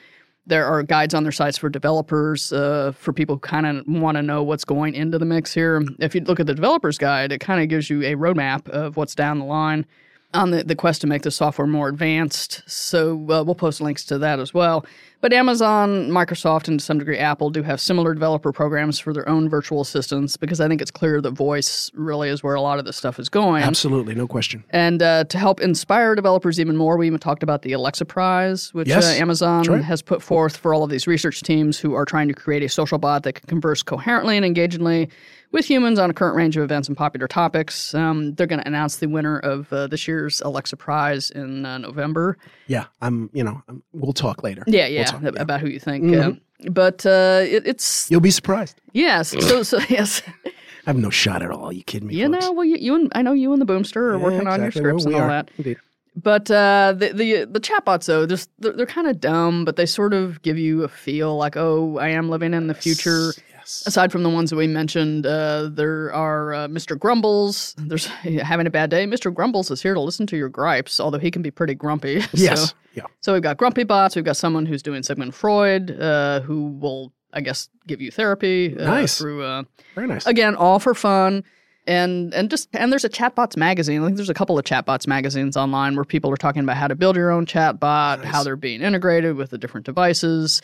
There 0.47 0.67
are 0.67 0.83
guides 0.83 1.13
on 1.13 1.25
their 1.25 1.33
sites 1.33 1.59
for 1.59 1.69
developers, 1.69 2.53
uh, 2.53 2.93
for 2.97 3.13
people 3.13 3.37
who 3.37 3.41
kind 3.41 3.67
of 3.67 3.87
want 3.87 4.17
to 4.17 4.23
know 4.23 4.43
what's 4.43 4.65
going 4.65 4.95
into 4.95 5.19
the 5.19 5.25
mix 5.25 5.53
here. 5.53 5.83
If 5.99 6.15
you 6.15 6.21
look 6.21 6.39
at 6.39 6.47
the 6.47 6.55
developer's 6.55 6.99
guide, 6.99 7.33
it 7.33 7.41
kind 7.41 7.61
of 7.61 7.69
gives 7.69 7.91
you 7.91 8.03
a 8.03 8.15
roadmap 8.15 8.69
of 8.69 8.97
what's 8.97 9.15
down 9.15 9.41
the 9.41 9.45
line 9.45 9.87
on 10.35 10.51
the, 10.51 10.63
the 10.63 10.77
quest 10.77 11.01
to 11.01 11.07
make 11.07 11.23
the 11.23 11.31
software 11.31 11.67
more 11.67 11.89
advanced. 11.89 12.63
So 12.67 13.15
uh, 13.15 13.43
we'll 13.43 13.55
post 13.55 13.81
links 13.81 14.05
to 14.05 14.19
that 14.19 14.39
as 14.39 14.55
well. 14.55 14.87
But 15.21 15.33
Amazon, 15.33 16.11
Microsoft, 16.11 16.69
and 16.69 16.79
to 16.79 16.85
some 16.85 16.99
degree 16.99 17.19
Apple 17.19 17.51
do 17.51 17.63
have 17.63 17.81
similar 17.81 18.13
developer 18.13 18.53
programs 18.53 18.99
for 18.99 19.13
their 19.13 19.29
own 19.29 19.49
virtual 19.49 19.81
assistants 19.81 20.37
because 20.37 20.61
I 20.61 20.69
think 20.69 20.83
it's 20.83 20.91
clear 20.91 21.21
that 21.21 21.31
voice 21.31 21.91
really 21.95 22.29
is 22.29 22.43
where 22.43 22.55
a 22.55 22.61
lot 22.61 22.79
of 22.79 22.85
this 22.85 22.97
stuff 22.97 23.19
is 23.19 23.29
going. 23.29 23.63
Absolutely, 23.63 24.15
no 24.15 24.29
question. 24.29 24.63
And 24.71 25.03
uh, 25.03 25.25
to 25.25 25.39
help 25.39 25.61
inspire 25.61 26.15
developers 26.15 26.61
even 26.61 26.77
more, 26.77 26.97
we 26.97 27.07
even 27.07 27.19
talked 27.19 27.43
about 27.43 27.63
the 27.63 27.73
Alexa 27.73 28.05
Prize, 28.05 28.73
which 28.75 28.89
Yes, 28.89 29.07
uh, 29.07 29.21
Amazon 29.21 29.65
right. 29.65 29.83
has 29.83 30.03
put 30.03 30.23
forth 30.23 30.57
for 30.57 30.75
all 30.75 30.85
of 30.85 30.91
these 30.91 31.07
research 31.07 31.43
teams 31.43 31.79
who 31.79 31.95
are 31.95 32.05
trying 32.05 32.29
to 32.29 32.35
create 32.35 32.63
a 32.63 32.69
social 32.69 32.99
bot 32.99 33.23
that 33.23 33.35
can 33.35 33.47
converse 33.47 33.83
coherently 33.83 34.37
and 34.37 34.45
engagingly 34.45 35.09
with 35.53 35.65
humans 35.69 35.99
on 35.99 36.11
a 36.11 36.15
current 36.15 36.37
range 36.37 36.57
of 36.57 36.63
events 36.65 36.89
and 36.89 36.97
popular 36.97 37.27
topics. 37.29 37.95
Um, 37.95 38.35
they're 38.35 38.47
going 38.47 38.61
to 38.61 38.67
announce 38.67 38.97
the 38.97 39.09
winner 39.09 39.39
of 39.39 39.73
uh, 39.73 39.87
this 39.87 40.07
year's 40.09 40.41
Alexa 40.43 40.77
Prize 40.77 41.31
in 41.31 41.65
uh, 41.65 41.79
November. 41.79 42.37
Yeah, 42.67 42.87
I'm. 43.01 43.31
You 43.33 43.45
know, 43.45 43.63
I'm, 43.69 43.83
we'll 43.93 44.13
talk 44.13 44.43
later. 44.43 44.65
Yeah, 44.67 44.85
We'll 44.85 44.93
yeah, 44.93 45.05
talk, 45.05 45.25
ab- 45.25 45.37
about 45.39 45.61
who 45.61 45.69
you 45.69 45.79
think. 45.81 46.05
Mhm. 46.05 46.25
Um, 46.25 46.41
but 46.71 47.05
uh, 47.05 47.41
it, 47.45 47.67
it's 47.67 48.11
You'll 48.11 48.21
be 48.21 48.31
surprised. 48.31 48.81
yes, 48.93 49.29
so 49.31 49.63
so 49.65 49.79
yes, 49.89 50.23
I 50.47 50.51
have 50.87 50.97
no 50.97 51.11
shot 51.11 51.43
at 51.43 51.51
all. 51.51 51.73
You 51.73 51.85
kidding 51.85 52.09
me? 52.09 52.15
you 52.15 52.31
folks? 52.33 52.45
know. 52.45 52.53
Well, 52.53 52.65
you, 52.65 52.77
you 52.77 52.95
and 52.95 53.13
I 53.15 53.23
know 53.23 53.33
you 53.33 53.53
and 53.53 53.61
the 53.61 53.67
Boomster 53.67 53.97
are 54.13 54.17
Yeah, 54.17 54.23
working 54.23 54.47
on 54.49 54.63
your 54.63 54.71
scripts 54.73 55.05
Well, 55.05 55.15
and 55.15 55.23
all 55.25 55.29
are. 55.31 55.43
that. 55.43 55.51
Indeed. 55.59 55.79
But 56.19 56.51
uh, 56.51 56.95
the 56.97 57.13
the 57.13 57.45
the 57.45 57.61
chatbots 57.61 58.07
though, 58.07 58.25
just 58.27 58.49
they're, 58.59 58.73
they're 58.73 58.87
kind 58.87 59.07
of 59.07 59.21
dumb, 59.21 59.67
but 59.67 59.77
they 59.77 59.85
sort 59.85 60.15
of 60.15 60.41
give 60.41 60.57
you 60.57 60.83
a 60.83 60.89
feel 60.89 61.37
like, 61.37 61.59
oh, 61.59 61.99
I 61.99 62.09
am 62.09 62.31
living 62.31 62.55
in 62.55 62.69
the 62.69 62.75
future. 62.75 63.33
Yes. 63.67 63.83
Aside 63.85 64.13
from 64.13 64.23
the 64.23 64.31
ones 64.31 64.51
that 64.51 64.57
we 64.57 64.69
mentioned, 64.69 65.27
uh, 65.27 65.69
there 65.73 66.13
are 66.15 66.55
uh, 66.55 66.69
Mr. 66.69 66.97
Grumbles. 66.97 67.75
There's 67.77 68.07
having 68.43 68.69
a 68.69 68.71
bad 68.71 68.91
day. 68.91 69.05
Mr. 69.07 69.35
Grumbles 69.35 69.73
is 69.73 69.83
here 69.83 69.93
to 69.95 70.01
listen 70.01 70.25
to 70.29 70.37
your 70.37 70.49
gripes, 70.49 71.01
although 71.01 71.19
he 71.19 71.33
can 71.33 71.43
be 71.43 71.51
pretty 71.51 71.75
grumpy. 71.75 72.23
Yes. 72.33 72.71
So, 72.71 72.77
yeah. 72.95 73.03
so 73.21 73.33
we've 73.33 73.43
got 73.43 73.57
grumpy 73.57 73.83
bots. 73.83 74.15
We've 74.15 74.25
got 74.25 74.37
someone 74.37 74.67
who's 74.67 74.83
doing 74.83 75.03
Sigmund 75.03 75.35
Freud, 75.35 75.91
uh, 76.01 76.41
who 76.43 76.69
will, 76.69 77.13
I 77.33 77.41
guess, 77.41 77.69
give 77.89 78.01
you 78.01 78.13
therapy 78.13 78.79
uh, 78.79 78.85
Nice. 78.85 79.19
through. 79.19 79.43
Uh, 79.43 79.65
Very 79.97 80.07
nice. 80.07 80.27
again, 80.27 80.55
all 80.55 80.79
for 80.79 80.95
fun. 80.95 81.43
And 81.89 82.33
and 82.35 82.49
just 82.51 82.69
and 82.73 82.91
there's 82.93 83.05
a 83.05 83.09
chatbots 83.09 83.57
magazine. 83.57 84.01
I 84.03 84.07
think 84.07 84.17
there's 84.17 84.29
a 84.31 84.35
couple 84.35 84.59
of 84.59 84.65
chatbots 84.65 85.07
magazines 85.07 85.57
online 85.57 85.95
where 85.97 86.05
people 86.05 86.33
are 86.33 86.37
talking 86.37 86.63
about 86.63 86.77
how 86.77 86.89
to 86.89 86.95
build 86.97 87.17
your 87.17 87.31
own 87.31 87.47
chatbot, 87.47 88.25
how 88.25 88.43
they're 88.43 88.57
being 88.57 88.81
integrated 88.83 89.37
with 89.37 89.51
the 89.51 89.59
different 89.59 89.87
devices. 89.87 90.63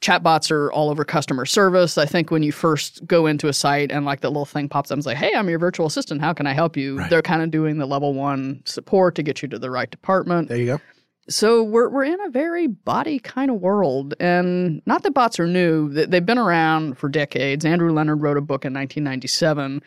Chatbots 0.00 0.50
are 0.50 0.70
all 0.72 0.90
over 0.90 1.04
customer 1.04 1.46
service. 1.46 1.96
I 1.96 2.04
think 2.04 2.30
when 2.30 2.42
you 2.42 2.52
first 2.52 3.06
go 3.06 3.26
into 3.26 3.48
a 3.48 3.52
site 3.52 3.90
and 3.90 4.04
like 4.04 4.20
that 4.20 4.30
little 4.30 4.44
thing 4.44 4.68
pops 4.68 4.90
up 4.90 4.96
and 4.96 5.04
say, 5.04 5.14
"Hey, 5.14 5.32
I'm 5.34 5.48
your 5.48 5.58
virtual 5.58 5.86
assistant. 5.86 6.20
How 6.20 6.32
can 6.34 6.46
I 6.46 6.52
help 6.52 6.76
you?" 6.76 6.98
Right. 6.98 7.08
They're 7.08 7.22
kind 7.22 7.42
of 7.42 7.50
doing 7.50 7.78
the 7.78 7.86
level 7.86 8.12
one 8.12 8.60
support 8.66 9.14
to 9.14 9.22
get 9.22 9.40
you 9.40 9.48
to 9.48 9.58
the 9.58 9.70
right 9.70 9.90
department. 9.90 10.48
there 10.48 10.58
you 10.58 10.66
go. 10.66 10.80
So 11.28 11.62
we're 11.62 11.88
we're 11.88 12.04
in 12.04 12.20
a 12.20 12.28
very 12.28 12.66
body 12.66 13.18
kind 13.18 13.50
of 13.50 13.60
world, 13.60 14.12
and 14.20 14.82
not 14.84 15.02
that 15.04 15.14
bots 15.14 15.40
are 15.40 15.46
new. 15.46 15.88
They've 15.88 16.26
been 16.26 16.38
around 16.38 16.98
for 16.98 17.08
decades. 17.08 17.64
Andrew 17.64 17.90
Leonard 17.92 18.20
wrote 18.20 18.36
a 18.36 18.42
book 18.42 18.66
in 18.66 18.74
1997 18.74 19.80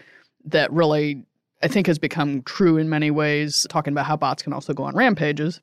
that 0.46 0.72
really, 0.72 1.24
I 1.62 1.67
think, 1.67 1.86
has 1.86 2.00
become 2.00 2.41
true 2.41 2.78
in 2.78 2.89
many 2.89 3.12
ways, 3.12 3.67
talking 3.70 3.93
about 3.93 4.08
how 4.08 4.17
bots 4.17 4.41
can 4.41 4.52
also 4.52 4.74
go 4.74 4.84
on 4.84 4.96
rampages. 4.96 5.62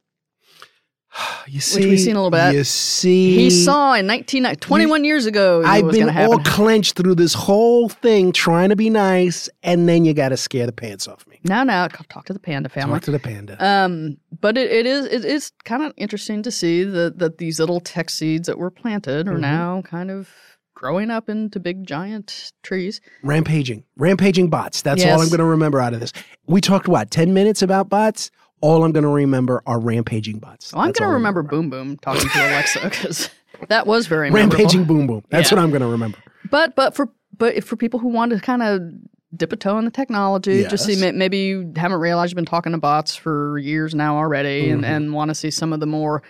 You 1.46 1.60
see, 1.60 1.88
we've 1.90 2.00
seen 2.00 2.16
a 2.16 2.22
little 2.22 2.30
bit. 2.30 2.54
You 2.54 2.64
see, 2.64 3.34
He 3.36 3.50
saw 3.50 3.92
in 3.94 4.06
19 4.06 4.44
21 4.56 5.04
years 5.04 5.26
ago 5.26 5.62
I've 5.64 5.90
been 5.90 6.08
all 6.16 6.38
clenched 6.38 6.96
through 6.96 7.16
this 7.16 7.34
whole 7.34 7.88
thing, 7.90 8.32
trying 8.32 8.70
to 8.70 8.76
be 8.76 8.88
nice, 8.88 9.48
and 9.62 9.86
then 9.86 10.04
you 10.06 10.14
got 10.14 10.30
to 10.30 10.38
scare 10.38 10.64
the 10.66 10.72
pants 10.72 11.06
off 11.06 11.26
me. 11.26 11.38
now, 11.44 11.62
now, 11.62 11.86
talk 11.86 12.24
to 12.26 12.32
the 12.32 12.38
panda 12.38 12.70
family. 12.70 12.94
Talk 12.94 13.02
to 13.04 13.10
the 13.10 13.18
panda. 13.18 13.62
Um, 13.64 14.16
but 14.40 14.56
it, 14.56 14.70
it 14.72 14.86
is 14.86 15.04
it 15.04 15.24
is 15.24 15.52
kind 15.64 15.82
of 15.82 15.92
interesting 15.98 16.42
to 16.44 16.50
see 16.50 16.82
that 16.82 17.18
that 17.18 17.36
these 17.38 17.60
little 17.60 17.80
tech 17.80 18.08
seeds 18.08 18.46
that 18.48 18.58
were 18.58 18.70
planted 18.70 19.28
are 19.28 19.34
Mhm. 19.34 19.40
now 19.40 19.82
kind 19.82 20.10
of 20.10 20.30
growing 20.74 21.10
up 21.10 21.28
into 21.28 21.60
big 21.60 21.86
giant 21.86 22.52
trees. 22.62 23.00
rampaging, 23.22 23.84
rampaging 23.96 24.48
bots. 24.48 24.82
That's 24.82 25.04
all 25.04 25.20
I'm 25.20 25.28
going 25.28 25.38
to 25.38 25.44
remember 25.44 25.80
out 25.80 25.92
of 25.94 26.00
this. 26.00 26.12
We 26.46 26.60
talked 26.62 26.88
what 26.88 27.10
ten 27.10 27.34
minutes 27.34 27.60
about 27.62 27.88
bots. 27.90 28.30
All 28.64 28.82
I'm 28.82 28.92
going 28.92 29.02
to 29.04 29.08
remember 29.10 29.62
are 29.66 29.78
rampaging 29.78 30.38
bots. 30.38 30.72
Well, 30.72 30.80
I'm 30.86 30.92
going 30.92 31.06
to 31.08 31.14
remember 31.14 31.42
Boom 31.42 31.68
Boom 31.68 31.98
talking 31.98 32.28
to 32.30 32.38
Alexa 32.38 32.80
because 32.84 33.28
that 33.68 33.86
was 33.86 34.06
very 34.06 34.30
rampaging 34.30 34.84
boom 34.84 35.06
boom. 35.06 35.22
That's 35.28 35.50
Yeah. 35.50 35.56
what 35.58 35.64
I'm 35.64 35.70
going 35.70 35.82
to 35.82 35.86
remember. 35.88 36.16
But 36.50 36.74
but 36.74 36.94
for 36.96 37.10
but 37.36 37.54
if 37.56 37.64
for 37.66 37.76
people 37.76 38.00
who 38.00 38.08
want 38.08 38.32
to 38.32 38.40
kind 38.40 38.62
of 38.62 38.80
dip 39.36 39.52
a 39.52 39.56
toe 39.56 39.76
in 39.78 39.84
the 39.84 39.90
technology, 39.90 40.64
just 40.64 40.86
see 40.86 40.96
maybe 41.12 41.38
you 41.38 41.72
haven't 41.76 41.98
realized 42.00 42.30
you've 42.30 42.36
been 42.36 42.44
talking 42.46 42.72
to 42.72 42.78
bots 42.78 43.14
for 43.14 43.58
years 43.58 43.94
now 43.94 44.16
already, 44.16 44.70
and 44.70 44.82
Mhm. 44.82 44.86
and 44.88 45.12
want 45.12 45.28
to 45.28 45.34
see 45.34 45.50
some 45.50 45.72
of 45.74 45.80
the 45.80 45.86
more 45.86 46.22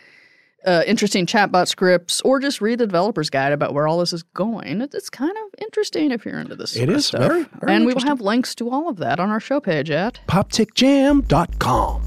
uh, 0.67 0.83
interesting 0.87 1.27
chatbot 1.27 1.69
scripts, 1.69 2.21
or 2.23 2.41
just 2.41 2.61
read 2.63 2.79
the 2.81 2.87
developer's 2.87 3.29
guide 3.31 3.53
about 3.53 3.75
where 3.75 3.87
all 3.87 3.99
this 3.99 4.15
is 4.15 4.23
going. 4.23 4.81
It, 4.81 4.95
it's 4.95 5.11
kind 5.11 5.31
of 5.31 5.61
interesting 5.61 6.11
if 6.11 6.25
you're 6.25 6.41
into 6.41 6.57
this. 6.57 6.75
It 6.75 6.89
is 6.89 7.05
stuff. 7.07 7.21
very, 7.21 7.43
very 7.61 7.75
and 7.77 7.85
we 7.87 7.93
will 7.93 8.01
have 8.03 8.23
links 8.23 8.55
to 8.57 8.71
all 8.71 8.89
of 8.89 8.97
that 8.97 9.21
on 9.21 9.29
our 9.29 9.41
show 9.41 9.61
page 9.61 9.91
at. 9.91 10.19
Poptechjam.com. 10.27 12.03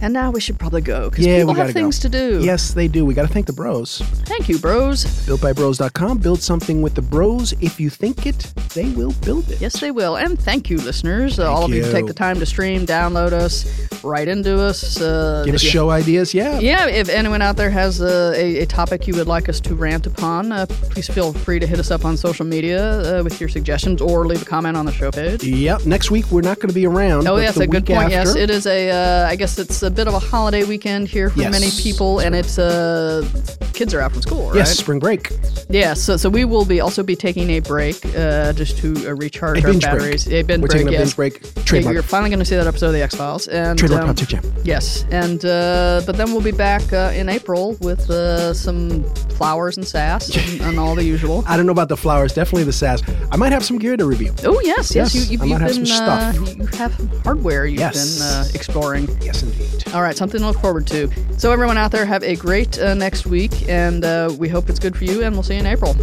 And 0.00 0.12
now 0.14 0.30
we 0.30 0.40
should 0.40 0.58
probably 0.58 0.80
go 0.80 1.10
because 1.10 1.26
Yeah, 1.26 1.38
people 1.38 1.54
we 1.54 1.58
have 1.58 1.66
gotta 1.68 1.72
go. 1.74 1.80
things 1.80 1.98
to 2.00 2.08
do. 2.08 2.40
Yes, 2.44 2.72
they 2.72 2.86
do. 2.88 3.04
We 3.04 3.14
got 3.14 3.26
to 3.26 3.32
thank 3.32 3.46
the 3.46 3.52
bros. 3.52 3.98
Thank 4.26 4.48
you, 4.48 4.58
bros. 4.58 5.04
BuiltByBros.com. 5.26 6.18
Build 6.18 6.40
something 6.40 6.82
with 6.82 6.94
the 6.94 7.02
bros. 7.02 7.52
If 7.60 7.80
you 7.80 7.90
think 7.90 8.26
it, 8.26 8.38
they 8.74 8.90
will 8.90 9.12
build 9.24 9.50
it. 9.50 9.60
Yes, 9.60 9.80
they 9.80 9.90
will. 9.90 10.16
And 10.16 10.38
thank 10.38 10.70
you, 10.70 10.76
listeners. 10.78 11.38
Uh, 11.38 11.52
all 11.52 11.64
of 11.64 11.72
you 11.72 11.82
take 11.82 12.06
the 12.06 12.14
time 12.14 12.38
to 12.38 12.46
stream, 12.46 12.86
download 12.86 13.32
us, 13.32 13.64
write 14.04 14.28
into 14.28 14.60
us. 14.62 15.00
Uh, 15.00 15.42
Give 15.44 15.54
us 15.54 15.62
you- 15.64 15.70
show 15.70 15.90
ideas. 15.90 16.32
Yeah. 16.32 16.58
Yeah, 16.60 16.86
if 16.86 17.08
anyone 17.08 17.42
out 17.42 17.56
there 17.56 17.70
has 17.70 18.00
a, 18.00 18.32
a, 18.36 18.58
a 18.62 18.66
topic 18.66 19.06
you 19.08 19.14
would 19.16 19.26
like 19.26 19.48
us 19.48 19.60
to 19.60 19.74
rant 19.74 20.06
upon, 20.06 20.52
uh, 20.52 20.66
please 20.66 21.08
feel 21.08 21.32
free 21.32 21.58
to 21.58 21.66
hit 21.66 21.78
us 21.80 21.90
up 21.90 22.04
on 22.04 22.16
social 22.16 22.46
media 22.46 23.18
uh, 23.20 23.22
with 23.24 23.40
your 23.40 23.48
suggestions 23.48 24.00
or 24.00 24.26
leave 24.26 24.42
a 24.42 24.44
comment 24.44 24.76
on 24.76 24.86
the 24.86 24.92
show 24.92 25.10
page. 25.10 25.42
Yep. 25.42 25.86
Next 25.86 26.10
week 26.10 26.30
we're 26.30 26.42
not 26.42 26.56
going 26.58 26.68
to 26.68 26.74
be 26.74 26.86
around. 26.86 27.26
Oh, 27.26 27.36
yes, 27.36 27.56
a 27.56 27.66
good 27.66 27.84
point. 27.86 28.10
Yes, 28.10 28.34
it 28.36 28.48
is 28.50 28.66
a. 28.66 28.90
Uh, 28.90 29.28
I 29.28 29.34
guess 29.36 29.58
it's 29.58 29.82
a 29.88 29.90
bit 29.90 30.06
of 30.06 30.14
a 30.14 30.18
holiday 30.18 30.64
weekend 30.64 31.08
here 31.08 31.30
for 31.30 31.40
Yes. 31.40 31.50
many 31.50 31.70
people, 31.82 32.20
and 32.20 32.34
it's 32.34 32.58
uh, 32.58 33.26
kids 33.72 33.94
are 33.94 34.00
out 34.00 34.12
from 34.12 34.20
school, 34.22 34.48
right? 34.48 34.56
Yes, 34.56 34.76
spring 34.78 34.98
break. 34.98 35.32
Yeah, 35.70 35.94
so 35.94 36.16
so 36.16 36.28
we 36.28 36.44
will 36.44 36.64
be 36.66 36.80
also 36.80 37.02
be 37.02 37.16
taking 37.16 37.48
a 37.50 37.60
break 37.60 37.96
uh, 38.16 38.52
just 38.52 38.76
to 38.78 38.88
uh, 39.08 39.14
recharge 39.14 39.58
A 39.58 39.62
our 39.66 39.72
binge 39.72 39.82
break. 39.84 39.98
batteries. 39.98 40.26
A 40.28 40.42
binge 40.42 40.60
We're 40.62 40.68
break, 40.68 40.70
taking 40.72 40.88
a 40.88 40.92
yes. 40.92 41.00
binge 41.00 41.16
break. 41.16 41.64
Trademark. 41.64 41.94
You're 41.94 42.02
finally 42.02 42.28
going 42.30 42.38
to 42.38 42.44
see 42.44 42.56
that 42.56 42.66
episode 42.66 42.88
of 42.88 42.92
the 42.94 43.02
X 43.02 43.14
Files, 43.14 43.48
and 43.48 43.78
Trademark 43.78 44.02
um, 44.02 44.08
Pop 44.08 44.16
Tech 44.16 44.28
Jam. 44.28 44.42
yes, 44.64 45.04
and 45.10 45.44
uh, 45.44 46.02
but 46.06 46.16
then 46.16 46.32
we'll 46.32 46.42
be 46.42 46.52
back 46.52 46.92
uh, 46.92 47.12
in 47.14 47.28
April 47.28 47.74
with 47.80 48.08
uh, 48.10 48.52
some 48.54 49.04
flowers 49.38 49.76
and 49.78 49.86
sass 49.86 50.34
and, 50.50 50.60
and 50.62 50.78
all 50.78 50.94
the 50.94 51.04
usual. 51.04 51.44
I 51.46 51.56
don't 51.56 51.64
know 51.66 51.72
about 51.72 51.88
the 51.88 51.96
flowers. 51.96 52.34
Definitely 52.34 52.64
the 52.64 52.72
sass. 52.72 53.02
I 53.32 53.36
might 53.36 53.52
have 53.52 53.64
some 53.64 53.78
gear 53.78 53.96
to 53.96 54.04
review. 54.04 54.34
Oh 54.44 54.60
yes, 54.62 54.94
yes, 54.94 55.14
Yes, 55.14 55.30
you, 55.30 55.32
you've, 55.32 55.42
I 55.42 55.46
might 55.46 55.60
have 55.62 55.74
been 55.74 55.86
some 55.86 56.08
uh, 56.08 56.32
stuff. 56.32 56.56
you 56.56 56.66
have 56.78 56.92
hardware 57.24 57.64
you've 57.66 57.80
Yes. 57.80 58.18
been 58.18 58.26
uh, 58.26 58.44
exploring. 58.54 59.08
Yes, 59.22 59.42
indeed. 59.42 59.77
All 59.94 60.02
right, 60.02 60.16
something 60.16 60.40
to 60.40 60.46
look 60.46 60.60
forward 60.60 60.86
to. 60.88 61.10
So 61.38 61.52
everyone 61.52 61.78
out 61.78 61.92
there, 61.92 62.04
have 62.04 62.22
a 62.22 62.36
great 62.36 62.78
uh, 62.78 62.94
next 62.94 63.26
week, 63.26 63.68
and 63.68 64.04
uh, 64.04 64.34
we 64.38 64.48
hope 64.48 64.68
it's 64.68 64.78
good 64.78 64.96
for 64.96 65.04
you. 65.04 65.22
And 65.22 65.34
we'll 65.34 65.42
see 65.42 65.54
you 65.54 65.60
in 65.60 65.66
April. 65.66 65.96